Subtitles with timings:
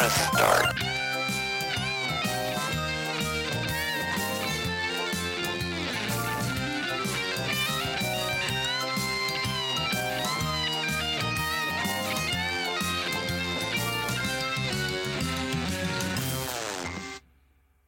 [0.00, 0.76] press start.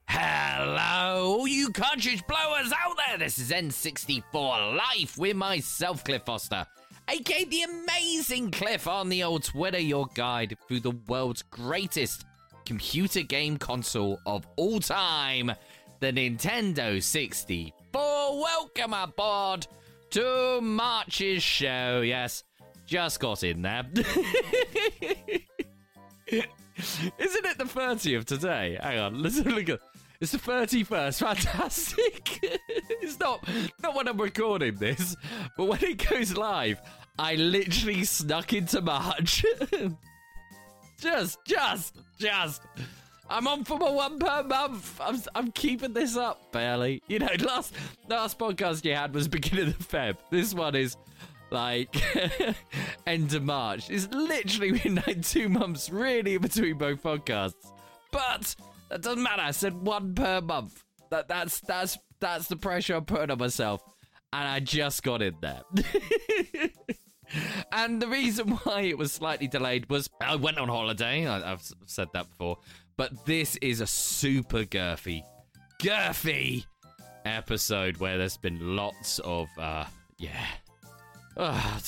[0.07, 3.17] Hello, you cartridge blowers out there.
[3.17, 6.67] This is N64 Life with myself, Cliff Foster,
[7.13, 12.25] aka the amazing Cliff on the old Twitter, your guide through the world's greatest
[12.65, 15.53] computer game console of all time,
[16.01, 18.41] the Nintendo 64.
[18.41, 19.67] Welcome aboard
[20.11, 22.01] to March's show.
[22.01, 22.45] Yes,
[22.87, 23.85] just got in there.
[23.95, 24.07] Isn't
[27.47, 28.79] it the 30th today?
[28.81, 29.81] Hang on, let's look at.
[30.23, 31.19] It's the 31st.
[31.19, 32.39] Fantastic.
[33.03, 33.45] it's not
[33.83, 35.17] not when I'm recording this,
[35.57, 36.81] but when it goes live,
[37.19, 39.45] I literally snuck into March.
[41.01, 42.63] just, just, just.
[43.29, 45.01] I'm on for my one per month.
[45.01, 47.03] I'm, I'm keeping this up barely.
[47.09, 47.75] You know, last
[48.09, 50.17] last podcast you had was beginning of Feb.
[50.31, 50.97] This one is
[51.51, 51.97] like
[53.07, 53.91] end of March.
[53.91, 57.73] It's literally been like two months really between both podcasts.
[58.11, 58.55] But
[58.91, 59.43] that doesn't matter.
[59.43, 60.85] I said one per month.
[61.11, 63.83] That that's that's that's the pressure I'm putting on myself.
[64.33, 65.63] And I just got in there.
[67.73, 71.27] and the reason why it was slightly delayed was I went on holiday.
[71.27, 72.59] I, have said that before.
[72.97, 75.23] But this is a super girthy,
[75.81, 76.65] girthy
[77.25, 79.85] episode where there's been lots of, uh,
[80.19, 80.47] yeah.
[81.37, 81.81] Oh,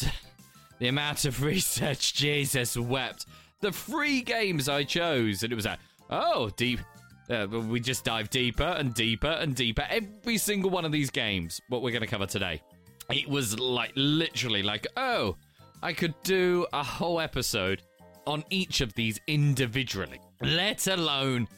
[0.78, 3.26] the amount of research, Jesus wept.
[3.60, 5.78] The three games I chose, and it was like,
[6.10, 6.80] oh, deep.
[7.30, 9.86] Uh, we just dive deeper and deeper and deeper.
[9.88, 12.60] Every single one of these games, what we're going to cover today,
[13.10, 15.36] it was like literally like, oh,
[15.82, 17.82] I could do a whole episode
[18.26, 21.48] on each of these individually, let alone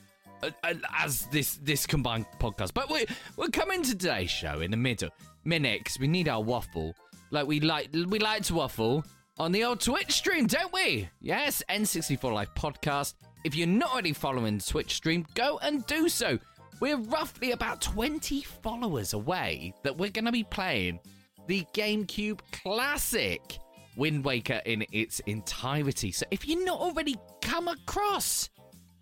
[0.43, 2.75] uh, uh, as this this combined podcast.
[2.75, 5.11] But we we're coming to today's show in the middle
[5.45, 5.99] minutes.
[5.99, 6.95] We need our waffle,
[7.31, 9.05] like we like we like to waffle
[9.39, 11.09] on the old Twitch stream, don't we?
[11.21, 13.15] Yes, N64 Life podcast.
[13.45, 16.39] If you're not already following Twitch stream, go and do so.
[16.81, 21.01] We're roughly about 20 followers away that we're going to be playing
[21.47, 23.59] the GameCube classic
[23.97, 26.13] Wind Waker in its entirety.
[26.13, 28.51] So if you're not already come across,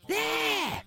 [0.09, 0.83] there,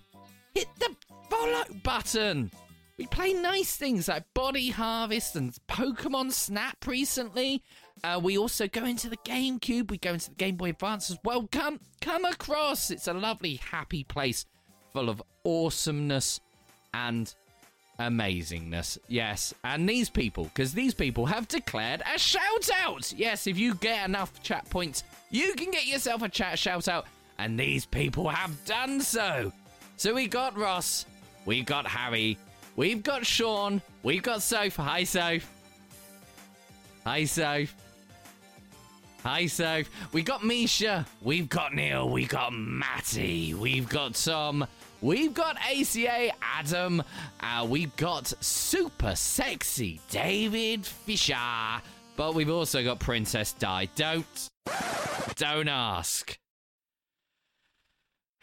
[0.54, 0.94] hit the
[1.28, 2.50] follow button.
[2.96, 7.62] We play nice things like Body Harvest and Pokemon Snap recently.
[8.04, 9.90] Uh, we also go into the GameCube.
[9.90, 11.48] We go into the Game Boy Advance as well.
[11.50, 12.90] Come, come across.
[12.90, 14.46] It's a lovely, happy place
[14.92, 16.40] full of awesomeness
[16.94, 17.34] and
[18.00, 18.98] amazingness.
[19.08, 23.12] Yes, and these people, because these people have declared a shout out.
[23.16, 27.06] Yes, if you get enough chat points, you can get yourself a chat shout out,
[27.38, 29.52] and these people have done so.
[29.96, 31.06] So we got Ross,
[31.44, 32.38] we got Harry,
[32.76, 34.76] we've got Sean, we've got Soph.
[34.76, 35.50] Hi, Soph.
[37.04, 37.74] Hi, Soph.
[39.30, 39.90] Hi, Soph.
[40.14, 41.04] we've got Misha.
[41.20, 42.08] We've got Neil.
[42.08, 43.52] we've got Matty.
[43.52, 44.66] We've got Tom.
[45.02, 47.02] We've got ACA Adam.
[47.38, 51.36] Uh, we've got super sexy David Fisher.
[52.16, 53.90] But we've also got Princess Di.
[53.96, 54.48] Don't.
[55.36, 56.38] Don't ask.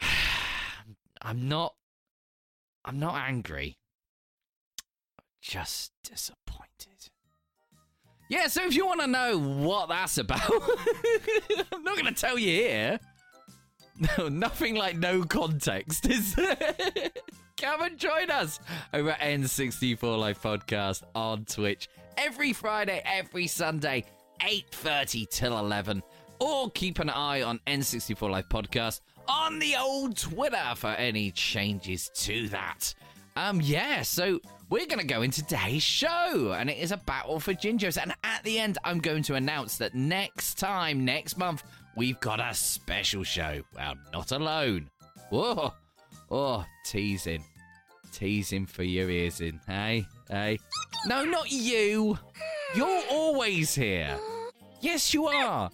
[1.20, 1.74] I'm not.
[2.84, 3.76] I'm not angry.
[5.42, 6.65] Just disappointed.
[8.28, 10.40] Yeah, so if you want to know what that's about,
[11.72, 13.00] I'm not going to tell you here.
[14.18, 16.34] No, nothing like no context, is?
[17.56, 18.60] Come and join us
[18.92, 21.88] over at N64 Life Podcast on Twitch
[22.18, 24.04] every Friday, every Sunday,
[24.40, 26.02] 8.30 till 11.
[26.38, 32.10] Or keep an eye on N64 Life Podcast on the old Twitter for any changes
[32.16, 32.94] to that.
[33.36, 34.40] Um, yeah, so
[34.70, 38.00] we're going to go into today's show, and it is a battle for Jinjos.
[38.00, 41.62] And at the end, I'm going to announce that next time, next month,
[41.96, 43.60] we've got a special show.
[43.74, 44.88] Well, not alone.
[45.28, 45.74] Whoa,
[46.30, 47.44] oh, teasing,
[48.10, 49.60] teasing for your ears in.
[49.66, 50.58] Hey, hey.
[51.06, 52.18] No, not you.
[52.74, 54.18] You're always here.
[54.80, 55.70] Yes, you are.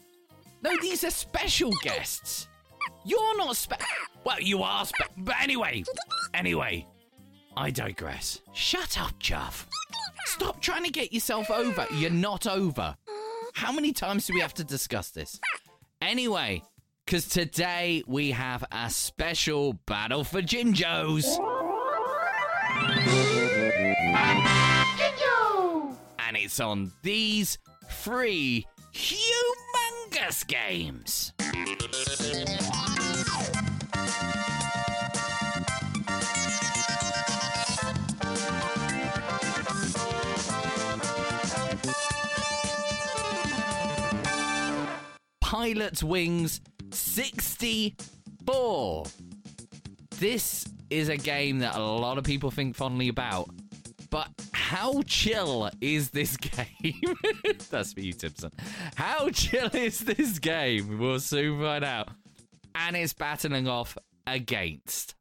[0.62, 2.48] No, these are special guests.
[3.04, 3.74] You're not spe.
[4.24, 5.02] Well, you are spe.
[5.16, 5.84] But anyway,
[6.34, 6.86] anyway,
[7.56, 8.40] I digress.
[8.54, 9.68] Shut up, Chuff.
[10.26, 11.86] Stop trying to get yourself over.
[11.94, 12.96] You're not over.
[13.54, 15.38] How many times do we have to discuss this?
[16.00, 16.62] Anyway,
[17.04, 21.26] because today we have a special battle for Jinjos.
[26.18, 27.58] And it's on these
[27.90, 31.32] three humongous games.
[45.52, 46.60] Pilotwings
[46.92, 49.04] 64.
[50.18, 53.50] This is a game that a lot of people think fondly about,
[54.08, 56.94] but how chill is this game?
[57.70, 58.50] That's for you, Timpson.
[58.94, 60.98] How chill is this game?
[60.98, 62.08] We'll soon find out.
[62.74, 65.16] And it's battling off against.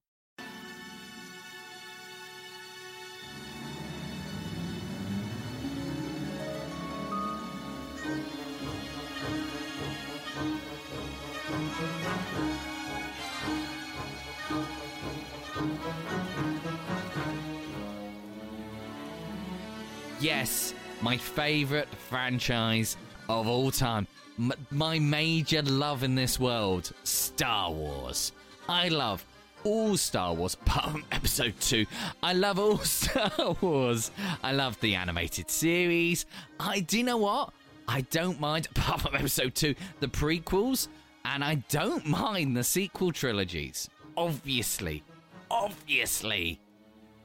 [20.19, 22.95] Yes, my favorite franchise
[23.27, 24.07] of all time.
[24.37, 28.31] M- my major love in this world Star Wars.
[28.69, 29.25] I love
[29.63, 31.85] all Star Wars, from episode 2.
[32.21, 34.11] I love all Star Wars.
[34.43, 36.25] I love the animated series.
[36.59, 37.51] I do you know what?
[37.87, 40.87] I don't mind, apart from episode 2, the prequels,
[41.25, 43.89] and I don't mind the sequel trilogies.
[44.17, 45.03] Obviously,
[45.51, 46.59] obviously,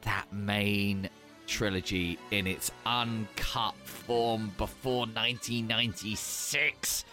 [0.03, 1.09] that main
[1.47, 7.05] trilogy in its uncut form before 1996.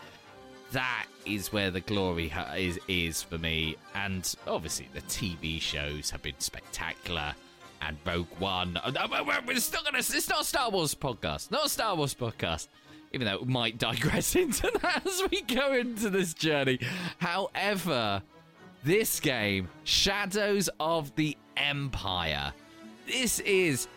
[0.71, 6.10] That is where the glory ha- is is for me, and obviously the TV shows
[6.10, 7.36] have been spectacular.
[7.81, 10.00] And Rogue One, uh, uh, we're still gonna.
[10.00, 12.69] It's not a Star Wars podcast, not a Star Wars podcast.
[13.12, 16.80] Even though it might digress into that as we go into this journey.
[17.19, 18.24] However,
[18.84, 22.54] this game, Shadows of the Empire,
[23.08, 23.88] this is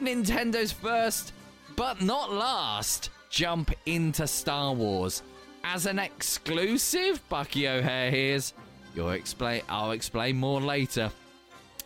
[0.00, 1.32] Nintendo's first,
[1.76, 5.22] but not last, jump into Star Wars.
[5.64, 8.54] As an exclusive, Bucky O'Hare here's.
[8.94, 11.10] You'll explain I'll explain more later.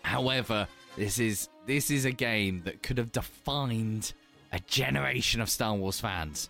[0.03, 4.13] However, this is this is a game that could have defined
[4.53, 6.49] a generation of Star Wars fans.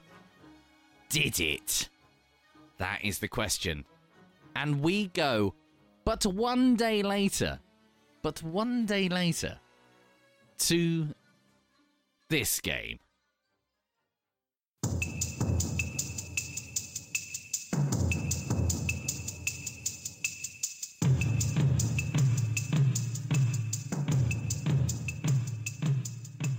[1.09, 1.89] Did it?
[2.79, 3.85] That is the question.
[4.57, 5.55] And we go,
[6.05, 7.59] but one day later,
[8.23, 9.59] but one day later,
[10.59, 11.09] to
[12.29, 12.99] this game.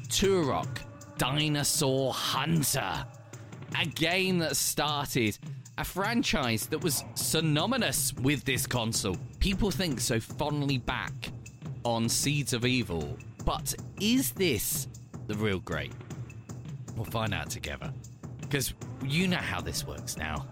[0.10, 0.80] Turok
[1.18, 3.06] Dinosaur Hunter.
[3.78, 5.38] A game that started
[5.78, 9.18] a franchise that was synonymous with this console.
[9.40, 11.14] People think so fondly back
[11.84, 14.88] on Seeds of Evil, but is this
[15.28, 15.92] the real great?
[16.96, 17.92] We'll find out together.
[18.42, 18.74] Because
[19.04, 20.46] you know how this works now.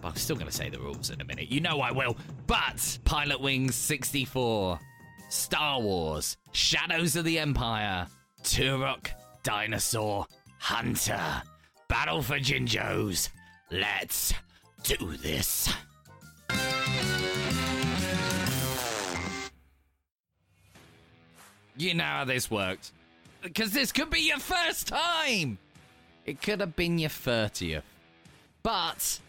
[0.00, 1.50] But I'm still going to say the rules in a minute.
[1.50, 2.16] You know I will.
[2.46, 4.80] But Pilotwings 64,
[5.28, 8.06] Star Wars, Shadows of the Empire,
[8.42, 9.08] Turok
[9.42, 10.26] Dinosaur
[10.58, 11.42] Hunter,
[11.88, 13.28] Battle for Jinjos.
[13.70, 14.34] Let's
[14.82, 15.72] do this.
[21.76, 22.92] You know how this works.
[23.42, 25.58] Because this could be your first time!
[26.26, 27.82] It could have been your 30th.
[28.62, 29.20] But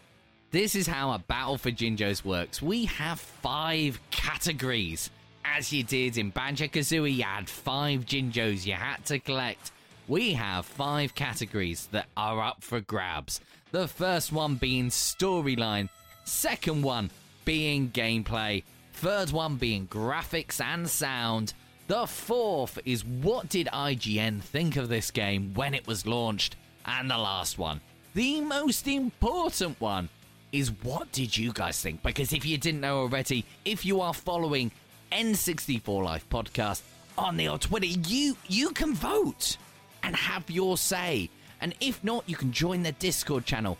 [0.50, 2.60] this is how a Battle for Jinjos works.
[2.60, 5.08] We have five categories.
[5.44, 9.70] As you did in Banjo Kazooie, you had five Jinjos you had to collect.
[10.08, 13.40] We have five categories that are up for grabs.
[13.72, 15.88] The first one being storyline,
[16.24, 17.10] second one
[17.46, 21.54] being gameplay, third one being graphics and sound.
[21.88, 26.56] The fourth is what did IGN think of this game when it was launched?
[26.84, 27.80] And the last one,
[28.12, 30.10] the most important one,
[30.52, 32.02] is what did you guys think?
[32.02, 34.70] Because if you didn't know already, if you are following
[35.12, 36.82] N64 Life podcast
[37.16, 39.56] on the old Twitter, you you can vote
[40.02, 41.30] and have your say.
[41.62, 43.78] And if not, you can join the Discord channel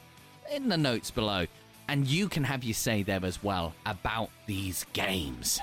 [0.54, 1.46] in the notes below,
[1.88, 5.60] and you can have your say there as well about these games.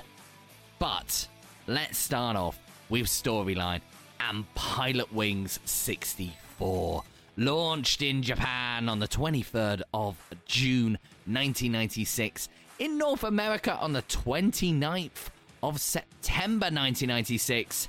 [0.78, 1.26] But
[1.66, 2.60] let's start off
[2.90, 3.80] with storyline
[4.20, 7.02] and Pilotwings 64.
[7.38, 12.50] Launched in Japan on the 23rd of June 1996,
[12.80, 15.30] in North America on the 29th
[15.62, 17.88] of September 1996,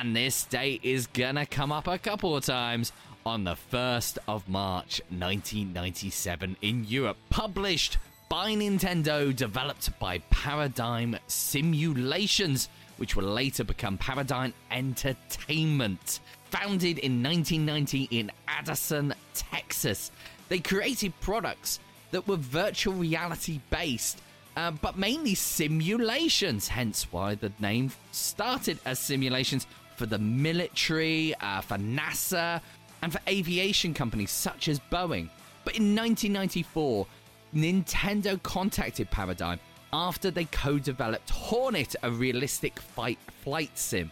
[0.00, 2.92] and this date is gonna come up a couple of times
[3.26, 7.16] on the 1st of March 1997 in Europe.
[7.28, 12.68] Published by Nintendo, developed by Paradigm Simulations,
[12.98, 16.20] which will later become Paradigm Entertainment.
[16.50, 20.12] Founded in 1990 in Addison, Texas,
[20.48, 21.80] they created products
[22.12, 24.22] that were virtual reality based,
[24.56, 29.66] uh, but mainly simulations, hence why the name started as simulations
[29.96, 32.60] for the military, uh, for NASA,
[33.06, 35.28] and for aviation companies such as Boeing.
[35.62, 37.06] But in 1994,
[37.54, 39.60] Nintendo contacted Paradigm
[39.92, 44.10] after they co developed Hornet, a realistic fight flight sim.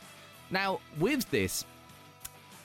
[0.53, 1.65] Now, with this,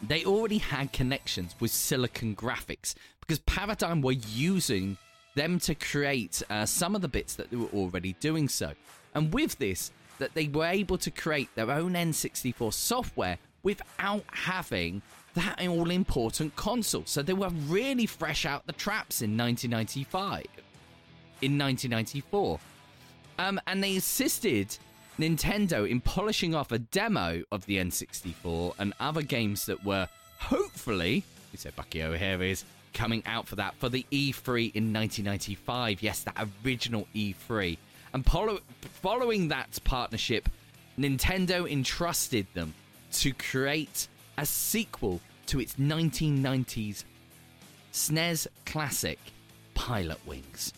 [0.04, 4.98] they already had connections with Silicon Graphics because Paradigm were using
[5.34, 8.74] them to create uh, some of the bits that they were already doing so.
[9.16, 15.02] And with this, that they were able to create their own N64 software without having
[15.36, 17.04] that all important console.
[17.06, 20.46] So they were really fresh out the traps in 1995,
[21.42, 22.60] in 1994.
[23.38, 24.78] Um, and they assisted
[25.18, 30.08] Nintendo in polishing off a demo of the N64 and other games that were
[30.40, 36.02] hopefully, we say Bucky O'Hare is coming out for that for the E3 in 1995.
[36.02, 37.78] Yes, that original E3.
[38.14, 40.50] And follow, following that partnership,
[40.98, 42.74] Nintendo entrusted them
[43.14, 44.08] to create
[44.40, 47.04] a sequel to its 1990s
[47.92, 49.20] SNES classic,
[49.76, 50.72] Pilotwings.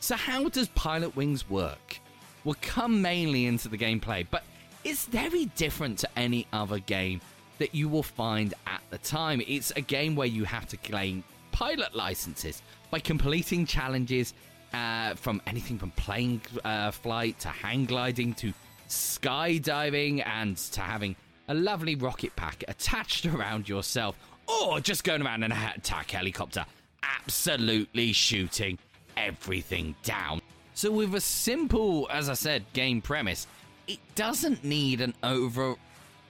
[0.00, 2.00] So, how does Pilotwings work?
[2.42, 4.42] We'll come mainly into the gameplay, but
[4.82, 7.20] it's very different to any other game
[7.58, 9.40] that you will find at the time.
[9.46, 14.34] It's a game where you have to claim pilot licenses by completing challenges
[14.72, 18.52] uh, from anything from plane uh, flight to hang gliding to
[18.88, 21.14] skydiving and to having
[21.48, 26.64] a lovely rocket pack attached around yourself or just going around in an attack helicopter,
[27.02, 28.78] absolutely shooting
[29.16, 30.40] everything down.
[30.74, 33.46] So, with a simple, as I said, game premise,
[33.86, 35.76] it doesn't need an over,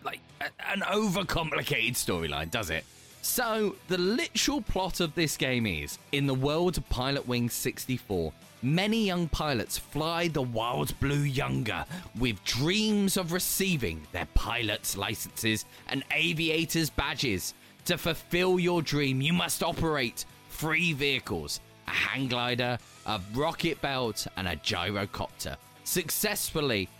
[0.05, 0.21] like,
[0.69, 2.85] an overcomplicated storyline, does it?
[3.27, 8.35] So, the literal plot of this game is in the world of Pilot Wing 64,
[8.61, 11.87] many young pilots fly the wild blue younger
[12.19, 17.55] with dreams of receiving their pilot's licenses and aviator's badges.
[17.87, 24.27] To fulfill your dream, you must operate three vehicles a hang glider, a rocket belt,
[24.37, 26.91] and a gyrocopter successfully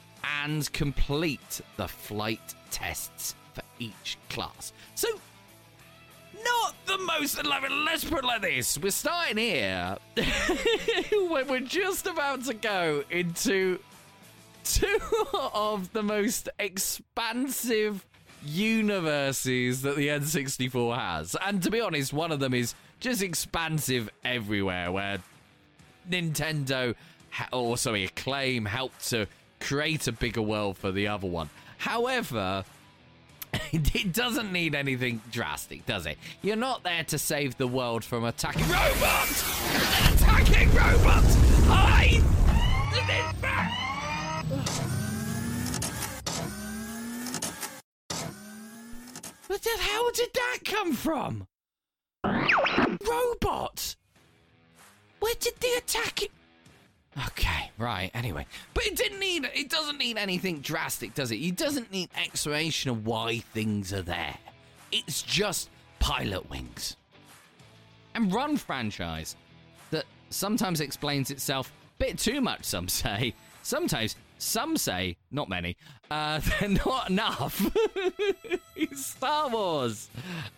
[0.43, 4.73] and complete the flight tests for each class.
[4.95, 5.09] So,
[6.45, 7.45] not the most.
[7.45, 9.97] Let's put it like this: we're starting here
[11.13, 13.79] when we're just about to go into
[14.65, 14.99] two
[15.55, 18.05] of the most expansive
[18.45, 24.11] universes that the N64 has, and to be honest, one of them is just expansive
[24.25, 24.91] everywhere.
[24.91, 25.19] Where
[26.11, 26.95] Nintendo,
[27.53, 29.27] or sorry, Acclaim helped to
[29.61, 31.49] create a bigger world for the other one.
[31.79, 32.65] However,
[33.73, 36.19] it doesn't need anything drastic, does it?
[36.43, 39.43] You're not there to save the world from attacking robots!
[40.15, 41.37] Attacking robots!
[41.69, 42.23] I.
[49.47, 51.47] But how did that come from?
[52.25, 53.97] Robots!
[55.21, 56.21] Where did the attack?
[57.29, 58.11] Okay, right.
[58.15, 59.49] Anyway, but it didn't need.
[59.55, 61.37] It doesn't need anything drastic, does it?
[61.37, 64.37] It doesn't need explanation of why things are there.
[64.91, 66.97] It's just pilot wings.
[68.15, 69.37] And Run franchise
[69.91, 72.65] that sometimes explains itself a bit too much.
[72.65, 73.35] Some say.
[73.63, 75.77] Sometimes some say, not many,
[76.11, 77.75] uh, they're not enough.
[78.77, 80.09] it's Star Wars.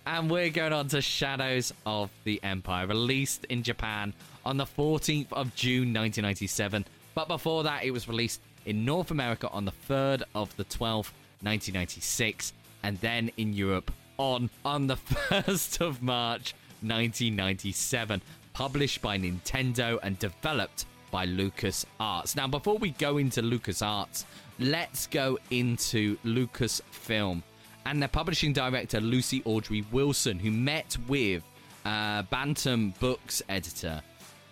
[0.07, 4.13] And we're going on to Shadows of the Empire, released in Japan
[4.47, 6.87] on the 14th of June 1997.
[7.15, 11.11] But before that, it was released in North America on the 3rd of the 12th,
[11.43, 12.53] 1996,
[12.85, 14.97] and then in Europe on on the
[15.31, 18.23] 1st of March 1997,
[18.53, 22.37] published by Nintendo and developed by Lucas Arts.
[22.37, 24.25] Now, before we go into LucasArts,
[24.59, 27.43] let's go into Lucasfilm
[27.85, 31.43] and their publishing director Lucy Autrey Wilson, who met with
[31.85, 34.03] uh, Bantam Books editor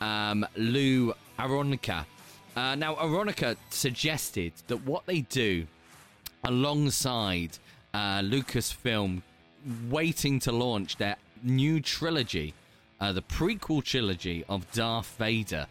[0.05, 2.05] um, Lou Aronica.
[2.55, 5.67] Uh, now, Aronica suggested that what they do
[6.45, 7.59] alongside
[7.95, 9.23] uh, Lucasfilm
[9.89, 12.53] waiting to launch their new trilogy,
[13.01, 15.67] uh, the prequel trilogy of Darth Vader,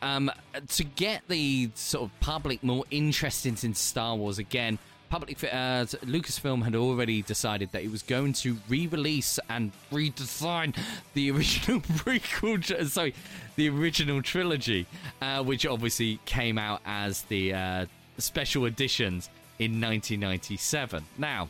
[0.00, 0.30] um,
[0.68, 6.62] to get the sort of public more interested in Star Wars again, public uh, Lucasfilm
[6.62, 10.76] had already decided that it was going to re-release and redesign
[11.14, 13.14] the original prequel, sorry,
[13.56, 14.86] the original trilogy,
[15.22, 17.86] uh, which obviously came out as the uh,
[18.18, 21.04] special editions in 1997.
[21.18, 21.48] Now,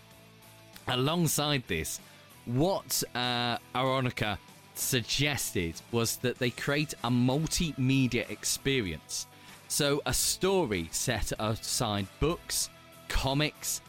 [0.88, 2.00] alongside this,
[2.46, 4.38] what uh, Aronica
[4.74, 9.26] suggested was that they create a multimedia experience.
[9.68, 12.68] So, a story set aside books,
[13.14, 13.80] comics,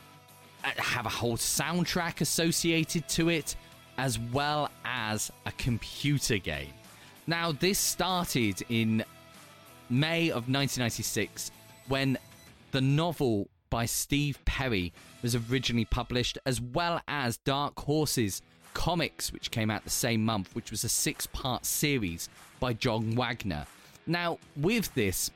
[0.63, 3.55] uh, have a whole soundtrack associated to it,
[3.97, 6.73] as well as a computer game.
[7.25, 9.03] Now, this started in
[9.89, 11.51] May of 1996
[11.87, 12.17] when
[12.71, 18.43] the novel by Steve Perry was originally published, as well as Dark Horses
[18.75, 22.29] Comics, which came out the same month, which was a six part series
[22.59, 23.65] by John Wagner.
[24.05, 25.31] Now, with this,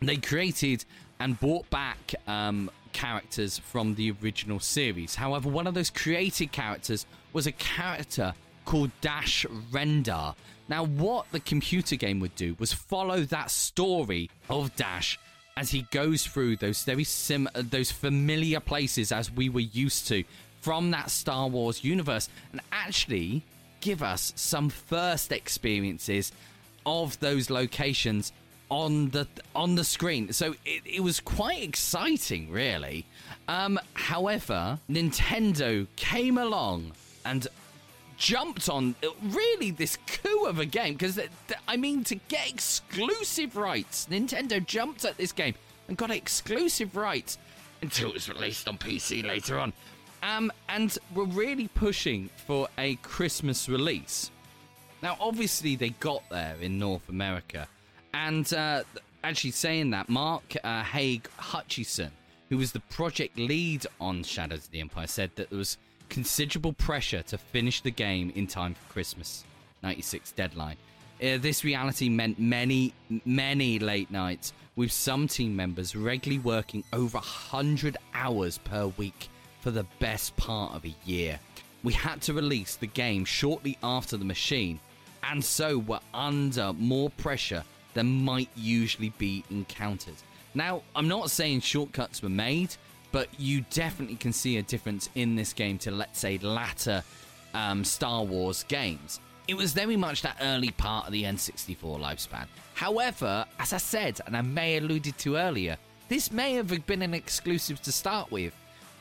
[0.00, 0.84] they created
[1.20, 5.14] and brought back um, characters from the original series.
[5.14, 10.34] However, one of those created characters was a character called Dash Rendar.
[10.68, 15.18] Now, what the computer game would do was follow that story of Dash
[15.56, 20.06] as he goes through those very sim uh, those familiar places as we were used
[20.06, 20.22] to
[20.60, 23.42] from that Star Wars universe and actually
[23.80, 26.30] give us some first experiences
[26.86, 28.32] of those locations
[28.70, 30.32] on the on the screen.
[30.32, 33.06] So it, it was quite exciting, really.
[33.48, 36.92] Um, however, Nintendo came along
[37.24, 37.46] and
[38.16, 41.20] jumped on really this coup of a game because
[41.66, 45.54] I mean to get exclusive rights, Nintendo jumped at this game
[45.86, 47.38] and got exclusive rights
[47.80, 49.72] until it was released on PC later on.
[50.22, 54.32] Um, and were really pushing for a Christmas release.
[55.00, 57.68] Now, obviously, they got there in North America,
[58.14, 58.82] and uh,
[59.24, 62.10] actually saying that, Mark uh, Haigh-Hutchinson,
[62.48, 66.72] who was the project lead on Shadows of the Empire, said that there was considerable
[66.72, 69.44] pressure to finish the game in time for Christmas
[69.82, 70.76] 96 deadline.
[71.22, 77.18] Uh, this reality meant many, many late nights, with some team members regularly working over
[77.18, 79.28] 100 hours per week
[79.60, 81.38] for the best part of a year.
[81.82, 84.78] We had to release the game shortly after the machine,
[85.24, 87.64] and so were under more pressure
[87.98, 90.14] than might usually be encountered.
[90.54, 92.76] Now, I'm not saying shortcuts were made,
[93.10, 97.02] but you definitely can see a difference in this game to, let's say, latter
[97.54, 99.18] um, Star Wars games.
[99.48, 102.46] It was very much that early part of the N64 lifespan.
[102.74, 105.76] However, as I said, and I may alluded to earlier,
[106.08, 108.54] this may have been an exclusive to start with,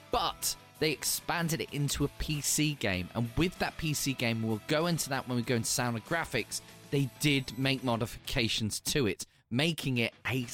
[0.09, 4.87] but they expanded it into a PC game, and with that PC game, we'll go
[4.87, 6.61] into that when we go into sound and graphics.
[6.91, 10.45] They did make modifications to it, making it a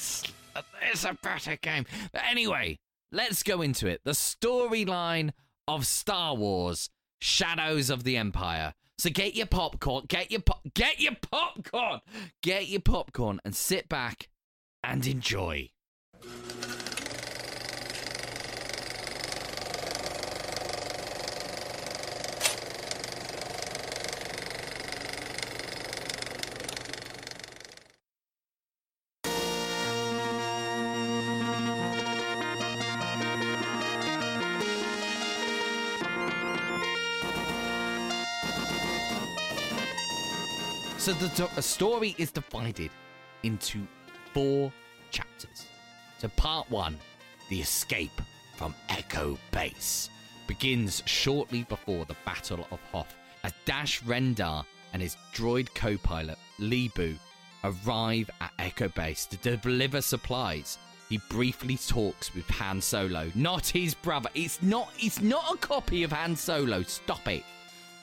[0.90, 1.86] it's a better game.
[2.12, 2.78] But anyway,
[3.12, 4.00] let's go into it.
[4.04, 5.32] The storyline
[5.66, 8.74] of Star Wars: Shadows of the Empire.
[8.98, 12.00] So get your popcorn, get your pop, get your popcorn,
[12.42, 14.28] get your popcorn, and sit back
[14.84, 15.70] and enjoy.
[41.04, 42.90] So the story is divided
[43.42, 43.86] into
[44.32, 44.72] four
[45.10, 45.66] chapters.
[46.16, 46.96] So part one,
[47.50, 48.22] the escape
[48.56, 50.08] from Echo Base,
[50.46, 54.64] begins shortly before the Battle of Hoth as Dash Rendar
[54.94, 57.18] and his droid co-pilot Leebo
[57.64, 60.78] arrive at Echo Base to deliver supplies.
[61.10, 64.30] He briefly talks with Han Solo, not his brother.
[64.34, 64.90] It's not.
[64.98, 66.82] It's not a copy of Han Solo.
[66.84, 67.44] Stop it.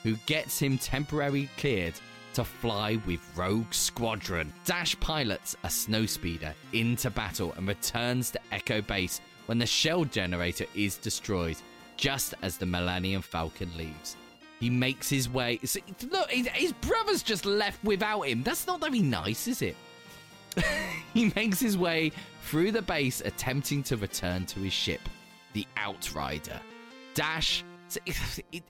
[0.04, 1.94] Who gets him temporarily cleared
[2.34, 4.52] to fly with Rogue Squadron.
[4.64, 10.66] Dash pilots a snowspeeder into battle and returns to Echo Base when the shell generator
[10.74, 11.56] is destroyed,
[11.96, 14.16] just as the Millennium Falcon leaves.
[14.60, 15.58] He makes his way.
[16.10, 18.42] Look, his brother's just left without him.
[18.42, 19.76] That's not very nice, is it?
[21.14, 25.00] he makes his way through the base, attempting to return to his ship,
[25.52, 26.60] the Outrider.
[27.14, 27.64] Dash.
[28.52, 28.62] It,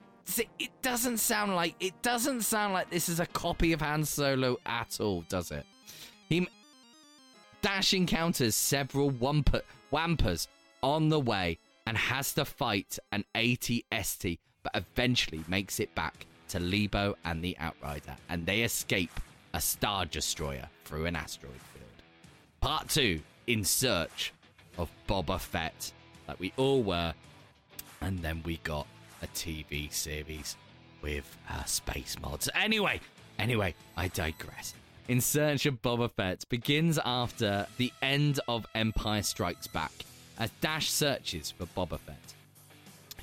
[0.83, 4.99] doesn't sound like it doesn't sound like this is a copy of Han Solo at
[5.01, 5.65] all, does it?
[6.29, 6.49] He
[7.63, 10.49] Dash encounters several wampa, wampers
[10.83, 16.59] on the way and has to fight an AT-ST, but eventually makes it back to
[16.59, 19.13] Leebo and the Outrider, and they escape
[19.55, 22.03] a star destroyer through an asteroid field.
[22.61, 24.33] Part two, in search
[24.77, 25.93] of Boba Fett,
[26.27, 27.15] like we all were,
[28.01, 28.87] and then we got
[29.23, 30.57] a TV series
[31.01, 32.49] with uh, space mods.
[32.55, 33.01] Anyway,
[33.39, 34.75] anyway, I digress.
[35.09, 39.93] In Search of Boba Fett begins after the end of Empire Strikes Back
[40.39, 42.35] as Dash searches for Boba Fett,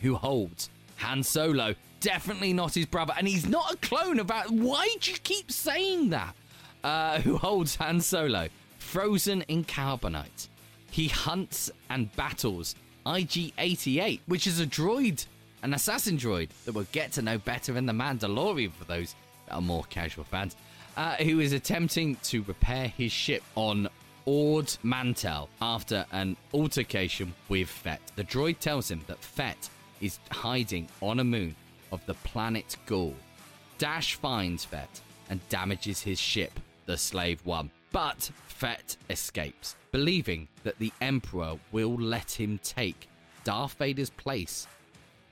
[0.01, 4.49] who holds Han Solo, definitely not his brother, and he's not a clone that.
[4.51, 6.35] Why do you keep saying that?
[6.83, 10.47] Uh, who holds Han Solo, frozen in carbonite.
[10.91, 15.25] He hunts and battles IG 88, which is a droid
[15.63, 19.15] an assassin droid that we'll get to know better in The Mandalorian for those
[19.47, 20.55] that are more casual fans.
[20.97, 23.87] uh, who is attempting to repair his ship on
[24.25, 28.01] Ord Mantell after an altercation with Fett.
[28.17, 29.69] The droid tells him that Fett
[30.01, 31.55] is hiding on a moon
[31.91, 33.15] of the planet Gall.
[33.77, 37.71] Dash finds Fett and damages his ship, the Slave One.
[37.91, 43.07] But Fett escapes, believing that the Emperor will let him take
[43.45, 44.67] Darth Vader's place.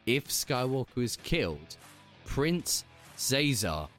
[0.07, 1.75] If Skywalker is killed,
[2.25, 2.85] Prince
[3.17, 3.89] Xizor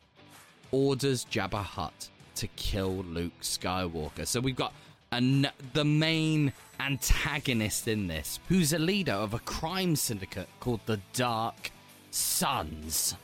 [0.72, 4.26] orders Jabba Hutt to kill Luke Skywalker.
[4.26, 4.72] So we've got
[5.12, 10.98] an, the main antagonist in this, who's a leader of a crime syndicate called the
[11.12, 11.70] Dark
[12.10, 13.14] Sons.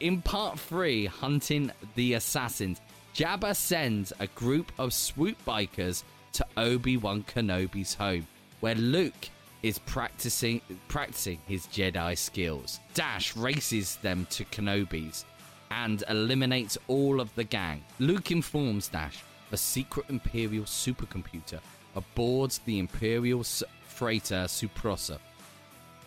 [0.00, 2.80] In part three, Hunting the Assassins,
[3.14, 8.26] Jabba sends a group of swoop bikers to Obi Wan Kenobi's home,
[8.60, 9.28] where Luke
[9.62, 12.80] is practicing practicing his Jedi skills.
[12.94, 15.24] Dash races them to Kenobi's
[15.70, 17.84] and eliminates all of the gang.
[17.98, 21.60] Luke informs Dash a secret Imperial supercomputer
[21.96, 23.44] aboard the Imperial
[23.86, 25.18] freighter Suprosa,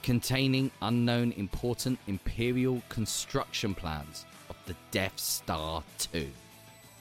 [0.02, 6.28] containing unknown important Imperial construction plans of the Death Star 2.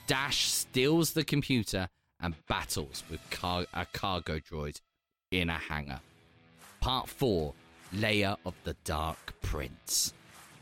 [0.07, 1.89] Dash steals the computer
[2.21, 4.81] and battles with car- a cargo droid
[5.31, 6.01] in a hangar.
[6.83, 7.55] Part 4
[7.93, 10.15] Layer of the Dark Prince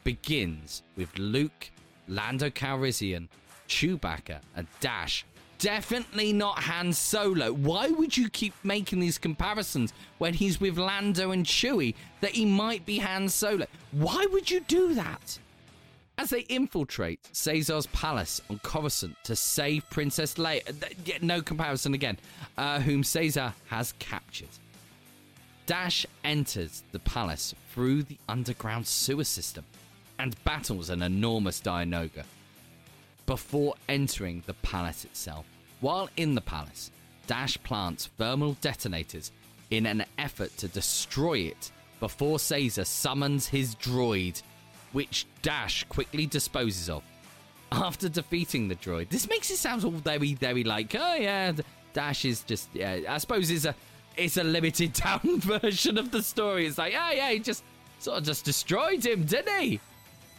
[0.05, 1.71] begins with Luke,
[2.09, 3.27] Lando Calrissian,
[3.69, 5.25] Chewbacca, and Dash
[5.59, 7.55] definitely not Han Solo.
[7.55, 12.45] Why would you keep making these comparisons when he's with Lando and Chewie that he
[12.45, 13.65] might be Han Solo?
[13.93, 15.39] Why would you do that?
[16.19, 22.19] As they infiltrate Caesar's palace on Coruscant to save Princess Leia, no comparison again,
[22.59, 24.49] uh, whom Caesar has captured.
[25.71, 29.65] Dash enters the palace through the underground sewer system
[30.19, 32.25] and battles an enormous Dianoga
[33.25, 35.47] before entering the palace itself.
[35.81, 36.91] While in the palace,
[37.29, 39.31] Dash plants thermal detonators
[39.71, 44.43] in an effort to destroy it before Caesar summons his droid,
[44.91, 47.05] which Dash quickly disposes of.
[47.71, 51.53] After defeating the droid, this makes it sound all very, very like, oh yeah,
[51.93, 53.77] Dash is just, yeah, I suppose it's a,
[54.17, 56.67] it's a limited down version of the story.
[56.67, 57.63] It's like, oh yeah, he just
[57.99, 59.81] sort of just destroyed him, didn't he?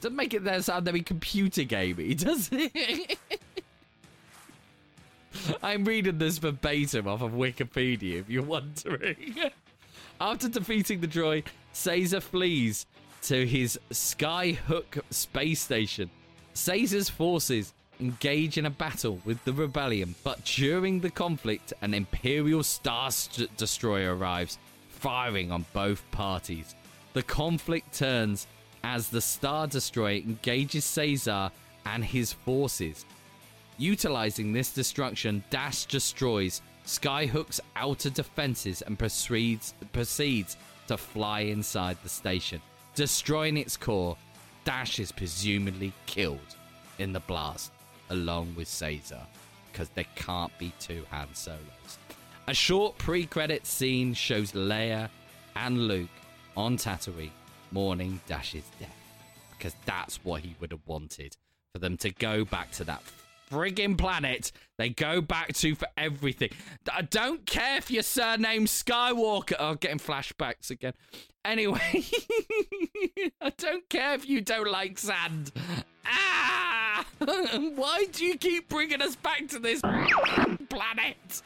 [0.02, 3.18] Doesn't make it there sound very computer gamey, does it?
[5.64, 9.36] I'm reading this verbatim off of Wikipedia, if you're wondering.
[10.20, 12.86] After defeating the droid, Caesar flees
[13.24, 16.10] to his Skyhook space station.
[16.54, 22.64] Caesar's forces engage in a battle with the rebellion, but during the conflict, an Imperial
[22.64, 24.58] Star St- Destroyer arrives,
[24.90, 26.76] firing on both parties.
[27.14, 28.48] The conflict turns
[28.84, 31.52] as the Star Destroyer engages Caesar
[31.86, 33.06] and his forces.
[33.78, 42.10] Utilizing this destruction, Dash destroys Skyhook's outer defenses and proceeds, proceeds to fly inside the
[42.10, 42.62] station.
[42.96, 44.18] Destroying its core,
[44.66, 46.40] Dash is presumably killed
[47.00, 47.72] in the blast
[48.12, 49.22] along with Caesar
[49.72, 51.98] because there can't be two Han Solos.
[52.48, 55.10] A short pre credit scene shows Leia
[55.56, 56.10] and Luke
[56.56, 57.32] on Tatooine
[57.72, 58.96] mourning Dash's death
[59.58, 61.36] because that's what he would have wanted
[61.74, 63.02] for them to go back to that
[63.50, 66.50] frigging planet they go back to for everything.
[66.92, 69.54] I don't care if your surname Skywalker.
[69.60, 70.94] Oh, I'm getting flashbacks again.
[71.46, 71.80] Anyway,
[73.42, 75.52] I don't care if you don't like sand.
[76.06, 77.06] Ah!
[77.20, 79.82] Why do you keep bringing us back to this
[80.70, 81.42] planet?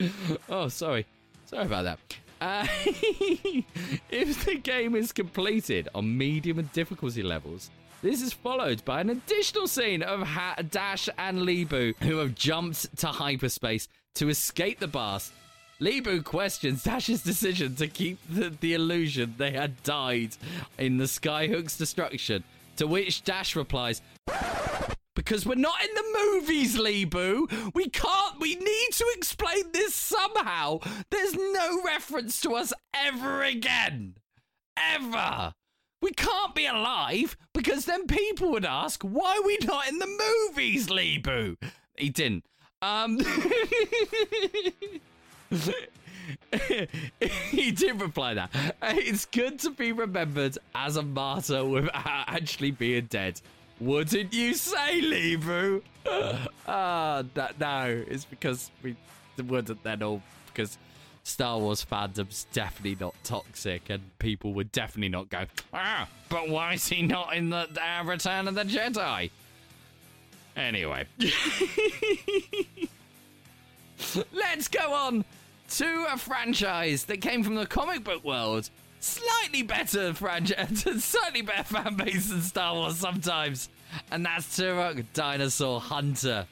[0.48, 1.06] oh, sorry.
[1.46, 1.98] Sorry about that.
[2.40, 2.66] Uh,
[4.10, 7.70] if the game is completed on medium and difficulty levels,
[8.02, 12.94] this is followed by an additional scene of ha- Dash and Leebo, who have jumped
[12.98, 15.32] to hyperspace to escape the blast.
[15.80, 20.36] Leebo questions Dash's decision to keep the, the illusion they had died
[20.78, 22.44] in the Skyhook's destruction,
[22.76, 24.02] to which Dash replies,
[25.14, 27.74] because we're not in the movies, Leebo.
[27.74, 28.38] We can't.
[28.40, 30.80] We need to explain this somehow.
[31.10, 34.16] There's no reference to us ever again.
[34.76, 35.54] Ever.
[36.02, 40.06] We can't be alive because then people would ask, why are we not in the
[40.06, 41.56] movies, Leebo?
[41.96, 42.44] He didn't.
[42.82, 43.18] Um.
[47.50, 48.50] he did reply that.
[48.82, 53.40] It's good to be remembered as a martyr without actually being dead.
[53.80, 55.82] Wouldn't you say, Leebo?
[56.68, 58.94] Ah, that no, it's because we
[59.42, 60.78] wouldn't then all because
[61.24, 66.74] Star Wars fandom's definitely not toxic, and people would definitely not go, ah, but why
[66.74, 69.30] is he not in the uh, Return of the Jedi?
[70.56, 71.06] Anyway.
[74.32, 75.24] Let's go on
[75.68, 78.70] to a franchise that came from the comic book world.
[79.00, 83.68] Slightly better franchise, slightly better fan base than Star Wars sometimes.
[84.10, 86.46] And that's Turok Dinosaur Hunter.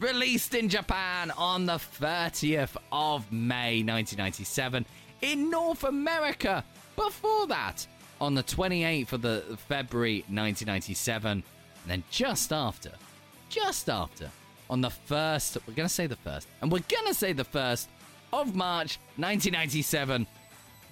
[0.00, 4.84] Released in Japan on the 30th of May 1997
[5.22, 6.64] in North America.
[6.96, 7.86] Before that,
[8.20, 11.42] on the 28th of the February 1997, and
[11.86, 12.92] then just after,
[13.48, 14.30] just after,
[14.70, 17.88] on the first, we're gonna say the first, and we're gonna say the first
[18.40, 20.26] of March 1997.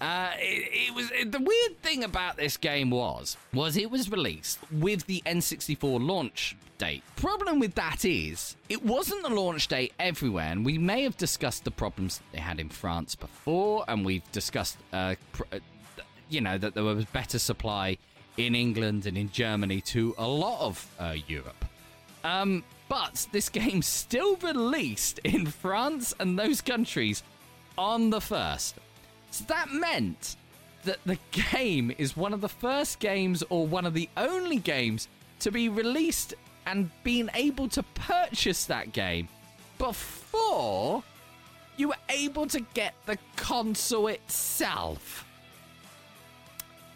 [0.00, 4.10] Uh, it, it was it, the weird thing about this game was was it was
[4.10, 7.04] released with the N64 launch date.
[7.14, 11.62] Problem with that is it wasn't the launch date everywhere, and we may have discussed
[11.62, 15.58] the problems they had in France before, and we've discussed uh, pr- uh,
[16.28, 17.96] you know that there was better supply
[18.36, 21.64] in England and in Germany to a lot of uh, Europe.
[22.24, 27.22] Um, but this game still released in France and those countries
[27.76, 28.76] on the first.
[29.30, 30.36] So that meant
[30.84, 35.08] that the game is one of the first games or one of the only games
[35.40, 36.34] to be released
[36.66, 39.28] and being able to purchase that game
[39.78, 41.02] before
[41.76, 45.26] you were able to get the console itself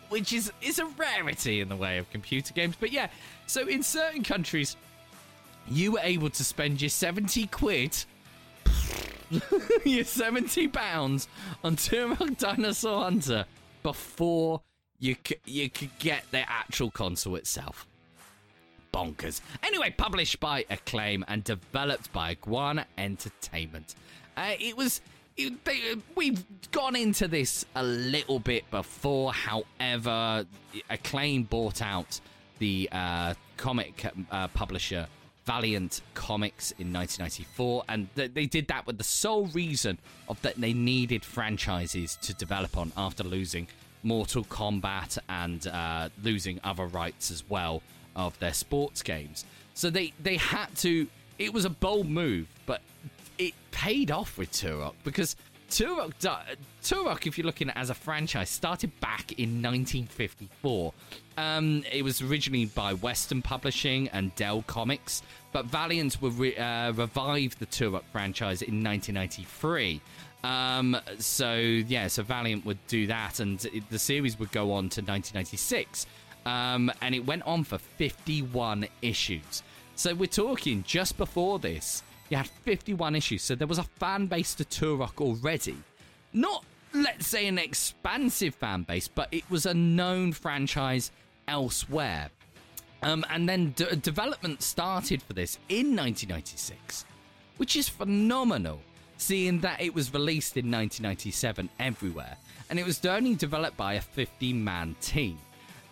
[0.09, 2.77] which is is a rarity in the way of computer games.
[2.79, 3.09] But yeah,
[3.47, 4.77] so in certain countries,
[5.69, 7.97] you were able to spend your seventy quid,
[9.85, 11.29] your seventy pounds
[11.65, 13.45] on Turok Dinosaur Hunter
[13.83, 14.63] before
[14.99, 17.87] you c- you could get the actual console itself.
[18.93, 19.41] Bonkers.
[19.63, 23.95] Anyway, published by Acclaim and developed by Iguana Entertainment.
[24.37, 25.01] Uh, it was
[25.37, 29.33] they, we've gone into this a little bit before.
[29.33, 30.47] However,
[30.89, 32.21] Acclaim bought out
[32.59, 35.07] the uh, comic uh, publisher
[35.47, 39.97] Valiant Comics in 1994, and th- they did that with the sole reason
[40.29, 43.69] of that they needed franchises to develop on after losing
[44.03, 47.83] Mortal Kombat and uh, losing other rights as well
[48.17, 49.45] of their sports games.
[49.75, 51.07] So they they had to.
[51.39, 52.81] It was a bold move, but
[53.39, 55.37] it paid off with Turok because
[55.71, 56.13] Turok,
[56.83, 60.93] Turok, if you're looking at as a franchise, started back in 1954.
[61.37, 65.23] Um, it was originally by Western Publishing and Dell Comics,
[65.53, 70.01] but Valiant re- uh, revive the Turok franchise in 1993.
[70.45, 74.89] Um, so yeah, so Valiant would do that, and it, the series would go on
[74.91, 76.07] to 1996,
[76.47, 79.63] um, and it went on for 51 issues.
[79.95, 84.27] So we're talking just before this you had 51 issues, so there was a fan
[84.27, 85.77] base to Turok already.
[86.33, 91.13] Not, let's say, an expansive fan base, but it was a known franchise
[91.49, 92.31] elsewhere.
[93.03, 97.05] Um, and then d- development started for this in 1996,
[97.57, 98.81] which is phenomenal,
[99.19, 102.37] seeing that it was released in 1997 everywhere,
[102.69, 105.39] and it was only developed by a 15 man team.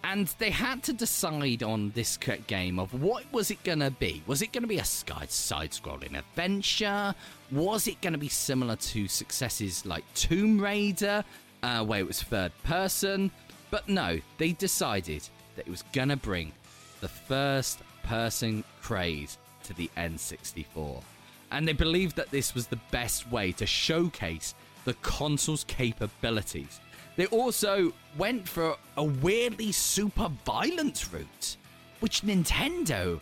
[0.02, 4.22] And they had to decide on this game of what was it going to be?
[4.26, 7.14] Was it going to be a sky side-scrolling adventure?
[7.50, 11.24] Was it going to be similar to successes like Tomb Raider,
[11.62, 13.30] uh, where it was third person?
[13.70, 16.52] But no, they decided that it was going to bring
[17.00, 21.02] the first person craze to the N64.
[21.50, 26.80] And they believed that this was the best way to showcase the console's capabilities
[27.16, 31.56] they also went for a weirdly super violent route,
[32.00, 33.20] which Nintendo,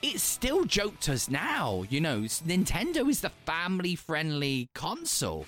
[0.00, 1.84] it still joked us now.
[1.90, 5.46] You know, Nintendo is the family friendly console.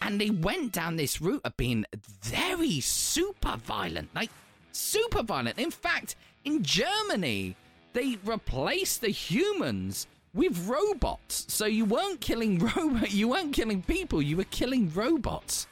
[0.00, 1.84] And they went down this route of being
[2.22, 4.30] very super violent, like
[4.78, 5.58] super violent.
[5.58, 7.56] In fact, in Germany,
[7.92, 11.46] they replaced the humans with robots.
[11.48, 15.66] So you weren't killing robot, you weren't killing people, you were killing robots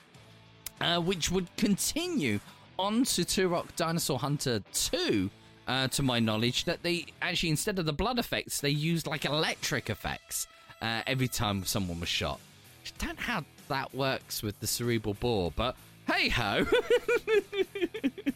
[0.80, 2.40] uh, which would continue
[2.78, 5.30] on to Turok Dinosaur Hunter 2.
[5.68, 9.24] Uh, to my knowledge, that they actually instead of the blood effects, they used like
[9.24, 10.46] electric effects
[10.80, 12.38] uh, every time someone was shot.
[12.86, 15.74] I don't know how that works with the cerebral bore, but
[16.06, 16.64] hey ho.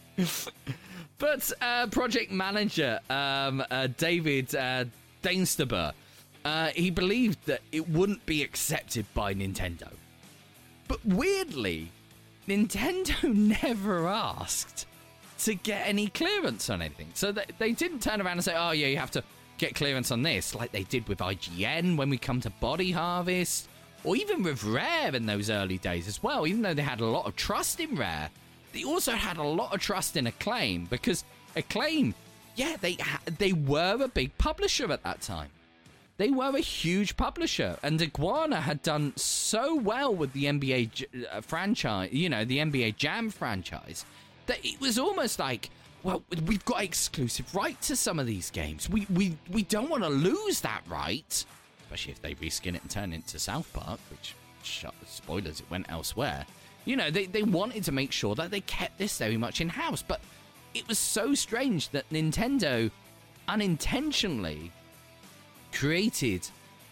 [1.17, 4.85] but uh, project manager um, uh, David uh,
[5.23, 5.93] Dienstbier,
[6.43, 9.91] uh, he believed that it wouldn't be accepted by Nintendo.
[10.87, 11.91] But weirdly,
[12.47, 14.87] Nintendo never asked
[15.39, 17.09] to get any clearance on anything.
[17.13, 19.23] So they, they didn't turn around and say, oh, yeah, you have to
[19.57, 23.69] get clearance on this, like they did with IGN when we come to Body Harvest,
[24.03, 26.47] or even with Rare in those early days as well.
[26.47, 28.29] Even though they had a lot of trust in Rare,
[28.73, 31.23] they also had a lot of trust in Acclaim because
[31.55, 32.13] Acclaim
[32.55, 32.97] yeah, they
[33.37, 35.49] they were a big publisher at that time.
[36.17, 41.41] They were a huge publisher, and Iguana had done so well with the NBA uh,
[41.41, 44.05] franchise, you know, the NBA Jam franchise,
[44.45, 45.71] that it was almost like,
[46.03, 48.89] well, we've got exclusive right to some of these games.
[48.89, 51.45] We we we don't want to lose that right,
[51.83, 54.35] especially if they reskin it and turn it into South Park, which
[55.07, 56.45] spoilers, it went elsewhere.
[56.85, 59.69] You know, they they wanted to make sure that they kept this very much in
[59.69, 60.21] house, but
[60.73, 62.89] it was so strange that Nintendo
[63.47, 64.71] unintentionally
[65.73, 66.47] created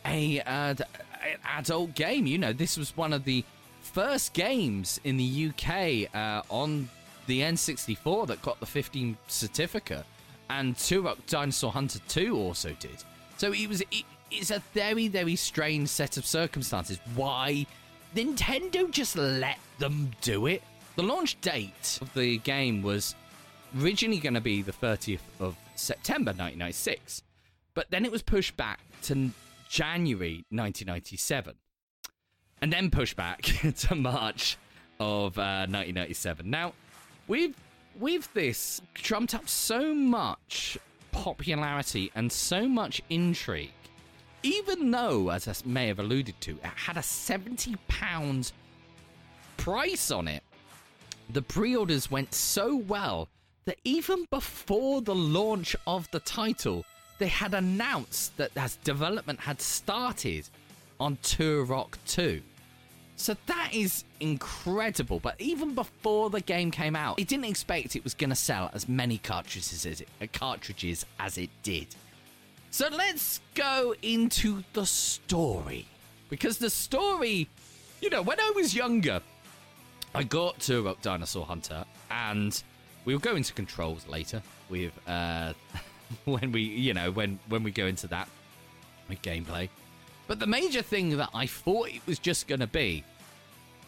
[0.05, 0.75] a uh,
[1.23, 2.25] an adult game.
[2.25, 3.43] You know, this was one of the
[3.81, 6.89] first games in the UK uh, on
[7.27, 10.05] the N64 that got the 15 certificate,
[10.49, 13.03] and Turok Dinosaur Hunter 2 also did.
[13.37, 16.99] So it was it, it's a very very strange set of circumstances.
[17.15, 17.65] Why
[18.15, 20.63] Nintendo just let them do it?
[20.95, 23.15] The launch date of the game was
[23.79, 27.23] originally going to be the 30th of September 1996.
[27.73, 29.31] But then it was pushed back to
[29.69, 31.55] January 1997,
[32.61, 33.41] and then pushed back
[33.77, 34.57] to March
[34.99, 36.49] of uh, 1997.
[36.49, 36.73] Now,
[37.27, 37.55] with
[37.99, 40.77] with this trumped up so much
[41.11, 43.71] popularity and so much intrigue,
[44.43, 48.51] even though, as I may have alluded to, it had a 70 pound
[49.57, 50.43] price on it.
[51.29, 53.27] The pre-orders went so well
[53.65, 56.85] that even before the launch of the title,
[57.19, 60.49] they had announced that as development had started
[60.99, 62.41] on Turok 2.
[63.15, 65.19] So that is incredible.
[65.19, 68.71] But even before the game came out, it didn't expect it was going to sell
[68.73, 71.87] as many cartridges as it, cartridges as it did.
[72.71, 75.85] So let's go into the story.
[76.29, 77.47] Because the story,
[78.01, 79.21] you know, when I was younger,
[80.13, 82.61] I got Turok Dinosaur Hunter and
[83.05, 85.53] we will go into controls later with uh
[86.25, 88.29] when we, you know, when when we go into that
[89.07, 89.69] with gameplay.
[90.27, 93.03] But the major thing that I thought it was just going to be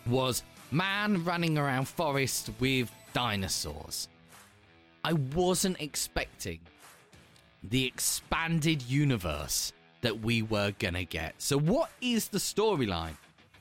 [0.08, 0.42] was
[0.72, 4.08] man running around forest with dinosaurs.
[5.04, 6.60] I wasn't expecting
[7.64, 11.36] the expanded universe that we were to get.
[11.38, 13.16] So what is the storyline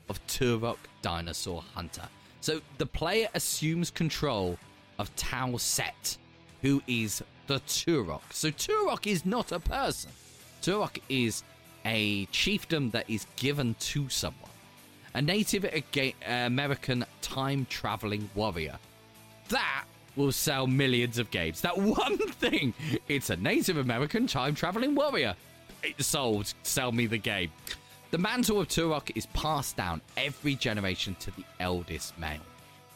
[0.09, 2.09] of Turok Dinosaur Hunter?
[2.41, 4.59] So the player assumes control
[4.99, 6.17] of Tal'Set,
[6.63, 8.23] who is the Turok.
[8.31, 10.11] So Turok is not a person.
[10.63, 11.43] Turok is
[11.85, 14.51] a chiefdom that is given to someone.
[15.15, 15.67] A Native
[16.27, 18.79] American time traveling warrior.
[19.49, 19.85] That
[20.21, 21.61] will sell millions of games.
[21.61, 22.75] That one thing.
[23.09, 25.35] It's a Native American time traveling warrior.
[25.83, 26.53] It's sold.
[26.63, 27.51] Sell me the game.
[28.11, 32.41] The mantle of Turok is passed down every generation to the eldest male.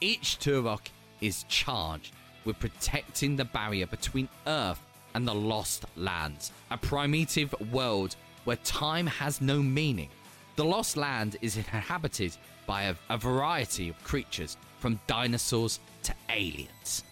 [0.01, 0.89] Each Turok
[1.21, 2.13] is charged
[2.45, 4.81] with protecting the barrier between Earth
[5.15, 10.11] and the Lost Lands, a primitive world where time has no meaning.
[10.57, 17.05] The Lost Land is inhabited by a, a variety of creatures, from dinosaurs to aliens.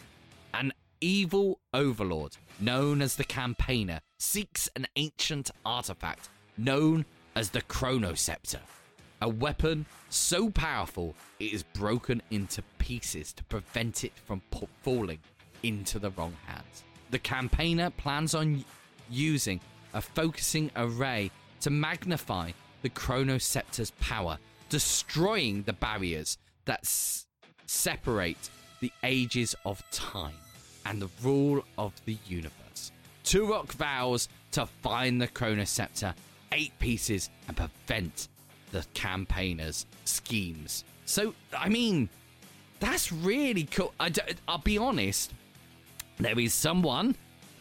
[0.55, 8.61] An evil overlord known as the Campaigner seeks an ancient artifact known as the Chronoscepter,
[9.21, 14.43] a weapon so powerful it is broken into pieces to prevent it from
[14.83, 15.19] falling
[15.63, 16.85] into the wrong hands.
[17.11, 18.65] The campaigner plans on
[19.11, 19.61] using
[19.95, 24.39] a focusing array to magnify the Chronoscepter's power,
[24.69, 27.27] destroying the barriers that s-
[27.67, 30.35] separate the ages of time
[30.87, 32.93] and the rule of the universe.
[33.25, 36.15] Turok vows to find the Chronoscepter,
[36.53, 38.29] eight pieces, and prevent
[38.73, 40.85] the campaigner's schemes.
[41.05, 42.09] So, I mean,
[42.81, 43.95] that's really cool.
[44.01, 45.33] I d- I'll be honest,
[46.19, 47.15] there is someone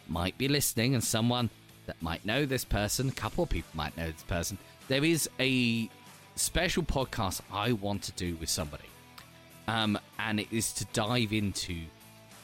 [0.07, 1.49] might be listening and someone
[1.86, 4.57] that might know this person, a couple of people might know this person.
[4.88, 5.89] There is a
[6.36, 8.86] special podcast I want to do with somebody.
[9.67, 11.82] Um, and it is to dive into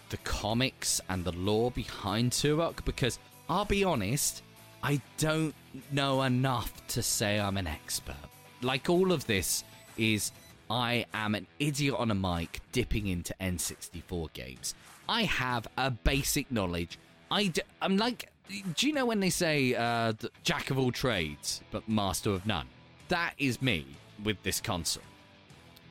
[0.09, 4.43] the comics and the lore behind Turok because I'll be honest,
[4.83, 5.55] I don't
[5.91, 8.15] know enough to say I'm an expert.
[8.61, 9.63] Like all of this
[9.97, 10.31] is
[10.69, 14.75] I am an idiot on a mic dipping into N64 games.
[15.07, 16.99] I have a basic knowledge.
[17.31, 18.31] I d- I'm like,
[18.75, 22.67] do you know when they say uh, jack of all trades but master of none?
[23.09, 23.85] That is me
[24.23, 25.03] with this console.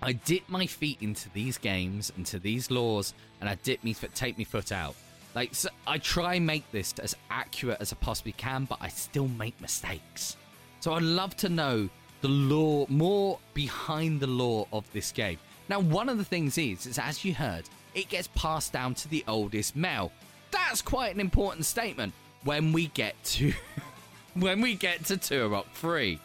[0.03, 4.15] I dip my feet into these games, into these lores, and I dip me foot,
[4.15, 4.95] take me foot out.
[5.35, 8.89] Like so I try and make this as accurate as I possibly can, but I
[8.89, 10.37] still make mistakes.
[10.81, 11.89] So I'd love to know
[12.21, 15.39] the lore, more behind the lore of this game.
[15.69, 19.09] Now, one of the things is, is as you heard, it gets passed down to
[19.09, 20.13] the oldest male.
[20.51, 22.13] that's quite an important statement
[22.45, 23.53] when we get to
[24.35, 26.19] when we get to Turok 3.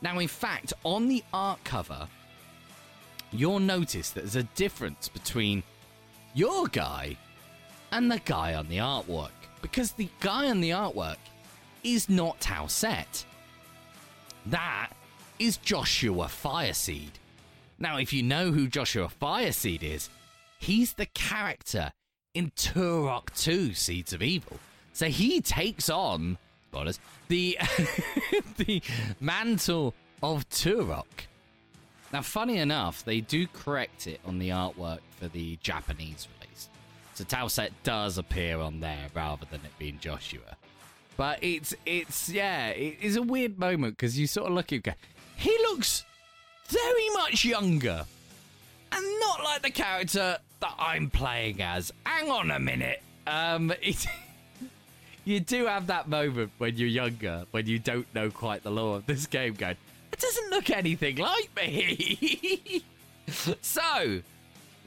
[0.00, 2.06] Now, in fact, on the art cover,
[3.34, 5.62] you'll notice that there's a difference between
[6.34, 7.16] your guy
[7.92, 9.30] and the guy on the artwork.
[9.62, 11.16] Because the guy on the artwork
[11.82, 13.24] is not Tal'Set.
[14.46, 14.90] That
[15.38, 17.12] is Joshua Fireseed.
[17.78, 20.10] Now, if you know who Joshua Fireseed is,
[20.58, 21.92] he's the character
[22.34, 24.58] in Turok 2 Seeds of Evil.
[24.92, 26.38] So he takes on
[26.74, 27.56] spoilers, the
[28.56, 28.82] the
[29.20, 31.26] mantle of Turok.
[32.14, 36.68] Now, funny enough, they do correct it on the artwork for the Japanese release.
[37.14, 40.56] So Tal'Set does appear on there rather than it being Joshua.
[41.16, 44.96] But it's it's yeah, it is a weird moment because you sort of look at
[45.34, 46.04] he looks
[46.68, 48.04] very much younger,
[48.92, 51.92] and not like the character that I'm playing as.
[52.06, 54.06] Hang on a minute, um, it,
[55.24, 58.98] you do have that moment when you're younger, when you don't know quite the lore
[58.98, 59.76] of this game, going,
[60.14, 62.84] it doesn't look anything like me.
[63.60, 64.20] so,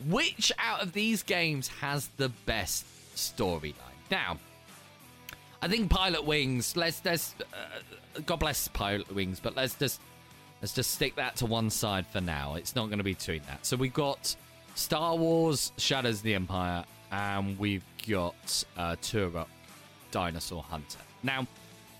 [0.07, 3.73] which out of these games has the best storyline?
[4.09, 4.37] Now,
[5.61, 6.77] I think Pilotwings.
[6.77, 9.99] Let's let's uh, God bless Pilotwings, but let's just
[10.61, 12.55] let's just stick that to one side for now.
[12.55, 13.65] It's not going to be between that.
[13.65, 14.33] So we've got
[14.75, 19.47] Star Wars: Shadows of the Empire, and we've got uh, Turok:
[20.11, 20.99] Dinosaur Hunter.
[21.21, 21.45] Now,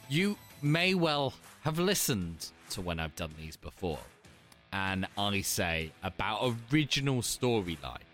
[0.08, 4.00] you may well have listened to when I've done these before,
[4.74, 8.06] and I say about original storyline.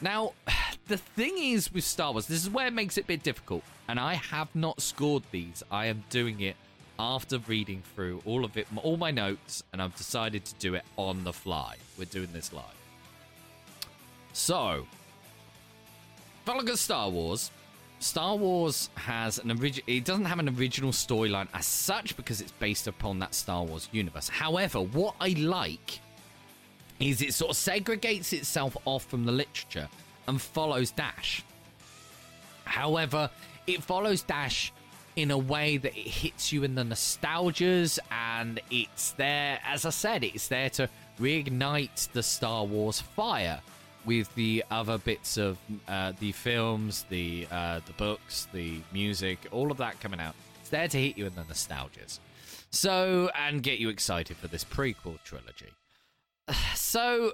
[0.00, 0.32] Now,
[0.88, 3.64] the thing is with Star Wars, this is where it makes it a bit difficult,
[3.88, 5.62] and I have not scored these.
[5.70, 6.56] I am doing it
[6.98, 10.84] after reading through all of it, all my notes, and I've decided to do it
[10.96, 11.76] on the fly.
[11.98, 12.64] We're doing this live.
[14.32, 14.86] So,
[16.44, 17.50] following Star Wars,
[17.98, 19.84] Star Wars has an original.
[19.86, 23.88] It doesn't have an original storyline as such because it's based upon that Star Wars
[23.92, 24.28] universe.
[24.28, 26.00] However, what I like
[27.00, 29.88] is it sort of segregates itself off from the literature
[30.28, 31.42] and follows Dash.
[32.64, 33.30] However,
[33.66, 34.72] it follows Dash
[35.16, 39.90] in a way that it hits you in the nostalgias and it's there, as I
[39.90, 40.88] said, it's there to
[41.18, 43.60] reignite the Star Wars fire
[44.06, 49.70] with the other bits of uh, the films, the uh, the books, the music, all
[49.70, 50.34] of that coming out.
[50.60, 52.20] It's there to hit you in the nostalgias.
[52.70, 55.72] So, and get you excited for this prequel trilogy.
[56.74, 57.32] So,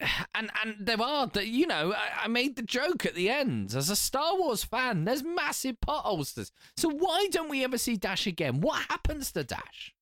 [0.34, 3.74] and and there are that you know I, I, made the joke at the end
[3.74, 5.04] as a Star Wars fan.
[5.04, 6.50] There's massive potholes.
[6.76, 8.60] So why don't we ever see Dash again?
[8.60, 9.94] What happens to Dash?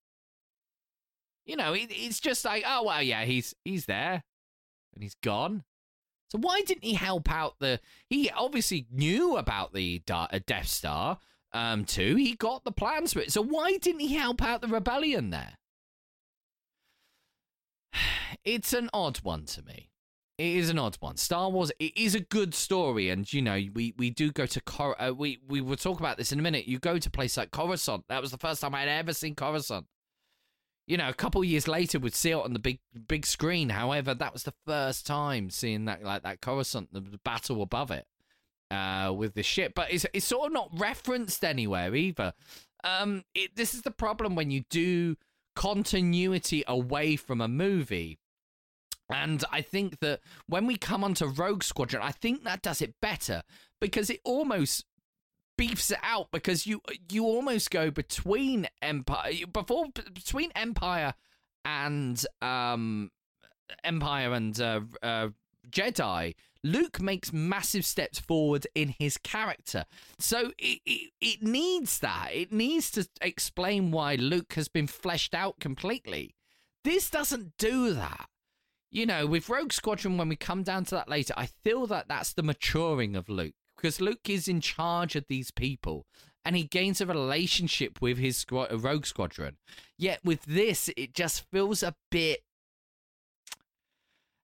[1.45, 4.23] You know, it, it's just like oh well, yeah, he's he's there
[4.95, 5.65] and he's gone.
[6.35, 7.78] So why didn't he help out the?
[8.11, 11.18] He obviously knew about the uh, Death Star.
[11.53, 12.16] Um, too.
[12.16, 13.30] He got the plans for it.
[13.30, 15.53] So why didn't he help out the rebellion there?
[18.45, 19.91] It's an odd one to me.
[20.39, 21.16] It is an odd one.
[21.16, 21.70] Star Wars.
[21.78, 25.12] It is a good story, and you know we we do go to Cor- uh,
[25.12, 26.66] we we will talk about this in a minute.
[26.66, 28.05] You go to place like Coruscant.
[28.09, 29.87] That was the first time I had ever seen Coruscant
[30.87, 33.70] you know, a couple years later we'd see it on the big big screen.
[33.70, 37.91] However, that was the first time seeing that like that Coruscant, the, the battle above
[37.91, 38.07] it,
[38.70, 39.72] uh, with the ship.
[39.74, 42.35] But it's it's sort of not referenced anywhere either.
[42.82, 45.16] Um, it, this is the problem when you do
[45.57, 48.18] continuity away from a movie.
[49.11, 52.95] And I think that when we come onto Rogue Squadron, I think that does it
[53.01, 53.43] better
[53.80, 54.85] because it almost
[55.57, 56.81] beefs it out because you
[57.11, 61.15] you almost go between Empire before between Empire
[61.65, 63.11] and um
[63.83, 65.29] Empire and uh, uh,
[65.71, 66.35] Jedi.
[66.63, 69.85] Luke makes massive steps forward in his character.
[70.19, 72.31] So it, it, it needs that.
[72.33, 76.35] It needs to explain why Luke has been fleshed out completely.
[76.83, 78.29] This doesn't do that.
[78.91, 82.09] You know, with Rogue Squadron, when we come down to that later, I feel that
[82.09, 86.07] that's the maturing of Luke because Luke is in charge of these people
[86.43, 89.59] and he gains a relationship with his squad- rogue squadron.
[89.99, 92.41] Yet with this, it just feels a bit.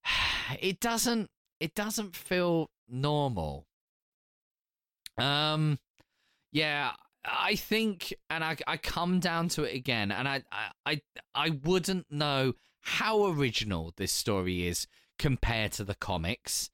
[0.61, 1.31] It doesn't.
[1.61, 3.67] It doesn't feel normal.
[5.17, 5.79] Um,
[6.51, 6.91] yeah,
[7.25, 10.43] I think, and I I come down to it again, and I
[10.85, 11.01] I
[11.37, 14.89] I wouldn't know how original this story is
[15.21, 16.69] compared to the comics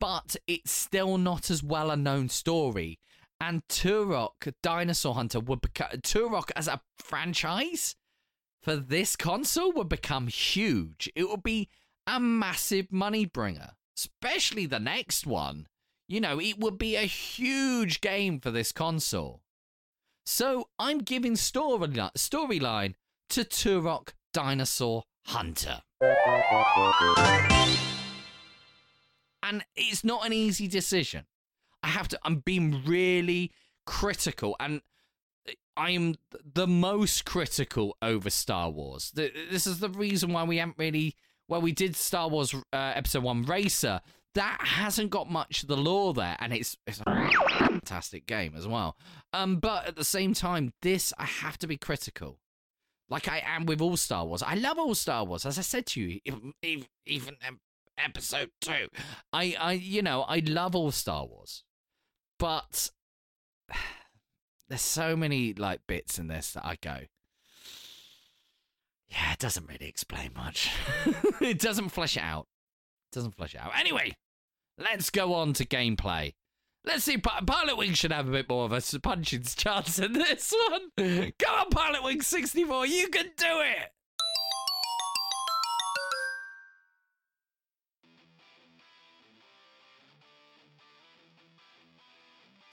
[0.00, 2.98] but it's still not as well a known story.
[3.40, 7.94] And Turok Dinosaur Hunter would become Turok as a franchise
[8.62, 11.10] for this console would become huge.
[11.14, 11.68] It would be
[12.06, 15.66] a massive money bringer, especially the next one.
[16.08, 19.42] You know, it would be a huge game for this console.
[20.26, 22.94] So I'm giving storyline storyline
[23.30, 25.82] to Turok Dinosaur Hunter.
[29.42, 31.26] And it's not an easy decision.
[31.82, 33.52] I have to, I'm being really
[33.86, 34.82] critical and
[35.76, 36.16] I am
[36.54, 39.12] the most critical over Star Wars.
[39.12, 41.14] This is the reason why we haven't really,
[41.48, 44.00] well, we did Star Wars uh, Episode 1 Racer.
[44.34, 48.68] That hasn't got much of the lore there, and it's, it's a fantastic game as
[48.68, 48.96] well.
[49.32, 52.38] Um, but at the same time, this, I have to be critical
[53.08, 54.42] like I am with all Star Wars.
[54.42, 56.52] I love all Star Wars, as I said to you, even,
[57.06, 57.36] even
[58.04, 58.88] episode two.
[59.32, 61.64] I, I, you know, I love all Star Wars,
[62.38, 62.90] but
[64.68, 66.98] there's so many like bits in this that I go.
[69.08, 70.70] Yeah, it doesn't really explain much.
[71.40, 72.46] it doesn't flesh it out.
[73.10, 73.72] It doesn't flesh it out.
[73.76, 74.16] Anyway,
[74.78, 76.34] let's go on to gameplay.
[76.84, 80.54] Let's see, Pilot Wing should have a bit more of a punching chance in this
[80.70, 81.32] one.
[81.38, 83.90] Come on, Pilotwings 64, you can do it!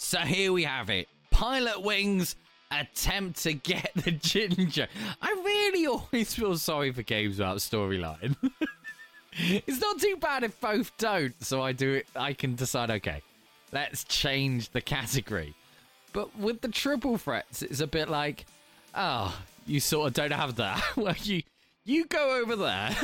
[0.08, 1.10] So here we have it.
[1.34, 2.36] Pilotwings
[2.72, 4.88] attempt to get the Jinjo.
[5.22, 8.38] I really always feel sorry for games without storyline.
[9.34, 12.08] it's not too bad if both don't, so I do it.
[12.16, 12.90] I can decide.
[12.90, 13.22] Okay,
[13.74, 15.54] let's change the category.
[16.14, 18.46] But with the triple threats, it's a bit like,
[18.96, 20.82] oh, you sort of don't have that.
[20.96, 21.44] well, you
[21.84, 22.96] you go over there.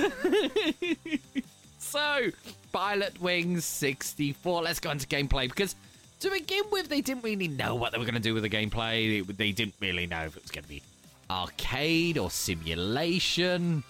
[1.79, 2.29] so,
[2.73, 4.61] Pilotwings 64.
[4.61, 5.75] Let's go into gameplay because
[6.23, 8.49] to begin with, they didn't really know what they were going to do with the
[8.49, 9.25] gameplay.
[9.25, 10.81] They, didn't really know if it was going to be
[11.29, 13.83] arcade or simulation.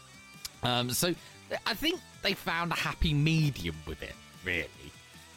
[0.64, 1.14] Um, so
[1.68, 4.68] I think they found a happy medium with it, really.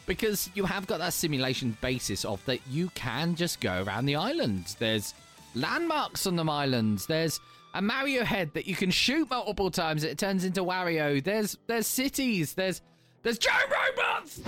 [0.07, 4.15] Because you have got that simulation basis of that you can just go around the
[4.15, 4.75] island.
[4.79, 5.13] There's
[5.53, 7.05] landmarks on the islands.
[7.05, 7.39] There's
[7.75, 10.03] a Mario head that you can shoot multiple times.
[10.03, 11.23] It turns into Wario.
[11.23, 12.53] There's there's cities.
[12.53, 12.81] There's
[13.21, 14.41] there's giant robots.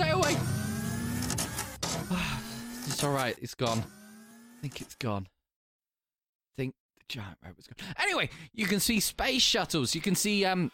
[0.00, 0.34] Stay away!
[2.86, 3.80] it's alright, it's gone.
[3.80, 5.26] I think it's gone.
[5.28, 7.86] I think the giant robot's gone.
[8.02, 9.94] Anyway, you can see space shuttles.
[9.94, 10.72] You can see um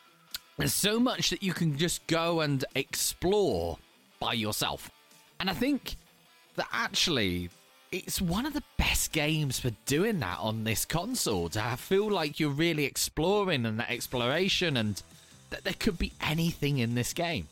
[0.59, 3.79] there's so much that you can just go and explore
[4.21, 4.93] by yourself.
[5.41, 5.97] And I think
[6.55, 7.51] that actually
[7.91, 12.39] it's one of the best games for doing that on this console to feel like
[12.39, 15.03] you're really exploring and that exploration and
[15.51, 17.49] that there could be anything in this game.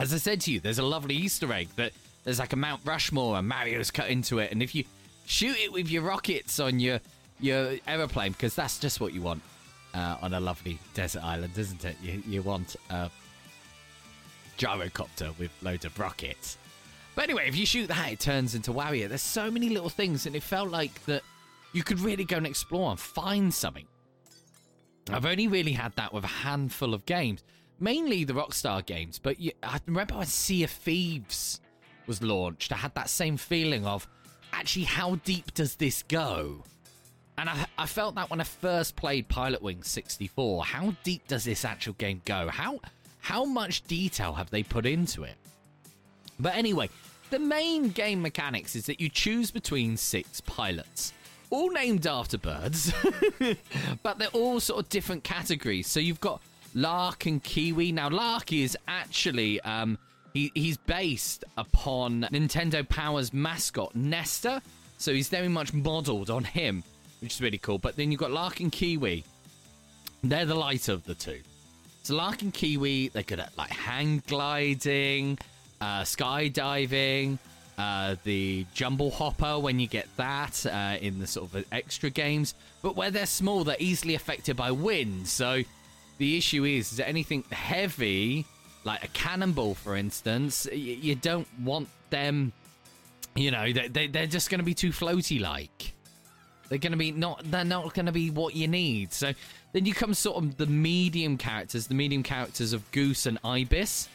[0.00, 1.92] As I said to you, there's a lovely Easter egg that
[2.24, 4.84] there's like a Mount Rushmore and Mario's cut into it, and if you
[5.26, 7.00] shoot it with your rockets on your
[7.38, 9.42] your aeroplane, because that's just what you want
[9.92, 11.96] uh, on a lovely desert island, isn't it?
[12.02, 13.10] You you want a
[14.56, 16.56] gyrocopter with loads of rockets.
[17.14, 19.06] But anyway, if you shoot that, it turns into Wario.
[19.06, 21.22] There's so many little things, and it felt like that
[21.74, 23.86] you could really go and explore and find something.
[25.10, 27.42] I've only really had that with a handful of games
[27.80, 31.60] mainly the Rockstar games, but you, I remember when Sea of Thieves
[32.06, 34.06] was launched, I had that same feeling of
[34.52, 36.64] actually how deep does this go?
[37.38, 40.64] And I, I felt that when I first played Pilotwings 64.
[40.64, 42.48] How deep does this actual game go?
[42.48, 42.80] How
[43.20, 45.36] how much detail have they put into it?
[46.38, 46.90] But anyway,
[47.30, 51.12] the main game mechanics is that you choose between six pilots,
[51.50, 52.92] all named after birds,
[54.02, 55.86] but they're all sort of different categories.
[55.86, 56.40] So you've got
[56.74, 57.92] Lark and Kiwi.
[57.92, 59.98] Now, Lark is actually um,
[60.32, 64.60] he, he's based upon Nintendo Power's mascot Nester,
[64.98, 66.82] so he's very much modelled on him,
[67.20, 67.78] which is really cool.
[67.78, 69.24] But then you've got Lark and Kiwi.
[70.22, 71.40] They're the lighter of the two.
[72.02, 75.38] So Lark and Kiwi, they're good at like hang gliding,
[75.80, 77.38] uh, skydiving,
[77.78, 82.54] uh, the jumble hopper when you get that uh, in the sort of extra games.
[82.82, 85.26] But where they're small, they're easily affected by wind.
[85.26, 85.62] So
[86.20, 88.44] the issue is, is anything heavy,
[88.84, 92.52] like a cannonball, for instance, you, you don't want them.
[93.34, 95.94] You know, they, they, are just going to be too floaty like.
[96.68, 97.50] They're going to be not.
[97.50, 99.14] They're not going to be what you need.
[99.14, 99.32] So
[99.72, 104.06] then you come sort of the medium characters, the medium characters of Goose and Ibis,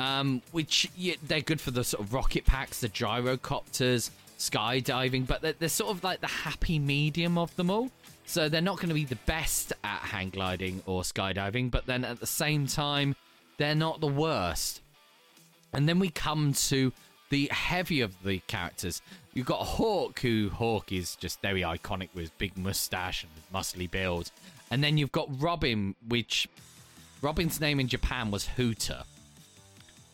[0.00, 5.42] um, which yeah, they're good for the sort of rocket packs, the gyrocopters, skydiving, but
[5.42, 7.88] they're, they're sort of like the happy medium of them all.
[8.24, 12.04] So they're not going to be the best at hang gliding or skydiving, but then
[12.04, 13.16] at the same time,
[13.58, 14.80] they're not the worst.
[15.72, 16.92] And then we come to
[17.30, 19.00] the heavy of the characters.
[19.32, 23.90] You've got Hawk, who Hawk is just very iconic with his big mustache and muscly
[23.90, 24.30] build.
[24.70, 26.48] And then you've got Robin, which
[27.22, 29.04] Robin's name in Japan was Hooter.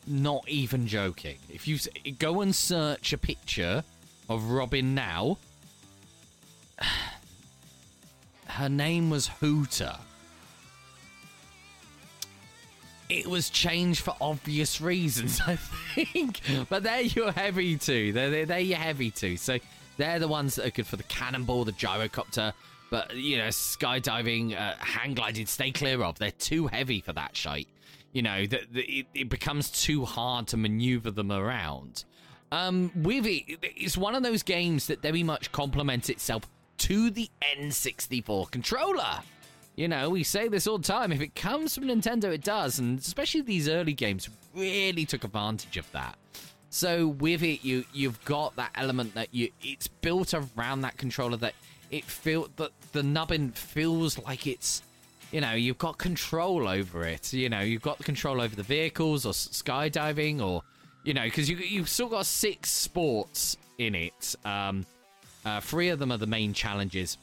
[0.06, 1.38] Not even joking.
[1.48, 1.78] If you
[2.18, 3.82] go and search a picture
[4.28, 5.38] of Robin now,
[8.58, 9.94] her name was Hooter.
[13.08, 16.40] It was changed for obvious reasons, I think.
[16.68, 18.12] But they're your heavy two.
[18.12, 19.36] They're, they're, they're your heavy two.
[19.36, 19.58] So
[19.96, 22.52] they're the ones that are good for the cannonball, the gyrocopter.
[22.90, 26.18] But, you know, skydiving, uh, hang gliding, stay clear of.
[26.18, 27.68] They're too heavy for that shite.
[28.12, 32.04] You know, that it, it becomes too hard to maneuver them around.
[32.50, 36.42] Um, with it, it's one of those games that very much complements itself
[36.78, 39.20] to the N64 controller.
[39.76, 41.12] You know, we say this all the time.
[41.12, 45.76] If it comes from Nintendo, it does, and especially these early games really took advantage
[45.76, 46.16] of that.
[46.70, 51.36] So with it, you you've got that element that you it's built around that controller
[51.38, 51.54] that
[51.90, 54.82] it feel that the nubbin feels like it's
[55.32, 57.32] you know you've got control over it.
[57.32, 60.62] You know you've got the control over the vehicles or skydiving or
[61.04, 64.34] you know because you you've still got six sports in it.
[64.44, 64.84] Um,
[65.48, 67.16] uh, three of them are the main challenges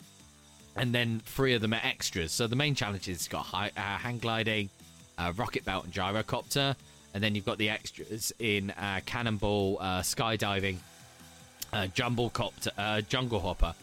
[0.76, 2.32] and then three of them are extras.
[2.32, 4.70] So the main challenges got high, uh, hang gliding,
[5.18, 6.76] uh, rocket belt, and gyrocopter,
[7.14, 10.78] and then you've got the extras in uh, cannonball, uh, skydiving,
[11.72, 12.72] uh, jumble copter,
[13.08, 13.74] jungle hopper,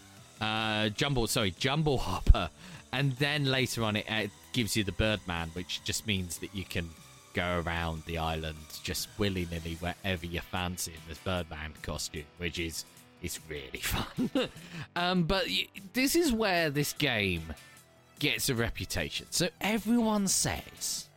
[0.94, 2.50] jumble, sorry, jumble hopper,
[2.92, 6.64] and then later on it uh, gives you the Birdman, which just means that you
[6.64, 6.90] can
[7.32, 12.58] go around the island just willy nilly wherever you fancy in this Birdman costume, which
[12.58, 12.84] is
[13.22, 14.30] is really fun.
[14.96, 15.46] um, but
[15.92, 17.54] this is where this game
[18.18, 19.26] gets a reputation.
[19.30, 21.08] So everyone says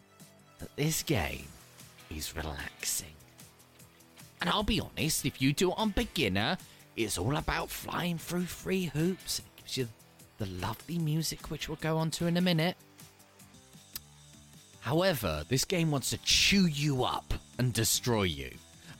[0.60, 1.48] that this game
[2.10, 3.08] is relaxing.
[4.42, 6.58] And I'll be honest, if you do it on beginner,
[6.96, 9.40] it's all about flying through three hoops.
[9.40, 9.88] and It gives you
[10.38, 12.76] the lovely music, which we'll go on to in a minute.
[14.82, 18.52] However, this game wants to chew you up and destroy you.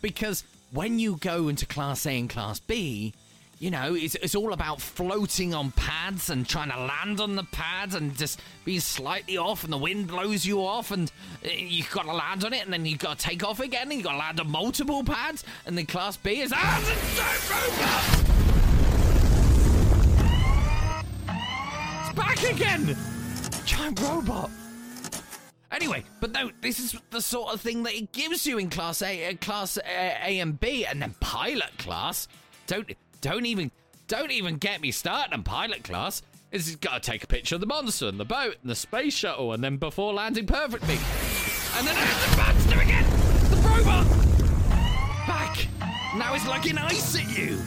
[0.02, 3.14] Because when you go into Class A and Class B,
[3.60, 7.46] you know, it's, it's all about floating on pads and trying to land on the
[7.46, 11.12] pads and just being slightly off, and the wind blows you off, and
[11.44, 13.84] uh, you've got to land on it, and then you've got to take off again,
[13.84, 16.52] and you've got to land on multiple pads, and then Class B is.
[16.54, 18.26] Ah, it's a giant!
[22.02, 22.98] It's back again!
[23.66, 24.50] Giant robot!
[25.76, 29.02] Anyway, but no, this is the sort of thing that it gives you in class
[29.02, 32.30] A, uh, class uh, A and B, and then pilot class.
[32.66, 33.70] Don't don't even
[34.08, 36.22] don't even get me started on pilot class.
[36.54, 39.14] It's got to take a picture of the monster and the boat and the space
[39.14, 40.96] shuttle, and then before landing perfectly,
[41.78, 43.04] and then there's the monster again,
[43.50, 44.08] the robot
[45.28, 45.68] back.
[46.16, 47.58] Now it's an ice at you.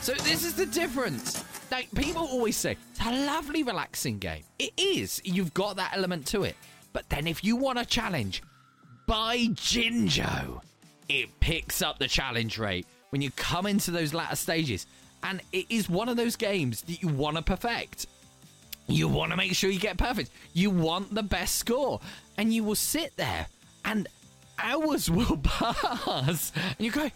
[0.00, 1.44] So this is the difference.
[1.70, 4.44] Like people always say, it's a lovely, relaxing game.
[4.58, 5.20] It is.
[5.24, 6.56] You've got that element to it.
[6.94, 8.42] But then if you want a challenge,
[9.06, 10.62] by Jinjo.
[11.08, 14.86] It picks up the challenge rate when you come into those latter stages.
[15.22, 18.06] And it is one of those games that you want to perfect.
[18.86, 20.30] You want to make sure you get perfect.
[20.52, 22.00] You want the best score.
[22.36, 23.46] And you will sit there
[23.84, 24.08] and
[24.58, 26.52] hours will pass.
[26.56, 27.10] And you go,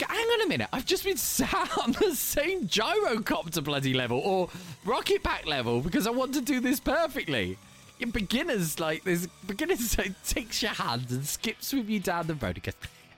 [0.00, 4.48] hang on a minute, I've just been sat on the same gyrocopter bloody level or
[4.84, 7.58] rocket pack level because I want to do this perfectly.
[7.98, 12.34] Your beginners, like, this beginners that takes your hand and skips with you down the
[12.34, 12.74] road and goes,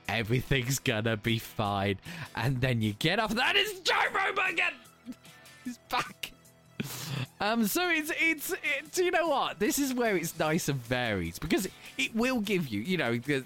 [0.07, 1.97] everything's gonna be fine.
[2.35, 4.73] And then you get off, that is Gyro again!
[5.63, 6.31] He's back.
[7.39, 11.39] Um, so it's, it's it's you know what this is where it's nice and varied
[11.39, 11.67] because
[11.97, 13.39] it will give you you know uh,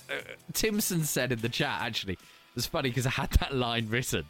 [0.54, 2.18] Timson said in the chat actually
[2.56, 4.26] it's funny because I had that line written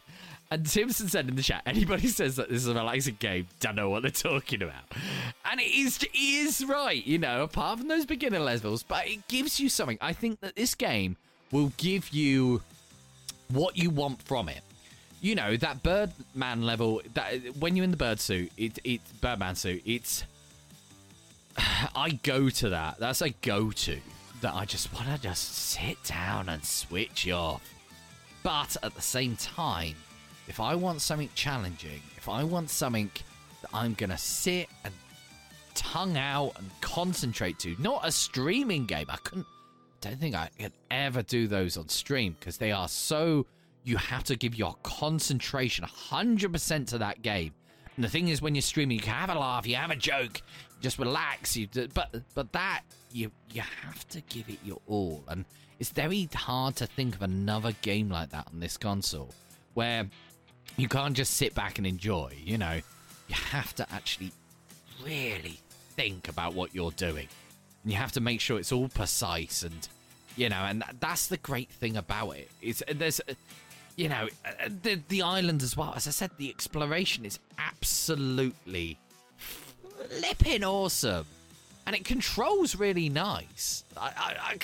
[0.52, 3.76] and Timson said in the chat anybody says that this is a relaxing game don't
[3.76, 4.84] know what they're talking about
[5.50, 9.26] and it is he is right you know apart from those beginner levels but it
[9.28, 11.16] gives you something I think that this game
[11.50, 12.62] will give you
[13.48, 14.62] what you want from it
[15.22, 17.00] you know that Birdman level.
[17.14, 19.80] That when you're in the bird suit, it it's Birdman suit.
[19.86, 20.24] It's
[21.56, 22.98] I go to that.
[22.98, 23.98] That's a go to.
[24.40, 27.62] That I just want to just sit down and switch off.
[28.42, 29.94] But at the same time,
[30.48, 33.10] if I want something challenging, if I want something
[33.62, 34.92] that I'm gonna sit and
[35.74, 39.06] tongue out and concentrate to, not a streaming game.
[39.08, 39.46] I couldn't.
[40.00, 43.46] Don't think I could ever do those on stream because they are so
[43.84, 47.52] you have to give your concentration 100% to that game.
[47.96, 49.96] And the thing is, when you're streaming, you can have a laugh, you have a
[49.96, 50.40] joke,
[50.80, 51.56] just relax.
[51.56, 52.82] You, but but that
[53.12, 55.44] you you have to give it your all, and
[55.78, 59.34] it's very hard to think of another game like that on this console,
[59.74, 60.08] where
[60.76, 62.34] you can't just sit back and enjoy.
[62.44, 62.80] You know,
[63.28, 64.32] you have to actually
[65.04, 65.58] really
[65.96, 67.28] think about what you're doing.
[67.82, 69.88] and you have to make sure it's all precise and
[70.36, 72.50] you know, and that's the great thing about it.
[72.60, 73.34] It's uh, there's, uh,
[73.96, 75.92] you know, uh, uh, the the island as well.
[75.94, 78.98] As I said, the exploration is absolutely
[80.08, 81.26] flipping awesome,
[81.86, 83.84] and it controls really nice.
[83.96, 84.56] I, I,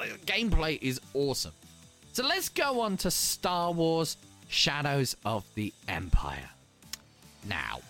[0.00, 1.52] I, gameplay is awesome.
[2.12, 4.16] So let's go on to Star Wars:
[4.54, 6.48] Shadows of the Empire.
[7.48, 7.80] Now,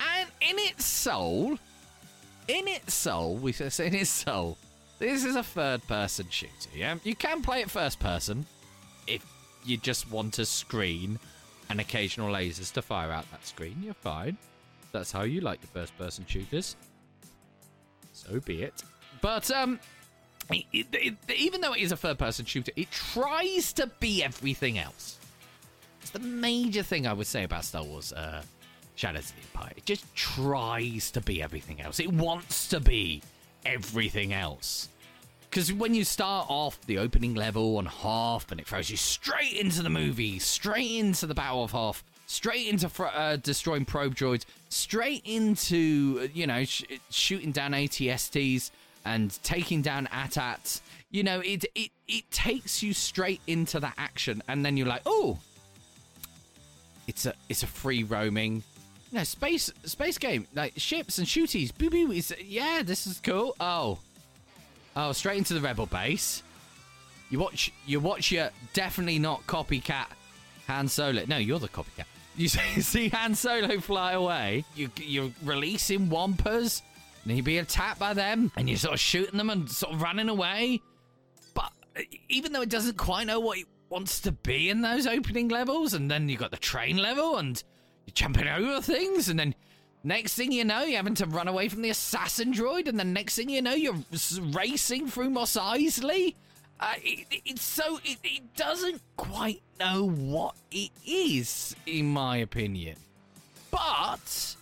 [0.00, 1.58] and in its soul,
[2.46, 4.56] in its soul, we say in its soul,
[5.00, 6.96] this is a third person shooter, yeah?
[7.02, 8.46] You can play it first person
[9.08, 9.26] if
[9.64, 11.18] you just want a screen
[11.68, 13.82] and occasional lasers to fire out that screen.
[13.82, 14.38] You're fine.
[14.92, 16.76] That's how you like your first person shooters.
[18.12, 18.84] So be it.
[19.20, 19.80] But, um,
[20.50, 24.22] it, it, it, even though it is a third person shooter, it tries to be
[24.22, 25.18] everything else.
[26.04, 28.42] It's the major thing I would say about Star Wars uh,
[28.94, 29.72] Shadows of the Empire.
[29.74, 31.98] It just tries to be everything else.
[31.98, 33.22] It wants to be
[33.64, 34.90] everything else.
[35.48, 39.54] Because when you start off the opening level on Hoth and it throws you straight
[39.54, 44.44] into the movie, straight into the Battle of Hoth, straight into uh, destroying probe droids,
[44.68, 48.72] straight into, you know, sh- shooting down ATSTs
[49.06, 54.42] and taking down AT-ATs, you know, it, it, it takes you straight into that action.
[54.48, 55.38] And then you're like, oh,
[57.06, 58.62] it's a, it's a free roaming
[59.14, 61.70] no, space space game like ships and shooties.
[61.76, 63.54] Boo boo is yeah, this is cool.
[63.60, 63.98] Oh,
[64.96, 66.42] oh, straight into the rebel base.
[67.30, 70.06] You watch, you watch your definitely not copycat
[70.66, 71.24] Han Solo.
[71.26, 72.06] No, you're the copycat.
[72.36, 74.64] You see, Han Solo fly away.
[74.74, 76.82] You you're releasing wampas,
[77.24, 80.02] and you be attacked by them, and you're sort of shooting them and sort of
[80.02, 80.80] running away.
[81.54, 83.58] But uh, even though it doesn't quite know what
[83.94, 87.62] wants to be in those opening levels, and then you got the train level and
[88.04, 89.54] you're jumping over things, and then
[90.02, 93.12] next thing you know, you're having to run away from the assassin droid, and then
[93.12, 94.02] next thing you know, you're
[94.52, 96.34] racing through Mos Eisley.
[96.80, 102.96] Uh, it, it's so it, it doesn't quite know what it is, in my opinion.
[103.70, 104.56] But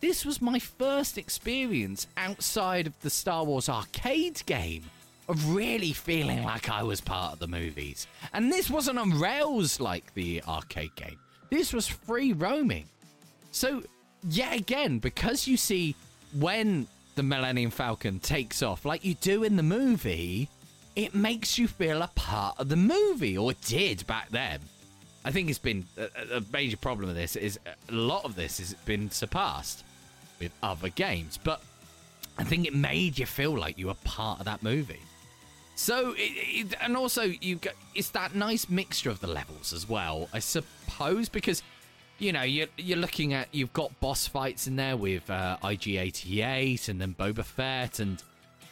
[0.00, 4.84] this was my first experience outside of the Star Wars arcade game
[5.30, 8.06] of really feeling like I was part of the movies.
[8.32, 11.18] And this wasn't on rails like the arcade game.
[11.50, 12.86] This was free roaming.
[13.52, 13.82] So,
[14.28, 15.94] yet again, because you see
[16.38, 20.48] when the Millennium Falcon takes off, like you do in the movie,
[20.96, 24.60] it makes you feel a part of the movie, or did back then.
[25.24, 27.58] I think it's been a, a major problem with this is
[27.88, 29.84] a lot of this has been surpassed
[30.40, 31.62] with other games, but
[32.38, 35.00] I think it made you feel like you were part of that movie.
[35.80, 39.88] So, it, it, and also you got it's that nice mixture of the levels as
[39.88, 41.62] well, I suppose, because
[42.18, 46.90] you know you're you're looking at you've got boss fights in there with uh, IG88
[46.90, 48.22] and then Boba Fett, and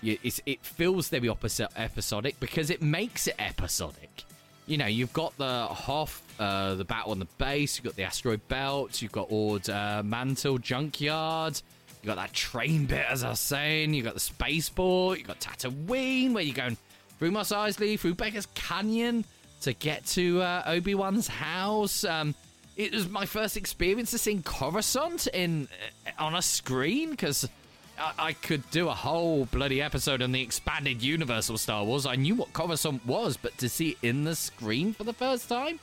[0.02, 4.24] you, it feels opposite episodic because it makes it episodic.
[4.66, 8.04] You know, you've got the Hoth, uh, the battle on the base, you've got the
[8.04, 11.59] asteroid belt, you've got Ord uh, Mantell Junkyard.
[12.02, 13.94] You got that train bit, as I was saying.
[13.94, 15.18] You got the spaceport.
[15.18, 16.76] You got Tatooine, where you're going
[17.18, 19.24] through Mos Eisley, through Beggar's Canyon
[19.62, 22.04] to get to uh, Obi Wan's house.
[22.04, 22.34] Um,
[22.76, 25.68] it was my first experience of seeing Coruscant in
[26.06, 27.48] uh, on a screen because
[27.98, 32.06] I-, I, could do a whole bloody episode on the expanded universe of Star Wars.
[32.06, 35.48] I knew what Coruscant was, but to see it in the screen for the first
[35.48, 35.80] time,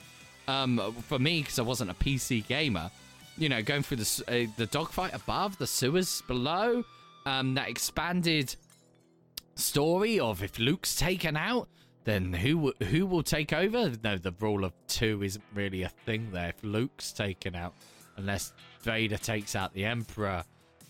[0.47, 2.89] um, for me because I wasn't a PC gamer,
[3.37, 6.85] you know, going through the uh, the dogfight above, the sewers below,
[7.25, 8.55] um, that expanded
[9.55, 11.69] story of if Luke's taken out,
[12.03, 13.91] then who who will take over?
[14.03, 16.49] No, the rule of two isn't really a thing there.
[16.49, 17.73] If Luke's taken out,
[18.17, 20.43] unless Vader takes out the Emperor,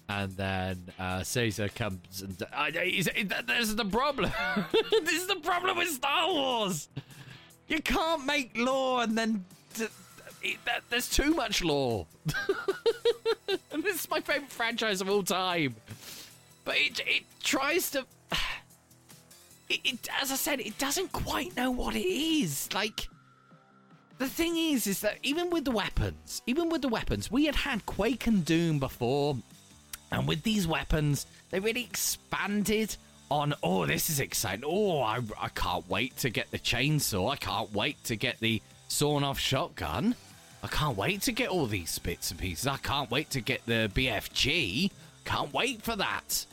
[0.10, 4.32] and then uh, Xizor comes and uh, is, is, this is the problem.
[5.04, 6.90] this is the problem with Star Wars.
[7.68, 9.46] You can't make lore and then
[10.66, 12.06] that, there's too much lore.
[13.72, 15.76] and this is my favorite franchise of all time.
[16.64, 18.06] But it, it tries to
[19.70, 22.70] it, it, as I said, it doesn't quite know what it is.
[22.74, 23.08] Like,
[24.18, 27.56] the thing is, is that even with the weapons, even with the weapons, we had
[27.56, 29.38] had Quake and Doom before,
[30.12, 32.96] and with these weapons, they really expanded
[33.30, 33.54] on.
[33.62, 34.64] Oh, this is exciting!
[34.66, 37.32] Oh, I, I can't wait to get the chainsaw.
[37.32, 40.16] I can't wait to get the sawn-off shotgun.
[40.64, 42.66] I can't wait to get all these bits and pieces.
[42.66, 44.92] I can't wait to get the BFG.
[45.26, 46.46] Can't wait for that.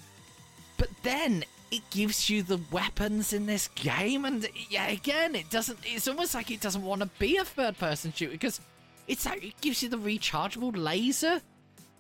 [0.77, 5.79] But then it gives you the weapons in this game, and yeah, again, it doesn't.
[5.85, 8.61] It's almost like it doesn't want to be a third-person shooter because
[9.09, 11.41] it's like it gives you the rechargeable laser.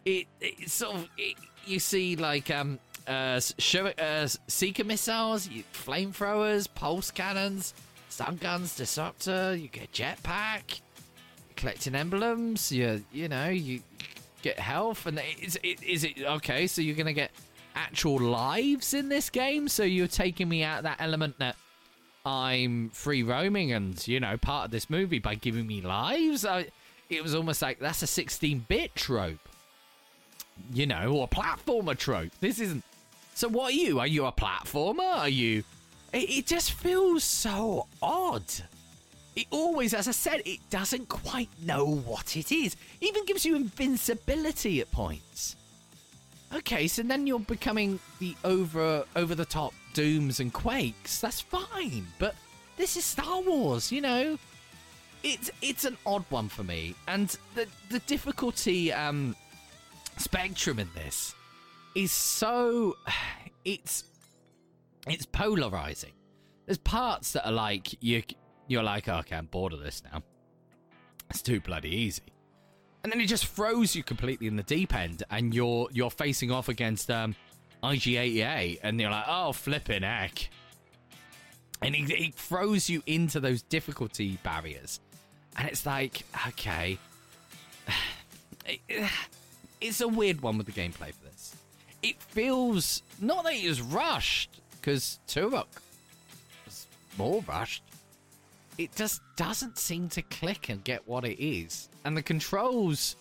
[0.05, 7.11] It, it sort of it, you see like um uh, uh, seeker missiles, flamethrowers, pulse
[7.11, 7.73] cannons,
[8.11, 9.57] stun guns, disruptor.
[9.57, 10.83] You get jetpack,
[11.57, 12.70] collecting emblems.
[12.70, 13.81] You you know you
[14.43, 16.66] get health, and is it is it okay?
[16.66, 17.31] So you're gonna get
[17.75, 19.68] actual lives in this game.
[19.68, 21.57] So you're taking me out that element that
[22.25, 26.45] I'm free roaming and you know part of this movie by giving me lives.
[26.45, 26.66] I,
[27.11, 29.49] it was almost like that's a 16-bit trope,
[30.73, 32.33] you know, or platformer trope.
[32.41, 32.85] This isn't.
[33.35, 33.99] So what are you?
[33.99, 35.18] Are you a platformer?
[35.18, 35.64] Are you?
[36.12, 38.45] It, it just feels so odd.
[39.35, 42.77] It always, as I said, it doesn't quite know what it is.
[43.01, 45.57] Even gives you invincibility at points.
[46.55, 51.20] Okay, so then you're becoming the over over the top dooms and quakes.
[51.20, 52.34] That's fine, but
[52.76, 54.38] this is Star Wars, you know.
[55.22, 59.34] It's it's an odd one for me, and the the difficulty um
[60.18, 61.34] spectrum in this
[61.94, 62.96] is so
[63.64, 64.05] it's
[65.07, 66.12] it's polarizing.
[66.66, 68.22] There's parts that are like you
[68.68, 70.22] you're like, oh, okay, I'm bored of this now.
[71.30, 72.32] It's too bloody easy
[73.03, 76.50] and then it just throws you completely in the deep end, and you're you're facing
[76.50, 77.34] off against um,
[77.82, 80.48] IG88, and you're like, oh, flipping heck.
[81.82, 85.00] And it, it throws you into those difficulty barriers.
[85.57, 86.98] And it's like, okay.
[89.80, 91.57] It's a weird one with the gameplay for this.
[92.05, 95.66] It feels, not that it was rushed, because Turok
[96.64, 96.86] was
[97.18, 97.82] more rushed,
[98.79, 101.89] it just doesn't seem to click and get what it is.
[102.05, 103.16] And the controls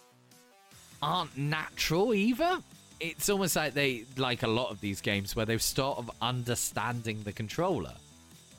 [1.01, 2.59] aren't natural either.
[2.99, 7.23] It's almost like they, like a lot of these games, where they're sort of understanding
[7.23, 7.93] the controller.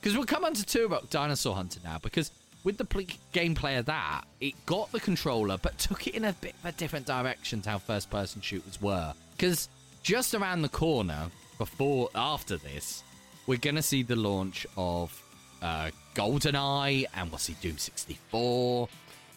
[0.01, 2.33] Because we'll come on to Turok Dinosaur Hunter now, because
[2.65, 6.33] with the pl- gameplay of that, it got the controller, but took it in a
[6.35, 9.15] bit of a different direction to how first person shooters were.
[9.37, 9.69] Because
[10.03, 13.05] just around the corner, before, after this,
[13.47, 15.22] we're to see the launch of
[15.63, 18.89] uh, GoldenEye, and we'll see Doom 64.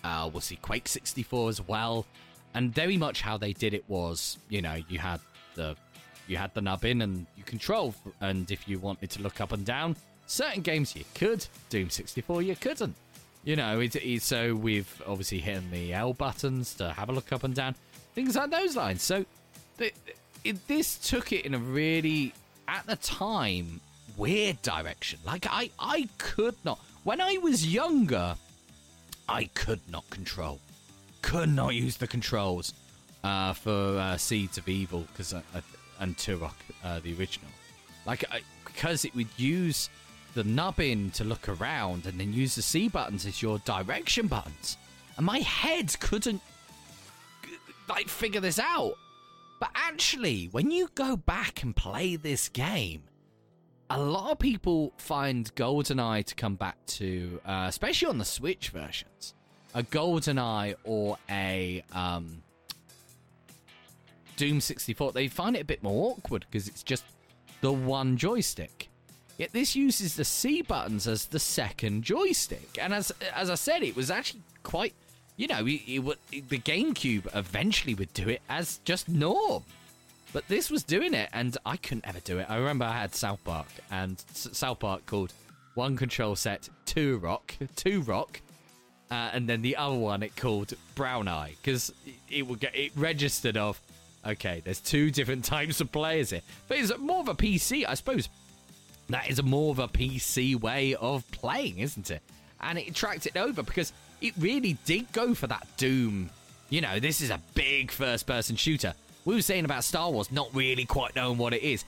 [0.03, 2.05] Uh, we'll see Quake 64 as well.
[2.53, 5.19] And very much how they did it was, you know, you had
[5.55, 5.75] the
[6.27, 9.63] you had the nubbin and you control, and if you wanted to look up and
[9.63, 9.95] down,
[10.25, 11.45] certain games you could.
[11.69, 12.95] Doom 64 you couldn't.
[13.43, 17.31] You know, it, it, so we've obviously hitting the L buttons to have a look
[17.31, 17.75] up and down,
[18.15, 19.03] things like those lines.
[19.03, 19.23] So
[20.45, 22.33] it, this took it in a really,
[22.67, 23.81] at the time,
[24.17, 25.19] weird direction.
[25.25, 26.79] Like I, I could not.
[27.03, 28.35] When I was younger,
[29.27, 30.59] I could not control,
[31.21, 32.73] could not use the controls
[33.23, 35.61] uh, for uh, Seeds of Evil because uh, uh,
[35.99, 36.53] and Turok,
[36.83, 37.49] uh, the original.
[38.05, 39.89] Like I, because it would use
[40.33, 44.77] the nubbin to look around and then use the C buttons as your direction buttons,
[45.17, 46.41] and my head couldn't
[47.87, 48.97] like figure this out.
[49.59, 53.03] But actually, when you go back and play this game,
[53.89, 58.69] a lot of people find GoldenEye to come back to, uh, especially on the Switch
[58.69, 59.33] versions,
[59.73, 62.41] a GoldenEye or a um,
[64.37, 65.11] Doom 64.
[65.11, 67.03] They find it a bit more awkward because it's just
[67.61, 68.89] the one joystick.
[69.37, 73.83] Yet this uses the C buttons as the second joystick, and as as I said,
[73.83, 74.93] it was actually quite,
[75.35, 75.81] you know, it,
[76.31, 79.63] it, the GameCube eventually would do it as just norm.
[80.35, 82.47] But this was doing it, and I couldn't ever do it.
[82.49, 85.31] I remember I had South Park, and South Park called
[85.75, 88.41] one control set Turok, two rock,
[89.09, 91.93] uh, and then the other one it called Brown Eye because
[92.29, 93.79] it, would get it registered of
[94.27, 94.61] okay.
[94.61, 98.27] There's two different types of players here, but it's more of a PC, I suppose.
[99.07, 102.21] That is a more of a PC way of playing, isn't it?
[102.59, 106.29] And it tracked it over because it really did go for that Doom.
[106.69, 108.95] You know, this is a big first person shooter
[109.25, 111.83] we were saying about Star Wars not really quite knowing what it is.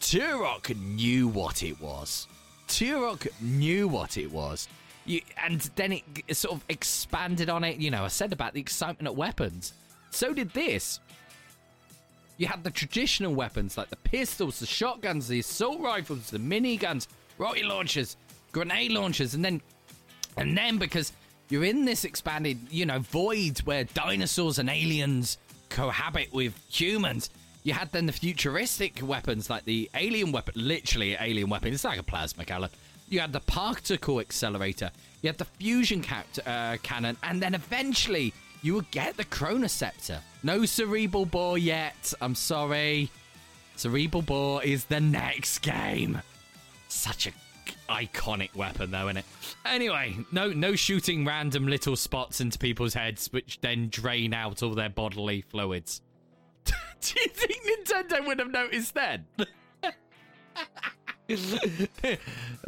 [0.00, 2.28] Turok knew what it was.
[2.68, 4.68] Turok knew what it was.
[5.04, 7.78] You, and then it, sort of expanded on it.
[7.78, 9.72] You know, I said about the excitement at weapons.
[10.10, 11.00] So did this.
[12.38, 17.08] You had the traditional weapons like the pistols, the shotguns, the assault rifles, the miniguns,
[17.38, 18.16] rocket launchers,
[18.52, 19.60] grenade launchers, and then,
[20.36, 21.12] and then because
[21.48, 25.38] you're in this expanded, you know, void where dinosaurs and aliens
[25.68, 27.30] cohabit with humans.
[27.62, 31.72] You had then the futuristic weapons like the alien weapon, literally alien weapon.
[31.74, 32.70] It's like a plasma cannon.
[33.08, 34.90] You had the particle accelerator.
[35.22, 36.04] You had the fusion
[36.46, 40.20] uh, cannon, and then eventually you would get the Chronoscepter.
[40.42, 42.12] No cerebral bore yet.
[42.20, 43.10] I'm sorry.
[43.76, 46.20] Cerebral bore is the next game.
[46.88, 47.30] Such a
[47.88, 49.24] iconic weapon though, isn't it?
[49.64, 54.74] Anyway, no no shooting random little spots into people's heads which then drain out all
[54.74, 56.00] their bodily fluids.
[56.64, 59.26] Do you think Nintendo would have noticed then?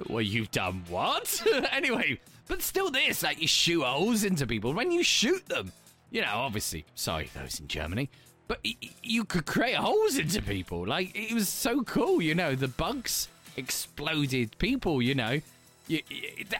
[0.08, 1.42] well, you've done what?
[1.72, 5.72] anyway, but still, this like you shoot holes into people when you shoot them.
[6.10, 8.10] You know, obviously, sorry those in Germany,
[8.46, 10.86] but y- you could create holes into people.
[10.86, 12.20] Like it was so cool.
[12.22, 13.28] You know, the bugs
[13.58, 15.02] exploded people.
[15.02, 15.40] You know,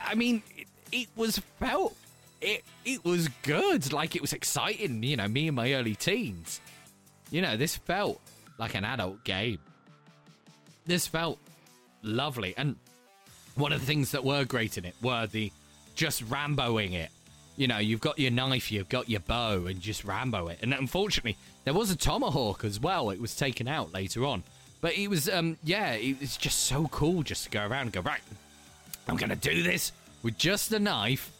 [0.04, 1.96] I mean, it, it was felt.
[2.40, 3.92] It it was good.
[3.92, 5.02] Like it was exciting.
[5.02, 6.60] You know, me in my early teens.
[7.30, 8.20] You know, this felt
[8.58, 9.58] like an adult game.
[10.86, 11.38] This felt
[12.02, 12.54] lovely.
[12.56, 12.76] And
[13.54, 15.52] one of the things that were great in it were the
[15.94, 17.10] just Ramboing it.
[17.56, 20.60] You know, you've got your knife, you've got your bow, and just Rambo it.
[20.62, 23.10] And unfortunately, there was a tomahawk as well.
[23.10, 24.44] It was taken out later on.
[24.80, 27.92] But it was, um, yeah, it was just so cool just to go around and
[27.92, 28.20] go, right,
[29.08, 31.32] I'm going to do this with just the knife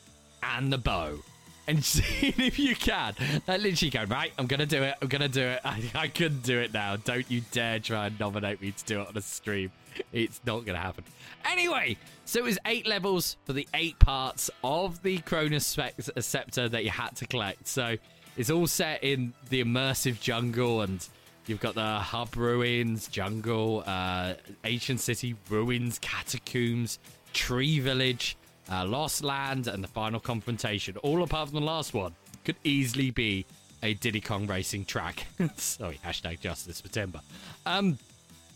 [0.43, 1.19] and the bow.
[1.67, 3.15] And see if you can.
[3.47, 4.95] That literally go, right, I'm going to do it.
[5.01, 5.61] I'm going to do it.
[5.65, 6.97] I, I couldn't do it now.
[6.97, 9.71] Don't you dare try and nominate me to do it on a stream.
[10.13, 11.05] It's not going to happen.
[11.45, 15.77] Anyway, so it was eight levels for the eight parts of the Cronus
[16.19, 17.67] Scepter that you had to collect.
[17.69, 17.97] So
[18.37, 21.07] it's all set in the immersive jungle and
[21.49, 24.35] You've got the hub ruins, jungle, uh,
[24.65, 26.99] ancient city, ruins, catacombs,
[27.33, 28.37] tree village,
[28.71, 30.99] uh, lost land, and the final confrontation.
[30.99, 33.47] All apart from the last one could easily be
[33.83, 35.27] a Diddy Kong racing track.
[35.57, 37.23] Sorry, hashtag justice for Timber.
[37.65, 37.99] Um,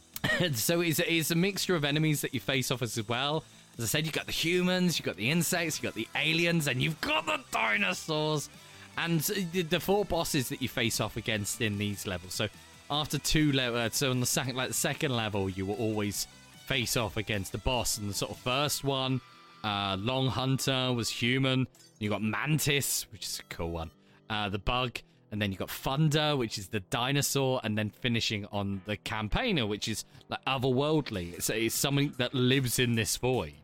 [0.53, 3.43] so it's, it's a mixture of enemies that you face off as well.
[3.79, 6.69] As I said, you've got the humans, you've got the insects, you've got the aliens,
[6.69, 8.51] and you've got the dinosaurs.
[8.99, 12.35] And the, the four bosses that you face off against in these levels.
[12.35, 12.49] So
[12.93, 16.27] after two levels, uh, so on the second, like the second level, you will always
[16.67, 17.99] face off against the boss.
[17.99, 19.21] And the sort of first one,
[19.65, 21.67] uh, Long Hunter was human.
[21.99, 23.91] You got Mantis, which is a cool one.
[24.29, 24.99] Uh, the bug,
[25.31, 29.67] and then you got Thunder, which is the dinosaur, and then finishing on the Campaigner,
[29.67, 31.35] which is like otherworldly.
[31.35, 33.55] It's, it's something that lives in this void.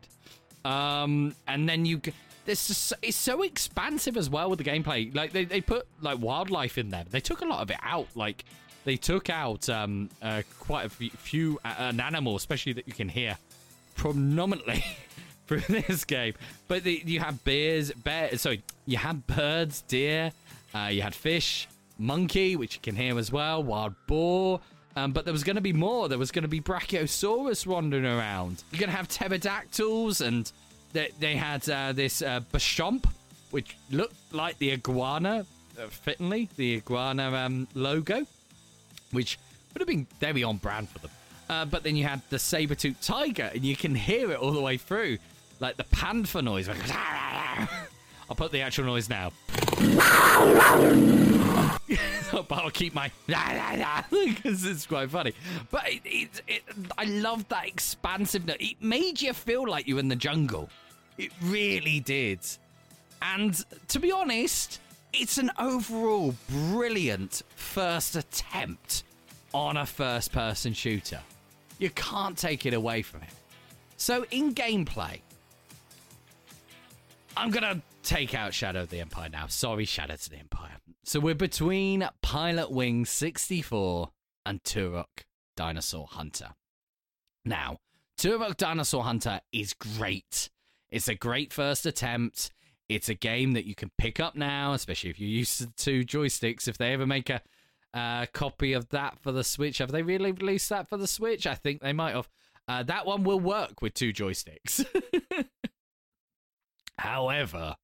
[0.65, 2.01] Um, and then you
[2.45, 5.13] this just, it's so expansive as well with the gameplay.
[5.13, 7.05] Like they, they put like wildlife in there.
[7.07, 8.07] They took a lot of it out.
[8.15, 8.43] Like
[8.85, 13.09] they took out um, uh, quite a few, uh, an animal, especially that you can
[13.09, 13.37] hear
[13.95, 14.83] prominently
[15.47, 16.33] through this game.
[16.67, 20.31] But the, you have bears, bear, sorry, you had birds, deer,
[20.73, 21.67] uh, you had fish,
[21.97, 24.61] monkey, which you can hear as well, wild boar.
[24.95, 26.09] Um, but there was going to be more.
[26.09, 28.63] There was going to be Brachiosaurus wandering around.
[28.71, 30.51] You're going to have pterodactyls, and
[30.93, 33.05] they, they had uh, this uh, Bashomp,
[33.51, 35.45] which looked like the iguana,
[35.79, 38.25] uh, fittingly, the iguana um, logo
[39.11, 39.39] which
[39.73, 41.11] would have been very on brand for them.
[41.49, 44.51] Uh, but then you had the saber tooth tiger, and you can hear it all
[44.51, 45.17] the way through,
[45.59, 46.69] like the panther noise.
[48.29, 49.31] I'll put the actual noise now.
[52.31, 55.33] but I'll keep my because it's quite funny.
[55.71, 56.63] But it, it, it,
[56.97, 58.57] I love that expansiveness.
[58.59, 60.69] It made you feel like you're in the jungle.
[61.17, 62.39] It really did.
[63.21, 64.79] And to be honest,
[65.13, 69.03] it's an overall brilliant first attempt
[69.53, 71.19] on a first person shooter.
[71.79, 73.29] You can't take it away from it.
[73.97, 75.19] So, in gameplay,
[77.35, 79.47] I'm going to take out Shadow of the Empire now.
[79.47, 80.77] Sorry, Shadow of the Empire.
[81.03, 84.09] So, we're between Pilot Wing 64
[84.45, 86.49] and Turok Dinosaur Hunter.
[87.45, 87.77] Now,
[88.17, 90.49] Turok Dinosaur Hunter is great.
[90.91, 92.51] It's a great first attempt.
[92.89, 96.03] It's a game that you can pick up now, especially if you're used to two
[96.03, 96.67] joysticks.
[96.67, 97.41] If they ever make a
[97.93, 101.45] uh, copy of that for the Switch, have they really released that for the Switch?
[101.45, 102.27] I think they might have.
[102.67, 104.85] Uh, that one will work with two joysticks.
[106.97, 107.75] However,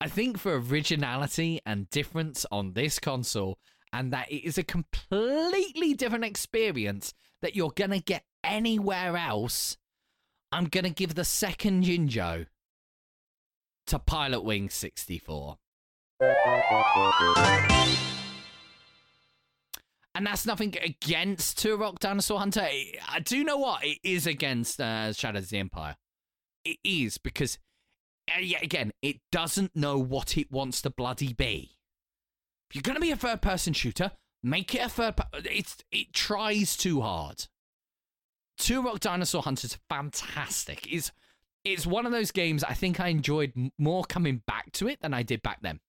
[0.00, 3.58] I think for originality and difference on this console,
[3.92, 7.12] and that it is a completely different experience
[7.42, 9.76] that you're going to get anywhere else,
[10.52, 12.46] I'm going to give the second Jinjo
[13.90, 15.58] to Pilot Wing 64.
[20.14, 22.60] And that's nothing against Turok Dinosaur Hunter.
[23.08, 25.96] I do know what it is against uh, Shadows of the Empire.
[26.64, 27.58] It is because,
[28.32, 31.76] uh, yet again, it doesn't know what it wants to bloody be.
[32.68, 35.14] If you're going to be a third person shooter, make it a third.
[35.32, 37.48] it's it tries too hard.
[38.60, 40.86] Turok Dinosaur Hunter is fantastic.
[40.92, 41.10] It's
[41.64, 45.14] it's one of those games I think I enjoyed more coming back to it than
[45.14, 45.80] I did back then.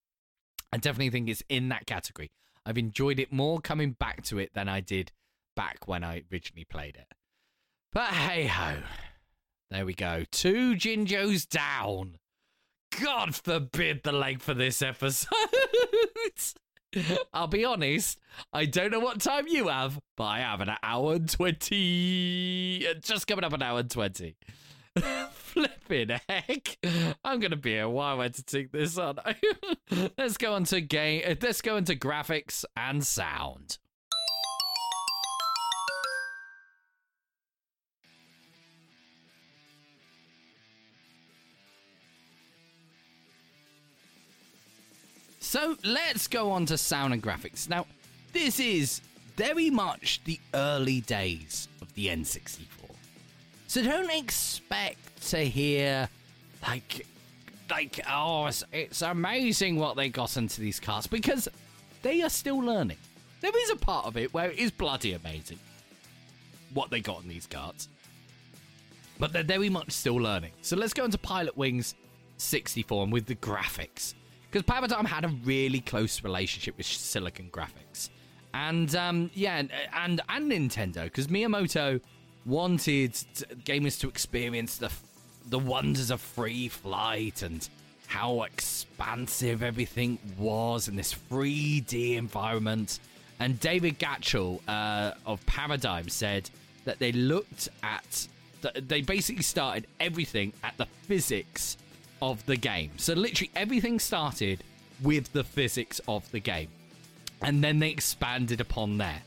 [0.74, 2.32] I definitely think it's in that category.
[2.66, 5.12] I've enjoyed it more coming back to it than I did
[5.56, 7.08] back when I originally played it.
[7.92, 8.78] But hey ho,
[9.70, 10.24] there we go.
[10.32, 12.18] Two Jinjos down.
[13.02, 15.30] God forbid the length for this episode.
[17.34, 18.20] I'll be honest,
[18.52, 22.88] I don't know what time you have, but I have an hour and 20.
[22.88, 24.36] Uh, just coming up an hour and 20.
[25.32, 26.78] Flipping heck.
[27.24, 29.20] I'm to be a while editing this on.
[30.18, 31.24] let's go on to game.
[31.26, 33.78] Uh, let's go into graphics and sound.
[45.40, 47.68] So let's go on to sound and graphics.
[47.68, 47.86] Now,
[48.32, 49.02] this is
[49.36, 52.71] very much the early days of the N64.
[53.72, 56.10] So don't expect to hear
[56.62, 57.08] like
[57.70, 61.48] like oh it's, it's amazing what they got into these cars because
[62.02, 62.98] they are still learning.
[63.40, 65.58] There is a part of it where it is bloody amazing
[66.74, 67.88] what they got in these carts.
[69.18, 70.52] But they're very much still learning.
[70.62, 71.94] So let's go into Pilotwings
[72.36, 74.16] 64 and with the graphics
[74.52, 78.10] because Paradigm had a really close relationship with Silicon Graphics,
[78.54, 79.64] and um, yeah,
[79.94, 82.02] and, and Nintendo because Miyamoto
[82.46, 83.14] wanted
[83.66, 84.92] gamers to experience the
[85.50, 87.68] the wonders of free flight and
[88.08, 93.00] how expansive everything was in this 3D environment.
[93.40, 96.50] And David Gatchell uh, of Paradigm said
[96.86, 98.28] that they looked at,
[98.76, 101.78] they basically started everything at the physics
[102.22, 102.92] of the game.
[102.98, 104.64] So literally everything started
[105.02, 106.68] with the physics of the game.
[107.42, 109.22] And then they expanded upon there.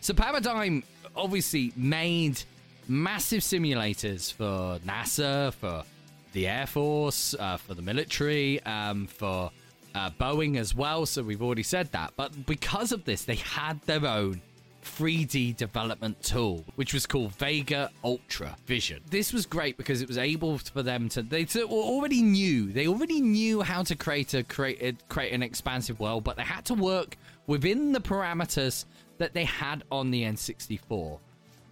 [0.00, 0.82] So Paradigm
[1.14, 2.42] obviously made
[2.90, 5.84] massive simulators for NASA, for
[6.32, 9.50] the Air Force, uh, for the military, um, for
[9.94, 11.06] uh, Boeing as well.
[11.06, 12.12] So we've already said that.
[12.16, 14.42] But because of this, they had their own
[14.84, 19.00] 3D development tool, which was called Vega Ultra Vision.
[19.08, 23.20] This was great because it was able for them to they already knew they already
[23.20, 27.18] knew how to create a create create an expansive world, but they had to work
[27.46, 28.86] within the parameters
[29.18, 31.18] that they had on the N64.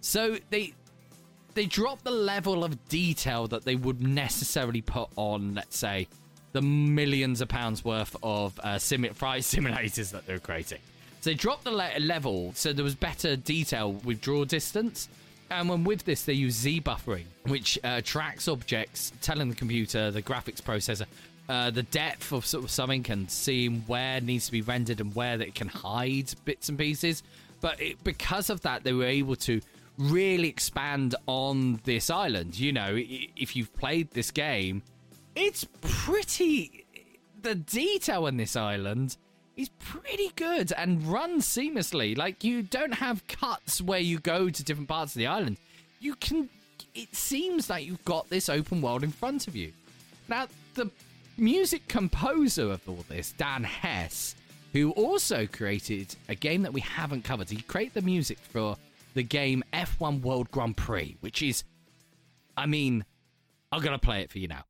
[0.01, 0.73] So they
[1.59, 6.07] they dropped the level of detail that they would necessarily put on, let's say,
[6.53, 10.79] the millions of pounds worth of uh, flight simulators that they're creating.
[11.19, 15.09] So they dropped the le- level so there was better detail with draw distance.
[15.51, 20.11] And when with this, they use Z buffering, which uh, tracks objects, telling the computer,
[20.11, 21.07] the graphics processor,
[21.49, 25.01] uh, the depth of sort of something and seeing where it needs to be rendered
[25.01, 27.21] and where that it can hide bits and pieces.
[27.59, 29.59] But it, because of that, they were able to
[29.99, 32.57] really expand on this island.
[32.57, 34.81] You know, if you've played this game,
[35.35, 36.85] it's pretty.
[37.41, 39.17] The detail on this island
[39.55, 42.17] is pretty good and runs seamlessly.
[42.17, 45.57] Like you don't have cuts where you go to different parts of the island.
[45.99, 46.49] You can
[46.95, 49.71] it seems like you've got this open world in front of you.
[50.27, 50.89] Now, the
[51.37, 54.35] music composer of all this, Dan Hess,
[54.73, 57.49] who also created a game that we haven't covered.
[57.49, 58.75] He created the music for
[59.19, 61.65] the game F1 World Grand Prix, which is
[62.55, 63.03] I mean,
[63.69, 64.63] I'm going to play it for you now.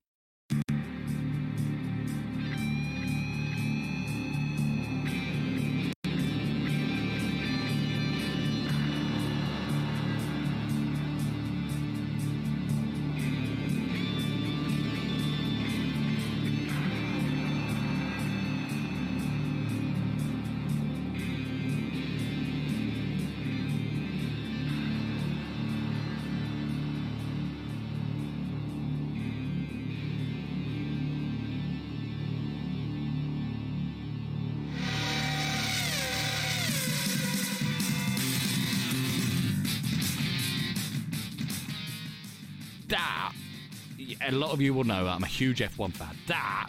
[44.29, 46.15] A lot of you will know I'm a huge F1 fan.
[46.27, 46.67] That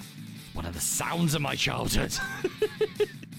[0.54, 2.14] one of the sounds of my childhood.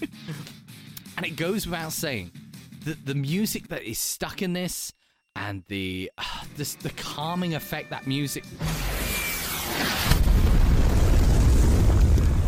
[1.16, 2.30] and it goes without saying
[2.84, 4.92] that the music that is stuck in this
[5.34, 6.22] and the uh,
[6.56, 8.44] this, the calming effect that music.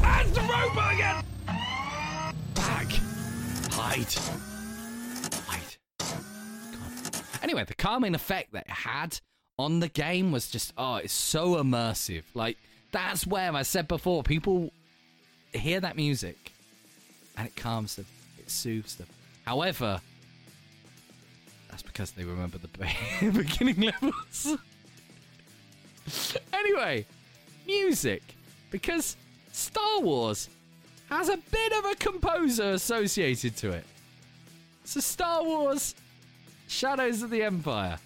[0.05, 1.25] And the robot again.
[2.55, 2.93] Back.
[3.73, 4.15] Hide.
[5.49, 5.77] Hide.
[5.99, 7.43] God.
[7.43, 9.21] Anyway, the calming effect that it had
[9.59, 12.23] on the game was just oh, it's so immersive.
[12.35, 12.59] Like
[12.93, 14.73] that's where I said before, people
[15.53, 16.53] hear that music
[17.37, 18.07] and it calms them,
[18.39, 19.09] it soothes them.
[19.45, 20.01] However,
[21.71, 22.69] that's because they remember the
[23.33, 24.57] beginning levels.
[26.53, 27.07] anyway,
[27.67, 28.23] music
[28.71, 29.17] because
[29.53, 30.49] Star Wars
[31.09, 33.85] has a bit of a composer associated to it.
[34.85, 35.95] So Star Wars
[36.67, 37.99] Shadows of the Empire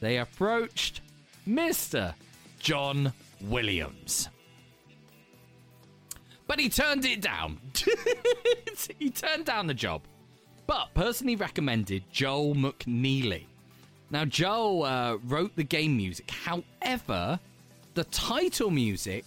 [0.00, 1.00] they approached
[1.46, 2.14] Mr.
[2.58, 3.12] John
[3.42, 4.28] Williams.
[6.46, 7.58] but he turned it down.
[8.98, 10.02] he turned down the job,
[10.66, 13.44] but personally recommended Joel McNeely.
[14.10, 16.28] Now, Joel uh, wrote the game music.
[16.30, 17.38] However,
[17.94, 19.24] the title music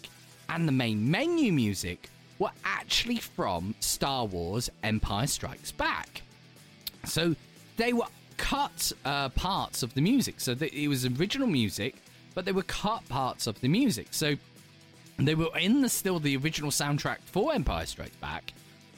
[0.50, 2.10] and the main menu music
[2.40, 6.24] were actually from Star Wars Empire Strikes Back.
[7.06, 7.36] So
[7.78, 8.08] they were
[8.44, 10.36] cut uh, parts of the music.
[10.41, 11.95] So it was original music,
[12.36, 14.07] but they were cut parts of the music.
[14.11, 14.36] So
[15.18, 18.52] they were in the still the original soundtrack for Empire Strikes Back,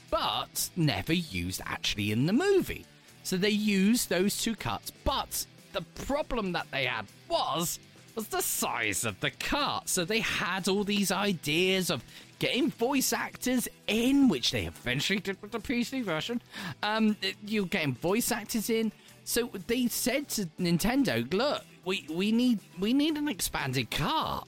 [0.09, 2.87] but never used actually in the movie.
[3.21, 7.79] So they used those two cuts, but the problem that they had was
[8.15, 9.89] was the size of the cut.
[9.89, 12.03] So they had all these ideas of
[12.39, 16.41] getting voice actors in, which they eventually did with the PC version.
[16.81, 18.91] Um, you're getting voice actors in.
[19.25, 24.47] So they said to Nintendo, "Look, we, we need we need an expanded cart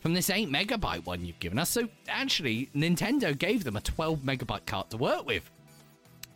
[0.00, 4.20] from this 8 megabyte one you've given us." So actually, Nintendo gave them a 12
[4.20, 5.50] megabyte cart to work with,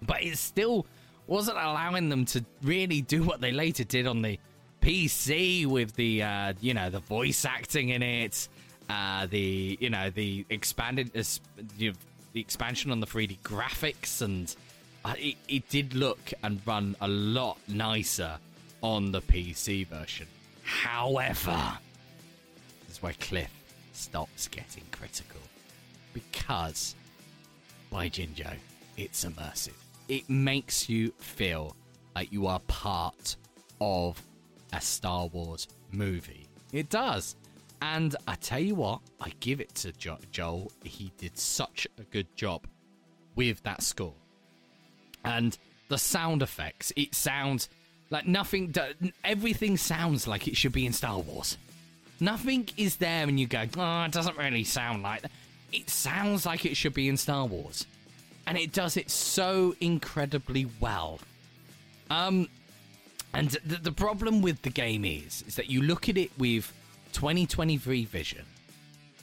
[0.02, 0.84] but it still
[1.28, 4.38] wasn't allowing them to really do what they later did on the
[4.80, 8.48] PC with the uh, you know the voice acting in it,
[8.90, 11.22] uh, the you know the expanded uh,
[11.78, 11.94] the
[12.34, 14.54] expansion on the 3D graphics, and
[15.18, 18.38] it, it did look and run a lot nicer
[18.82, 20.26] on the PC version.
[20.62, 21.78] However,
[22.86, 23.50] this is where Cliff
[23.92, 25.40] stops getting critical
[26.12, 26.94] because
[27.90, 28.54] by Jinjo,
[28.96, 29.76] it's immersive.
[30.08, 31.76] It makes you feel
[32.14, 33.36] like you are part
[33.80, 34.22] of
[34.72, 36.48] a Star Wars movie.
[36.72, 37.36] It does.
[37.82, 40.72] And I tell you what, I give it to jo- Joel.
[40.82, 42.66] He did such a good job
[43.34, 44.14] with that score.
[45.26, 45.56] And
[45.88, 47.68] the sound effects, it sounds
[48.10, 48.74] like nothing,
[49.24, 51.58] everything sounds like it should be in Star Wars.
[52.20, 55.30] Nothing is there and you go, oh, it doesn't really sound like that.
[55.72, 57.86] It sounds like it should be in Star Wars.
[58.46, 61.18] And it does it so incredibly well.
[62.08, 62.48] Um,
[63.34, 66.72] and the, the problem with the game is, is that you look at it with
[67.12, 68.44] 2023 vision,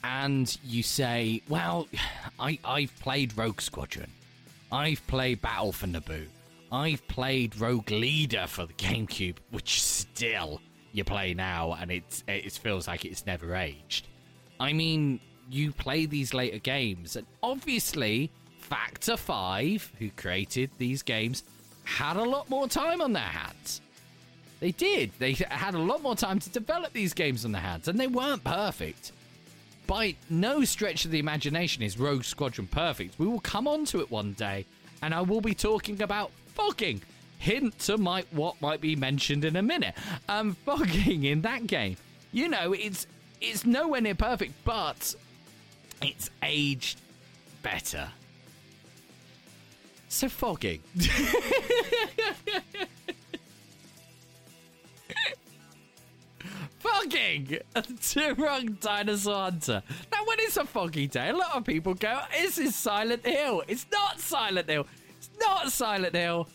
[0.04, 1.88] and you say, "Well,
[2.38, 4.10] I I've played Rogue Squadron,
[4.74, 6.26] I've played Battle for Naboo,
[6.72, 10.60] I've played Rogue Leader for the GameCube, which still
[10.90, 14.08] you play now, and it it feels like it's never aged.
[14.58, 21.44] I mean, you play these later games, and obviously, Factor Five, who created these games,
[21.84, 23.80] had a lot more time on their hands.
[24.58, 25.12] They did.
[25.20, 28.08] They had a lot more time to develop these games on their hands, and they
[28.08, 29.12] weren't perfect.
[29.86, 33.18] By no stretch of the imagination is Rogue Squadron perfect.
[33.18, 34.64] We will come on to it one day,
[35.02, 37.02] and I will be talking about fogging.
[37.38, 39.94] Hint to might what might be mentioned in a minute.
[40.28, 41.96] Um, fogging in that game.
[42.32, 43.06] You know, it's
[43.40, 45.14] it's nowhere near perfect, but
[46.00, 47.00] it's aged
[47.62, 48.08] better.
[50.08, 50.80] So fogging.
[56.94, 57.58] Fogging!
[57.74, 59.82] A Turok Dinosaur Hunter.
[60.12, 63.62] Now, when it's a foggy day, a lot of people go, This is Silent Hill.
[63.66, 64.86] It's not Silent Hill.
[65.16, 66.48] It's not Silent Hill.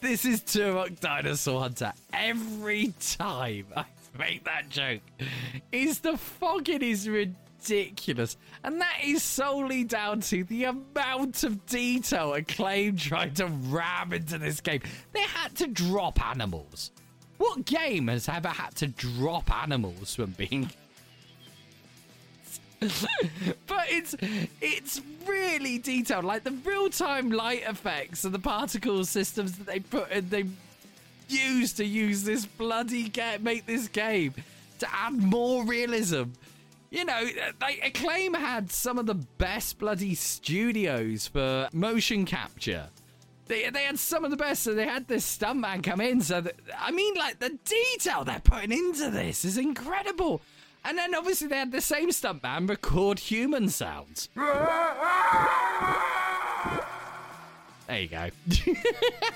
[0.00, 1.92] This is Turok Dinosaur Hunter.
[2.12, 3.84] Every time I
[4.18, 5.00] make that joke,
[5.70, 8.36] is the fogging is ridiculous.
[8.64, 14.38] And that is solely down to the amount of detail Acclaim tried to ram into
[14.38, 14.82] this game.
[15.12, 16.90] They had to drop animals.
[17.38, 20.70] What game has ever had to drop animals from being
[23.66, 24.14] but it's
[24.60, 26.24] it's really detailed.
[26.24, 30.44] Like the real time light effects and the particle systems that they put in, they
[31.28, 34.34] use to use this bloody game, make this game
[34.80, 36.24] to add more realism.
[36.90, 37.24] You know,
[37.60, 42.88] they Acclaim had some of the best bloody studios for motion capture
[43.46, 46.20] they, they had some of the best, so they had this stuntman come in.
[46.20, 46.44] So,
[46.78, 50.40] I mean, like, the detail they're putting into this is incredible.
[50.84, 54.28] And then obviously they had the same stuntman record human sounds.
[54.34, 54.44] there
[58.00, 58.28] you go.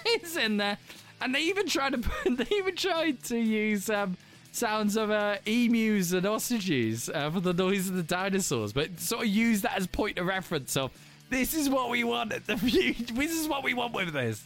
[0.04, 0.76] it's in there.
[1.20, 4.16] And they even tried to put, they even tried to use um,
[4.52, 9.22] sounds of uh, emus and ostriches uh, for the noise of the dinosaurs, but sort
[9.22, 10.92] of use that as point of reference of
[11.30, 13.12] this is what we want at the future.
[13.12, 14.42] This is what we want with this.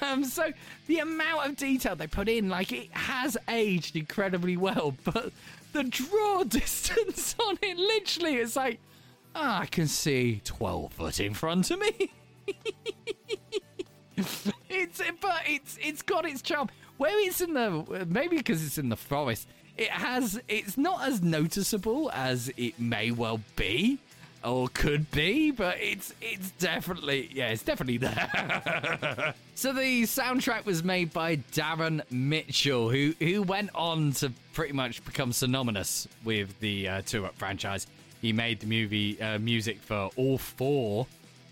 [0.00, 0.52] Um, so
[0.86, 5.32] the amount of detail they put in, like it has aged incredibly well, but
[5.72, 8.78] the draw distance on it, literally, it's like,
[9.34, 12.10] oh, I can see 12 foot in front of me.
[14.68, 16.68] it's but it's it's got its charm.
[16.96, 21.22] Where it's in the maybe because it's in the forest, it has it's not as
[21.22, 23.98] noticeable as it may well be
[24.44, 29.34] or could be, but it's it's definitely yeah, it's definitely there.
[29.54, 35.04] so the soundtrack was made by Darren Mitchell, who who went on to pretty much
[35.04, 37.86] become synonymous with the uh, Turok franchise.
[38.20, 41.06] He made the movie uh, music for all four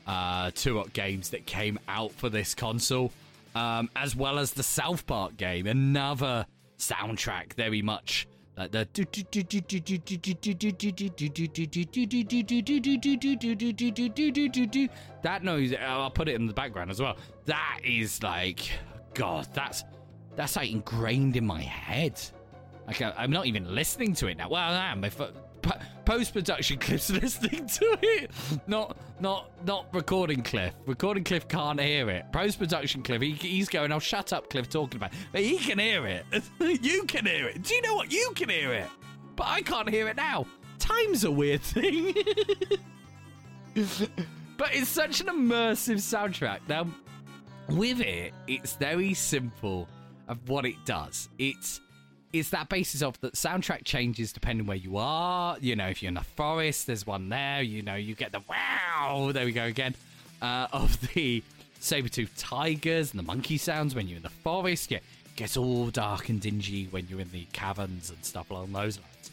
[0.07, 3.13] uh, Turok games that came out for this console,
[3.55, 6.47] um, as well as the South Park game, another
[6.79, 8.85] soundtrack very much like the
[15.23, 17.17] that noise i'll put it in the background as well
[17.47, 18.71] that is like
[19.15, 19.85] god that's
[20.37, 22.21] that's like ingrained in my head
[22.87, 25.03] like i'm not even listening to it now well i am
[26.05, 28.31] post production clips listening to it,
[28.67, 30.75] not not not recording Cliff.
[30.85, 32.31] Recording Cliff can't hear it.
[32.33, 35.19] Post production Cliff, he, he's going, I'll "Oh, shut up, Cliff, talking about." It.
[35.31, 36.27] But he can hear it.
[36.83, 37.63] you can hear it.
[37.63, 38.13] Do you know what?
[38.13, 38.89] You can hear it,
[39.37, 40.47] but I can't hear it now.
[40.79, 42.13] Time's a weird thing.
[44.57, 46.59] but it's such an immersive soundtrack.
[46.69, 46.89] Now,
[47.69, 49.89] with it, it's very simple
[50.27, 51.29] of what it does.
[51.39, 51.81] It's
[52.33, 55.57] is that basis of the soundtrack changes depending where you are.
[55.61, 57.63] You know, if you're in the forest, there's one there.
[57.63, 59.95] You know, you get the wow, there we go again,
[60.41, 61.43] uh, of the
[61.81, 64.91] saber-toothed tigers and the monkey sounds when you're in the forest.
[64.91, 68.73] Yeah, it gets all dark and dingy when you're in the caverns and stuff along
[68.73, 69.31] those lines,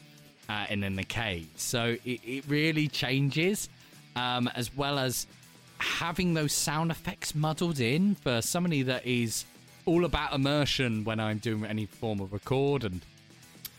[0.50, 1.48] uh, and in the cave.
[1.56, 3.70] So it, it really changes,
[4.16, 5.28] um, as well as
[5.78, 9.46] having those sound effects muddled in for somebody that is
[9.90, 13.02] all about immersion when I'm doing any form of record and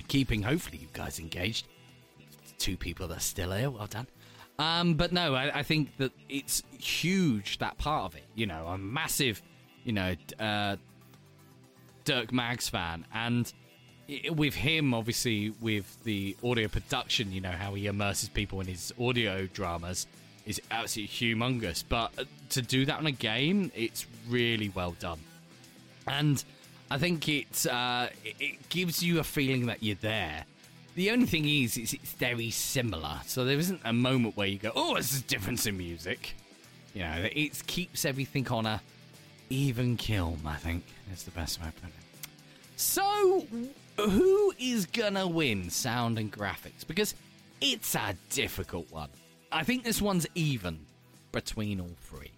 [0.08, 1.66] keeping, hopefully, you guys engaged.
[2.58, 4.08] Two people that are still here, well done.
[4.58, 8.24] Um, but no, I, I, think that it's huge that part of it.
[8.34, 9.40] You know, I'm a massive,
[9.84, 10.76] you know, uh,
[12.04, 13.50] Dirk Maggs fan, and
[14.34, 18.92] with him, obviously, with the audio production, you know how he immerses people in his
[19.00, 20.06] audio dramas
[20.44, 21.82] is absolutely humongous.
[21.88, 25.20] But uh, to do that on a game, it's really well done
[26.06, 26.42] and
[26.90, 30.44] I think it uh, it gives you a feeling that you're there.
[30.96, 34.58] The only thing is, it's, it's very similar, so there isn't a moment where you
[34.58, 36.34] go, "Oh, there's a difference in music."
[36.94, 38.82] You know, it keeps everything on a
[39.50, 40.36] even kill.
[40.44, 41.94] I think is the best way to put it.
[42.76, 43.46] So,
[43.96, 46.86] who is gonna win sound and graphics?
[46.86, 47.14] Because
[47.60, 49.10] it's a difficult one.
[49.52, 50.78] I think this one's even
[51.32, 52.29] between all three.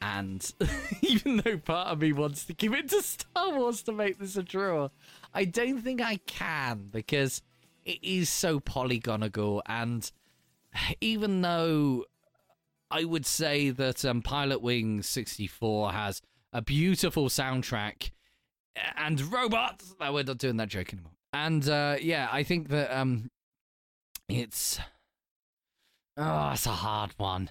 [0.00, 0.50] And
[1.02, 4.36] even though part of me wants to give it to Star Wars to make this
[4.36, 4.88] a draw,
[5.34, 7.42] I don't think I can because
[7.84, 9.62] it is so polygonal.
[9.66, 10.10] And
[11.00, 12.06] even though
[12.90, 16.22] I would say that um, Pilotwings 64 has
[16.52, 18.10] a beautiful soundtrack
[18.96, 21.12] and robots, we're not doing that joke anymore.
[21.32, 23.30] And uh, yeah, I think that um,
[24.28, 24.80] it's.
[26.16, 27.50] Oh, it's a hard one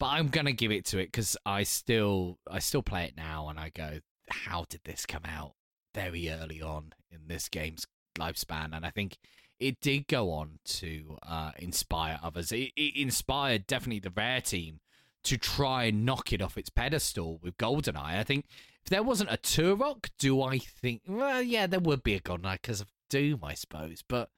[0.00, 3.48] but I'm gonna give it to it because I still I still play it now,
[3.48, 4.00] and I go,
[4.30, 5.52] how did this come out
[5.94, 7.86] very early on in this game's
[8.18, 8.74] lifespan?
[8.74, 9.18] And I think
[9.60, 12.50] it did go on to uh, inspire others.
[12.50, 14.80] It, it inspired definitely the Rare team
[15.24, 18.18] to try and knock it off its pedestal with GoldenEye.
[18.18, 18.46] I think
[18.82, 21.02] if there wasn't a Turok, do I think?
[21.06, 24.02] Well, yeah, there would be a GoldenEye because of Doom, I suppose.
[24.08, 24.30] But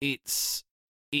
[0.00, 0.64] it's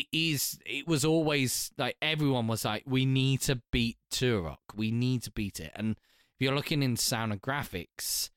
[0.00, 4.56] it is it was always like everyone was like we need to beat Turok.
[4.74, 5.72] We need to beat it.
[5.74, 8.30] And if you're looking in sound and graphics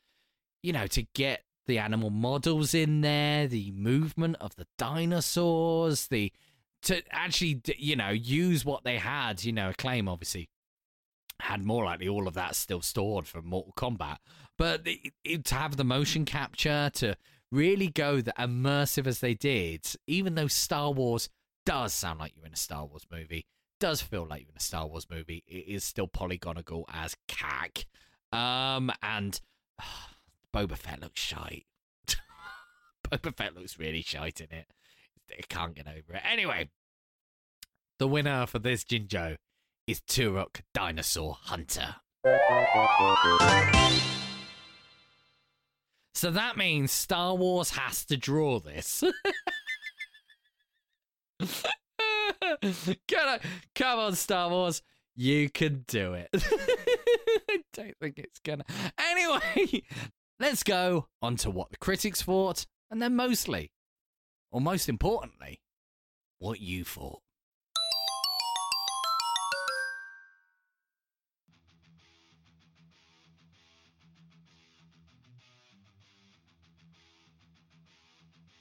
[0.61, 6.31] you know to get the animal models in there the movement of the dinosaurs the
[6.81, 10.49] to actually you know use what they had you know acclaim obviously
[11.41, 14.17] had more likely all of that still stored from Mortal Kombat
[14.57, 14.81] but
[15.23, 17.15] it, to have the motion capture to
[17.51, 21.29] really go that immersive as they did even though Star Wars
[21.69, 23.45] does sound like you're in a Star Wars movie,
[23.79, 25.43] does feel like you're in a Star Wars movie.
[25.47, 27.85] It is still polygonal as cack.
[28.31, 29.39] Um, and
[29.77, 29.83] uh,
[30.55, 31.67] Boba Fett looks shite.
[33.07, 34.65] Boba Fett looks really shite in it.
[35.31, 36.23] I can't get over it.
[36.27, 36.71] Anyway,
[37.99, 39.37] the winner for this Jinjo
[39.85, 41.97] is Turok Dinosaur Hunter.
[46.15, 49.03] So that means Star Wars has to draw this.
[53.07, 53.39] come,
[53.75, 54.81] come on, Star Wars.
[55.15, 56.29] You can do it.
[56.33, 58.63] I don't think it's gonna.
[58.97, 59.83] Anyway,
[60.39, 63.71] let's go on to what the critics thought, and then mostly,
[64.51, 65.61] or most importantly,
[66.37, 67.21] what you thought.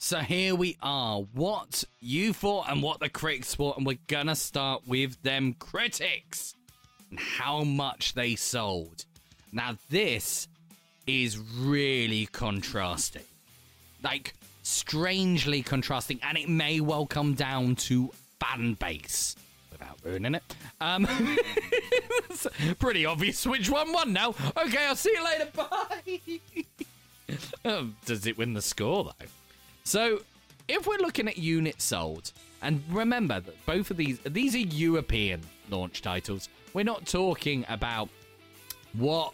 [0.09, 1.21] So here we are.
[1.35, 6.55] What you thought and what the critics thought, and we're gonna start with them critics
[7.11, 9.05] and how much they sold.
[9.53, 10.49] Now this
[11.07, 13.25] is really contrasting.
[14.03, 14.33] Like
[14.63, 18.11] strangely contrasting, and it may well come down to
[18.41, 19.37] fan base
[19.71, 20.57] without ruining it.
[20.81, 21.07] Um,
[22.79, 24.31] pretty obvious which one won now.
[24.57, 25.49] Okay, I'll see you later.
[25.55, 26.41] Bye.
[27.71, 29.27] um, does it win the score though?
[29.89, 30.21] So,
[30.69, 35.41] if we're looking at units sold, and remember that both of these these are European
[35.71, 36.51] launch titles.
[36.75, 38.11] We're not talking about
[38.93, 39.33] what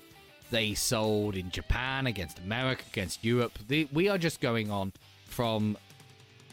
[0.53, 3.59] they sold in Japan against America against Europe.
[3.93, 4.93] we are just going on
[5.27, 5.77] from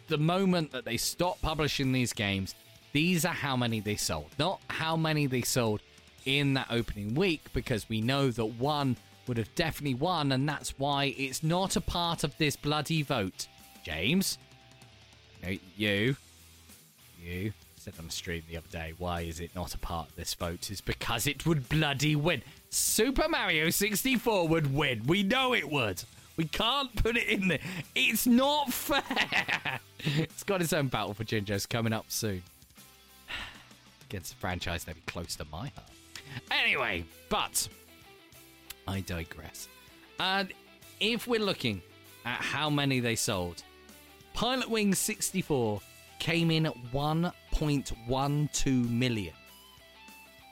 [0.08, 2.56] the moment that they stopped publishing these games.
[2.94, 5.80] These are how many they sold, not how many they sold
[6.26, 8.98] in that opening week, because we know that one
[9.28, 13.48] would have definitely won, and that's why it's not a part of this bloody vote.
[13.84, 14.38] James?
[15.44, 16.16] No, you.
[17.24, 20.16] You said on the stream the other day, why is it not a part of
[20.16, 20.70] this vote?
[20.70, 22.44] Is because it would bloody win.
[22.70, 25.04] Super Mario 64 would win.
[25.06, 26.04] We know it would.
[26.38, 27.60] We can't put it in there.
[27.96, 29.80] It's not fair.
[30.00, 32.44] it's got its own battle for Jinjos coming up soon.
[34.10, 35.90] Against a franchise that'd be close to my heart.
[36.52, 37.68] Anyway, but
[38.88, 39.68] I digress.
[40.20, 40.54] And
[41.00, 41.82] if we're looking
[42.26, 43.64] at how many they sold,
[44.36, 45.82] Pilotwings 64
[46.20, 49.34] came in at 1.12 million.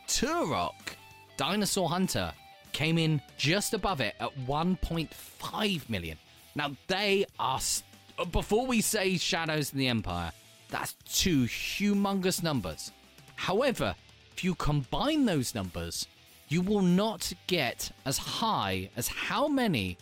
[0.07, 0.95] Turok
[1.37, 2.33] Dinosaur Hunter
[2.73, 6.17] came in just above it at 1.5 million.
[6.55, 7.59] Now, they are.
[7.59, 7.85] St-
[8.31, 10.31] before we say Shadows in the Empire,
[10.69, 12.91] that's two humongous numbers.
[13.35, 13.95] However,
[14.35, 16.07] if you combine those numbers,
[16.49, 19.97] you will not get as high as how many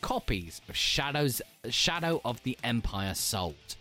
[0.00, 3.76] copies of Shadows Shadow of the Empire sold.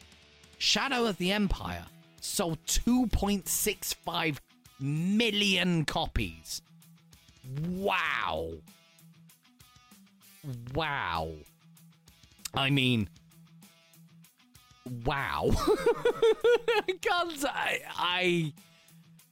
[0.57, 1.85] Shadow of the Empire
[2.21, 4.37] sold 2.65
[4.79, 6.61] million copies.
[7.69, 8.51] Wow.
[10.73, 11.31] Wow.
[12.53, 13.09] I mean,
[15.05, 15.49] wow.
[17.01, 18.53] Guns, I, I.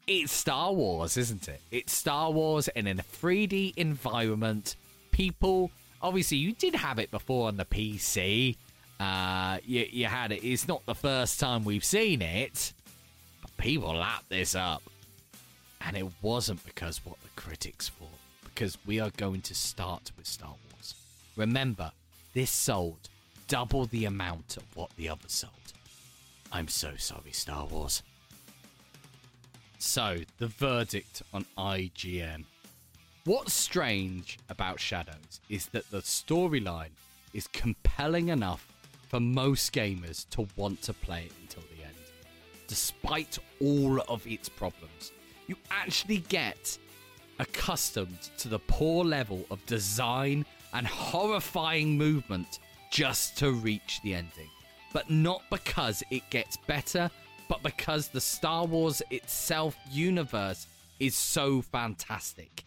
[0.05, 1.61] It's Star Wars, isn't it?
[1.69, 4.75] It's Star Wars in a 3D environment.
[5.11, 5.71] People
[6.01, 8.57] obviously you did have it before on the PC.
[8.99, 10.43] Uh, you, you had it.
[10.43, 12.73] It's not the first time we've seen it,
[13.41, 14.81] but people lap this up,
[15.81, 18.07] and it wasn't because what the critics thought.
[18.43, 20.95] Because we are going to start with Star Wars.
[21.35, 21.91] Remember,
[22.33, 23.09] this sold
[23.47, 25.53] double the amount of what the other sold.
[26.51, 28.01] I'm so sorry, Star Wars.
[29.79, 32.45] So, the verdict on IGN.
[33.27, 36.91] What's strange about Shadows is that the storyline
[37.33, 38.65] is compelling enough
[39.09, 41.97] for most gamers to want to play it until the end.
[42.67, 45.11] Despite all of its problems,
[45.47, 46.77] you actually get
[47.37, 52.59] accustomed to the poor level of design and horrifying movement
[52.91, 54.49] just to reach the ending.
[54.93, 57.11] But not because it gets better,
[57.49, 60.67] but because the Star Wars itself universe
[61.01, 62.63] is so fantastic.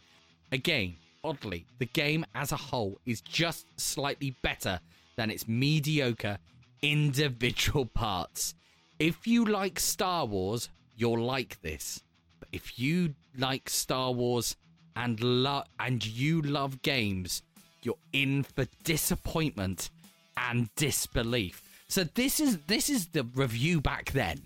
[0.53, 4.81] Again, oddly, the game as a whole is just slightly better
[5.17, 6.39] than its mediocre
[6.83, 8.55] individual parts.
[8.99, 12.03] If you like Star Wars, you'll like this.
[12.39, 14.57] But if you like Star Wars
[14.97, 17.43] and lo- and you love games,
[17.83, 19.91] you're in for disappointment
[20.37, 21.63] and disbelief.
[21.89, 24.41] So this is this is the review back then.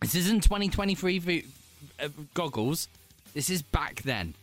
[0.00, 1.44] This isn't 2023 v-
[2.02, 2.88] uh, goggles.
[3.34, 4.34] This is back then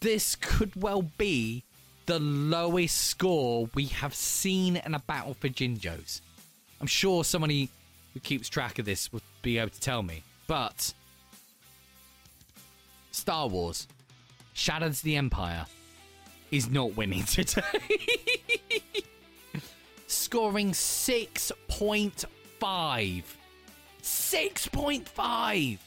[0.00, 1.64] this could well be
[2.06, 6.20] the lowest score we have seen in a battle for Jinjos.
[6.80, 7.68] I'm sure somebody
[8.14, 10.22] who keeps track of this would be able to tell me.
[10.46, 10.94] But
[13.10, 13.88] Star Wars,
[14.52, 15.66] Shadows of the Empire,
[16.50, 17.62] is not winning today.
[20.06, 23.22] Scoring 6.5.
[24.02, 25.78] 6.5!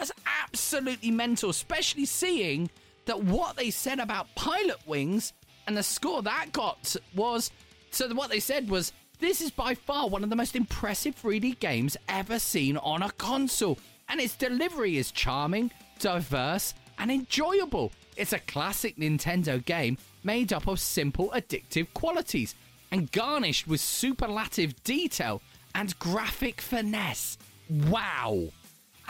[0.00, 0.12] That's
[0.42, 2.70] absolutely mental, especially seeing
[3.04, 5.32] that what they said about Pilotwings
[5.66, 7.50] and the score that got was
[7.90, 11.58] so what they said was this is by far one of the most impressive 3D
[11.58, 13.78] games ever seen on a console,
[14.08, 17.92] and its delivery is charming, diverse, and enjoyable.
[18.16, 22.54] It's a classic Nintendo game made up of simple, addictive qualities
[22.90, 25.42] and garnished with superlative detail
[25.74, 27.36] and graphic finesse.
[27.68, 28.48] Wow!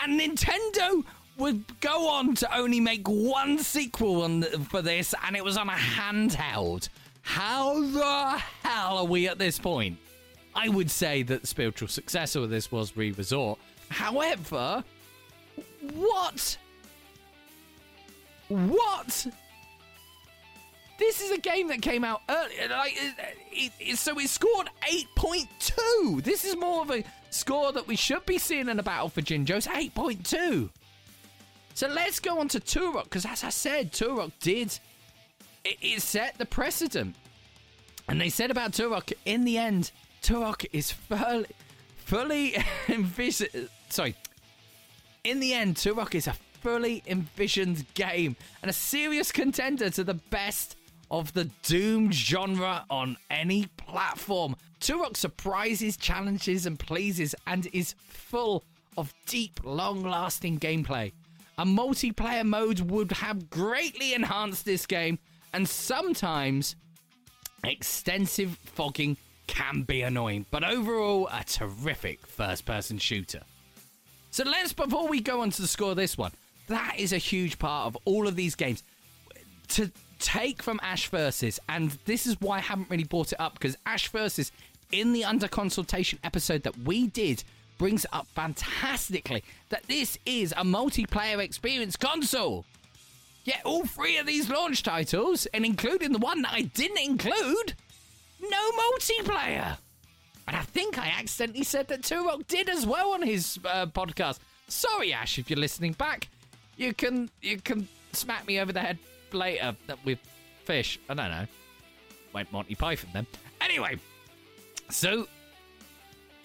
[0.03, 1.05] And Nintendo
[1.37, 5.73] would go on to only make one sequel for this, and it was on a
[5.73, 6.89] handheld.
[7.23, 9.99] How the hell are we at this point?
[10.55, 13.59] I would say that the spiritual successor of this was Re Resort.
[13.89, 14.85] However,
[15.95, 16.57] what?
[18.49, 19.27] What?
[20.99, 22.55] This is a game that came out early.
[22.69, 22.95] Like,
[23.53, 24.69] it, it, so it scored
[25.17, 26.23] 8.2.
[26.23, 29.23] This is more of a score that we should be seeing in a battle for
[29.23, 30.69] Jinjo's 8.2.
[31.75, 34.79] So let's go on to Turok, because as I said, Turok did.
[35.65, 37.15] It, it set the precedent.
[38.09, 39.93] And they said about Turok, in the end,
[40.23, 41.47] Turok is fully,
[41.97, 42.57] fully
[42.89, 43.69] envisioned.
[43.89, 44.15] Sorry.
[45.23, 50.15] In the end, Turok is a fully envisioned game and a serious contender to the
[50.15, 50.77] best
[51.11, 54.57] of the Doom genre on any platform.
[54.81, 58.65] Turok surprises, challenges, and pleases, and is full
[58.97, 61.13] of deep, long lasting gameplay.
[61.59, 65.19] A multiplayer mode would have greatly enhanced this game,
[65.53, 66.77] and sometimes
[67.65, 69.17] extensive fogging
[69.47, 73.43] can be annoying, but overall, a terrific first person shooter.
[74.31, 76.33] So let's, before we go on to the score this one,
[76.69, 78.85] that is a huge part of all of these games.
[79.71, 79.91] To
[80.21, 83.77] take from Ash Versus, and this is why I haven't really brought it up because
[83.87, 84.53] Ash Versus
[84.93, 87.45] in the under consultation episode that we did
[87.79, 92.65] brings up fantastically that this is a multiplayer experience console.
[93.45, 97.75] Yet all three of these launch titles, and including the one that I didn't include,
[98.41, 99.79] no multiplayer.
[100.47, 104.41] And I think I accidentally said that Turok did as well on his uh, podcast.
[104.69, 106.29] Sorry, Ash, if you're listening back,
[106.77, 108.99] you can you can smack me over the head
[109.33, 110.19] later with
[110.65, 110.99] fish.
[111.09, 111.47] I don't know.
[112.33, 113.27] Went Monty Python then.
[113.61, 113.99] Anyway,
[114.91, 115.27] so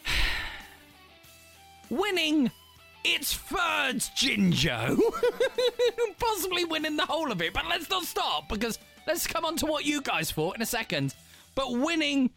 [1.89, 2.51] winning
[3.03, 4.99] its third Jinjo.
[6.19, 9.65] Possibly winning the whole of it, but let's not stop because let's come on to
[9.65, 11.13] what you guys thought in a second.
[11.53, 12.31] But winning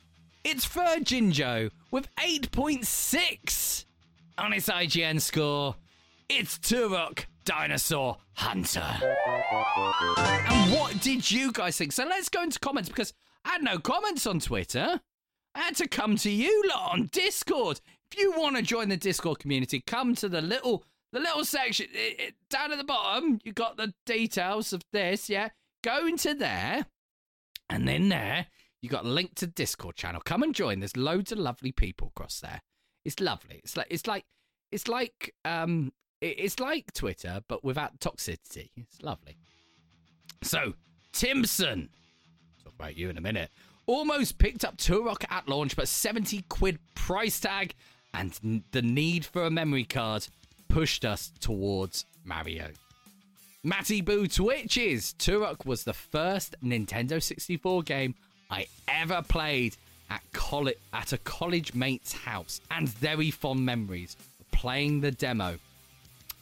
[0.44, 3.84] its third Jinjo with 8.6
[4.36, 5.74] on its IGN score,
[6.28, 8.84] it's Turok Dinosaur Hunter.
[10.18, 11.92] And what did you guys think?
[11.92, 13.14] So let's go into comments because
[13.44, 15.00] I had no comments on Twitter.
[15.58, 17.80] Had to come to you lot on Discord.
[18.12, 21.88] If you want to join the Discord community, come to the little the little section
[21.92, 23.40] it, it, down at the bottom.
[23.42, 25.28] You got the details of this.
[25.28, 25.48] Yeah,
[25.82, 26.86] go into there,
[27.68, 28.46] and then there
[28.80, 30.20] you got a link to Discord channel.
[30.24, 30.78] Come and join.
[30.78, 32.62] There's loads of lovely people across there.
[33.04, 33.60] It's lovely.
[33.64, 34.26] It's like it's like
[34.70, 38.70] it's like um it's like Twitter, but without toxicity.
[38.76, 39.36] It's lovely.
[40.44, 40.74] So,
[41.12, 41.88] Timson,
[42.62, 43.50] talk about you in a minute,
[43.88, 47.74] almost picked up Turok at launch, but 70 quid price tag
[48.14, 50.28] and the need for a memory card
[50.68, 52.68] pushed us towards Mario.
[53.64, 55.14] Matty Boo Twitches.
[55.18, 58.14] Turok was the first Nintendo 64 game
[58.50, 59.76] I ever played
[60.10, 65.58] at, coll- at a college mate's house, and very fond memories of playing the demo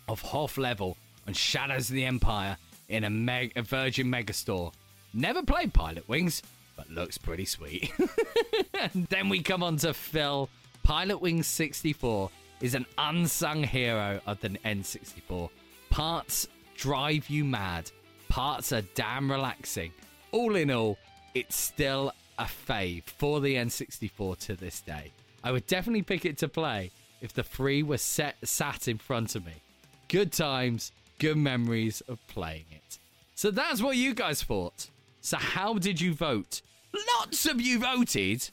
[0.08, 0.96] of Hoth level
[1.26, 2.56] on Shadows of the Empire
[2.88, 4.72] in a, meg- a Virgin Megastore.
[5.12, 6.42] Never played Pilotwings,
[6.76, 7.92] but looks pretty sweet.
[8.94, 10.48] then we come on to Phil.
[10.86, 12.30] Pilotwings 64
[12.60, 15.50] is an unsung hero of the N64.
[15.90, 17.90] Parts drive you mad,
[18.28, 19.92] parts are damn relaxing.
[20.32, 20.98] All in all,
[21.34, 25.12] it's still a fave for the N64 to this day.
[25.42, 26.90] I would definitely pick it to play
[27.20, 29.54] if the free were set sat in front of me
[30.08, 32.98] good times, good memories of playing it.
[33.34, 34.90] So that's what you guys thought.
[35.20, 36.62] So, how did you vote?
[37.18, 38.50] Lots of you voted.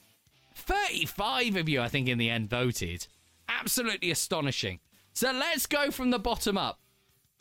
[0.54, 3.06] 35 of you, I think, in the end voted.
[3.48, 4.80] Absolutely astonishing.
[5.12, 6.80] So, let's go from the bottom up.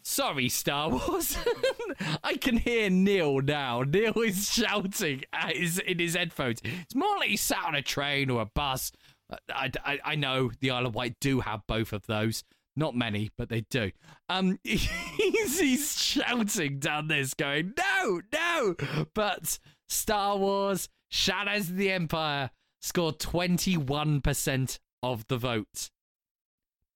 [0.04, 1.38] Sorry, Star Wars.
[2.24, 3.84] I can hear Neil now.
[3.84, 6.60] Neil is shouting his, in his headphones.
[6.64, 8.92] It's more like he's sat on a train or a bus.
[9.50, 12.44] I, I, I know the Isle of Wight do have both of those.
[12.76, 13.92] Not many, but they do.
[14.30, 18.76] Um, he's, he's shouting down this, going, "No, no!"
[19.14, 19.60] But
[19.94, 22.50] Star Wars: Shadows of the Empire
[22.82, 25.92] scored twenty-one percent of the vote.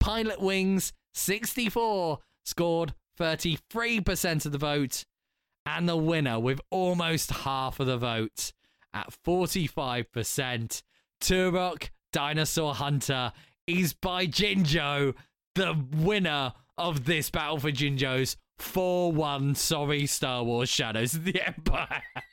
[0.02, 5.06] Pilotwings sixty-four scored thirty-three percent of the vote,
[5.66, 8.52] and the winner with almost half of the vote
[8.94, 10.82] at forty-five percent,
[11.22, 13.32] Turok Dinosaur Hunter
[13.68, 15.14] is by Jinjo
[15.56, 19.56] the winner of this battle for Jinjos 4 1.
[19.56, 22.04] Sorry, Star Wars Shadows of the Empire.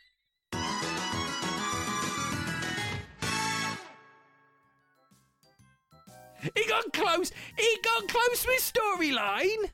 [6.54, 7.32] he got close.
[7.56, 9.70] He got close with storyline.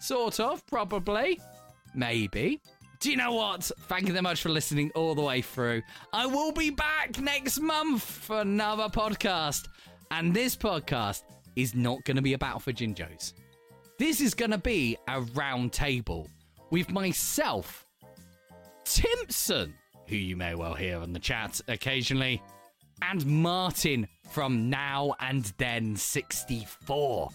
[0.00, 1.40] Sort of, probably.
[1.94, 2.60] Maybe.
[3.00, 3.70] do you know what?
[3.88, 5.82] Thank you very much for listening all the way through.
[6.12, 9.68] I will be back next month for another podcast.
[10.10, 11.22] And this podcast
[11.56, 13.32] is not going to be about for Jinjos.
[13.98, 16.28] This is going to be a round table
[16.70, 17.84] with myself,
[18.84, 19.74] Timpson,
[20.06, 22.40] who you may well hear on the chat occasionally,
[23.02, 27.30] and Martin from Now and Then 64.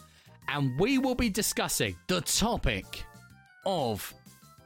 [0.48, 3.04] And we will be discussing the topic
[3.66, 4.14] of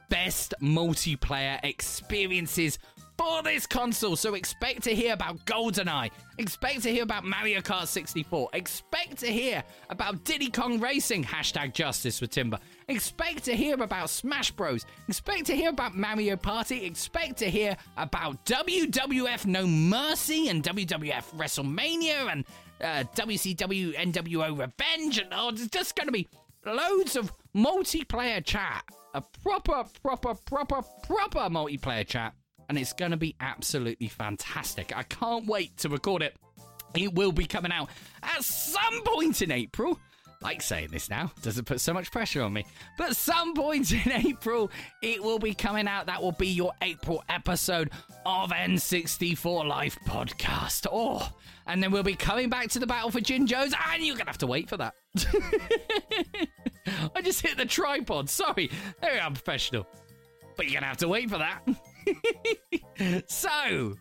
[0.08, 2.78] best multiplayer experiences
[3.18, 4.16] for this console.
[4.16, 6.10] So expect to hear about GoldenEye.
[6.38, 8.50] Expect to hear about Mario Kart 64.
[8.52, 11.24] Expect to hear about Diddy Kong Racing.
[11.24, 12.58] Hashtag justice for Timber.
[12.86, 14.86] Expect to hear about Smash Bros.
[15.08, 16.86] Expect to hear about Mario Party.
[16.86, 22.44] Expect to hear about WWF No Mercy and WWF WrestleMania and
[22.80, 25.18] uh, WCW NWO Revenge.
[25.18, 26.28] And oh, there's just going to be
[26.64, 28.84] loads of multiplayer chat.
[29.14, 32.34] A proper, proper, proper, proper multiplayer chat
[32.68, 34.96] and it's going to be absolutely fantastic.
[34.96, 36.36] I can't wait to record it.
[36.94, 37.88] It will be coming out
[38.22, 39.98] at some point in April.
[40.40, 42.64] Like saying this now doesn't put so much pressure on me.
[42.96, 44.70] But some point in April,
[45.02, 46.06] it will be coming out.
[46.06, 47.90] That will be your April episode
[48.24, 50.86] of N64 Life podcast.
[50.92, 51.28] Oh,
[51.66, 54.38] and then we'll be coming back to the battle for Jinjos, and you're gonna have
[54.38, 54.94] to wait for that.
[57.16, 58.30] I just hit the tripod.
[58.30, 58.70] Sorry,
[59.02, 59.86] I'm professional,
[60.56, 61.62] But you're gonna have to wait for that.
[63.26, 63.94] so,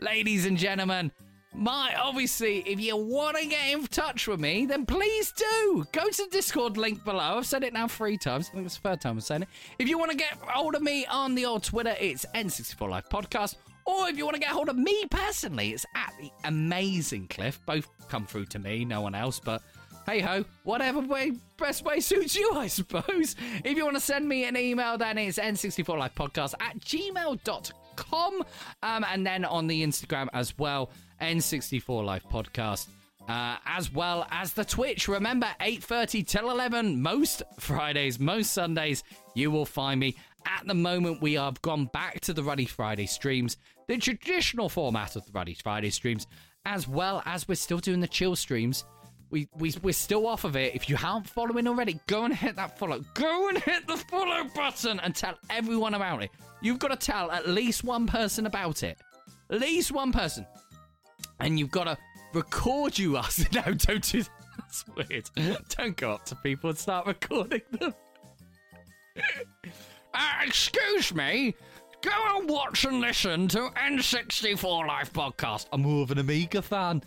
[0.00, 1.12] ladies and gentlemen,
[1.54, 6.08] my obviously, if you want to get in touch with me, then please do go
[6.08, 7.38] to the Discord link below.
[7.38, 8.48] I've said it now three times.
[8.48, 9.48] I think it's the third time I'm saying it.
[9.78, 13.08] If you want to get hold of me on the old Twitter, it's N64 Life
[13.10, 13.56] Podcast.
[13.84, 17.58] Or if you want to get hold of me personally, it's at the Amazing Cliff.
[17.66, 19.62] Both come through to me, no one else, but
[20.06, 23.36] hey ho, whatever way best way suits you, I suppose.
[23.64, 28.42] If you want to send me an email, then it's n64lifepodcast at gmail.com.
[28.82, 32.88] Um, and then on the Instagram as well, N64 Life Podcast.
[33.28, 35.06] Uh, as well as the Twitch.
[35.06, 39.04] Remember, 8.30 till 11, most Fridays, most Sundays,
[39.36, 40.16] you will find me.
[40.44, 45.14] At the moment, we have gone back to the Ruddy Friday streams, the traditional format
[45.14, 46.26] of the Ruddy Friday streams,
[46.64, 48.84] as well as we're still doing the chill streams
[49.32, 50.74] we, we, we're still off of it.
[50.74, 53.02] If you aren't following already, go and hit that follow.
[53.14, 56.30] Go and hit the follow button and tell everyone about it.
[56.60, 58.98] You've got to tell at least one person about it.
[59.50, 60.46] At least one person.
[61.40, 61.96] And you've got to
[62.34, 63.44] record you us.
[63.52, 64.30] No, don't do that.
[64.58, 65.30] That's weird.
[65.78, 67.94] Don't go up to people and start recording them.
[70.14, 71.54] uh, excuse me.
[72.02, 75.68] Go and watch and listen to N64 Life Podcast.
[75.72, 77.02] I'm more of an Amiga fan.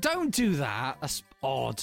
[0.00, 0.98] Don't do that.
[1.00, 1.82] That's odd.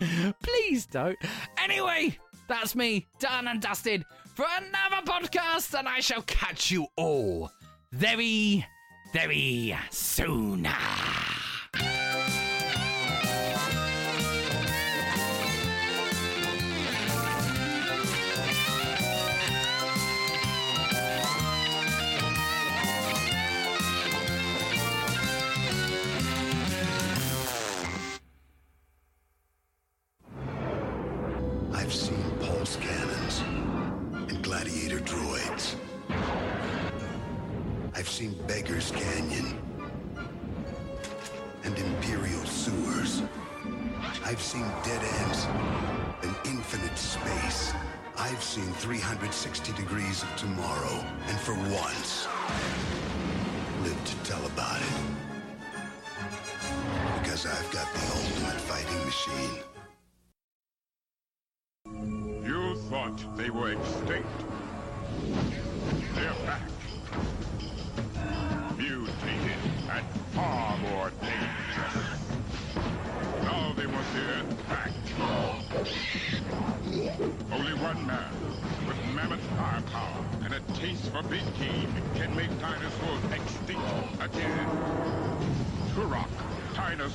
[0.42, 1.18] Please don't.
[1.58, 2.18] Anyway,
[2.48, 4.04] that's me, done and dusted
[4.34, 7.50] for another podcast, and I shall catch you all
[7.92, 8.64] very,
[9.12, 10.66] very soon.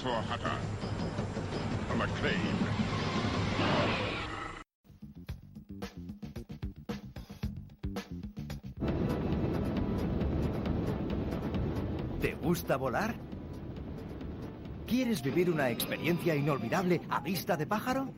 [0.05, 2.37] From acclaim.
[12.21, 13.15] ¿Te gusta volar?
[14.85, 18.13] ¿Quieres vivir una experiencia inolvidable a vista de pájaro?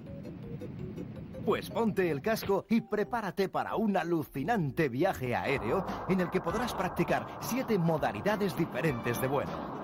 [1.46, 6.74] Pues ponte el casco y prepárate para un alucinante viaje aéreo en el que podrás
[6.74, 9.77] practicar siete modalidades diferentes de vuelo.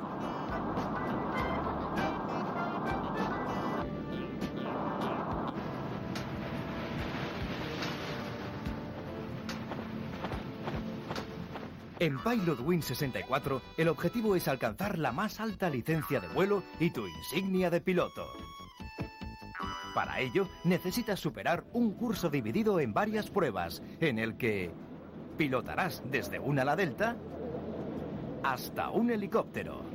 [12.03, 16.91] En Pilot Win 64, el objetivo es alcanzar la más alta licencia de vuelo y
[16.91, 18.27] tu insignia de piloto.
[19.95, 24.69] Para ello, necesitas superar un curso dividido en varias pruebas, en el que
[25.37, 27.15] pilotarás desde un ala delta
[28.43, 29.85] hasta un helicóptero.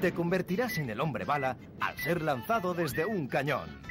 [0.00, 3.87] Te convertirás en el hombre bala al ser lanzado desde un cañón.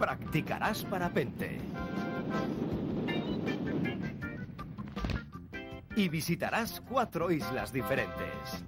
[0.00, 1.60] Practicarás parapente.
[5.94, 8.64] Y visitarás cuatro islas diferentes.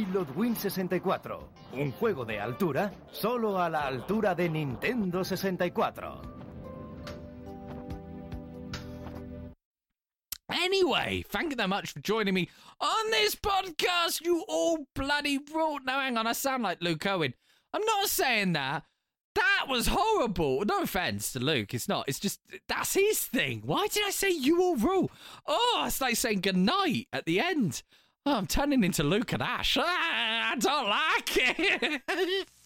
[0.00, 6.22] Pilotwings 64, un juego de altura solo a la altura de Nintendo 64.
[10.48, 12.48] Anyway, thank you very much for joining me
[12.80, 15.84] on this podcast, you all bloody brought.
[15.84, 17.34] Now, hang on, I sound like Luke Owen.
[17.74, 18.84] I'm not saying that.
[19.34, 20.64] That was horrible.
[20.64, 22.08] No offense to Luke, it's not.
[22.08, 23.64] It's just that's his thing.
[23.66, 25.10] Why did I say you all rule?
[25.46, 27.82] Oh, it's like saying goodnight at the end.
[28.30, 29.76] Oh, I'm turning into Luke and Ash.
[29.76, 32.46] Ah, I don't like it.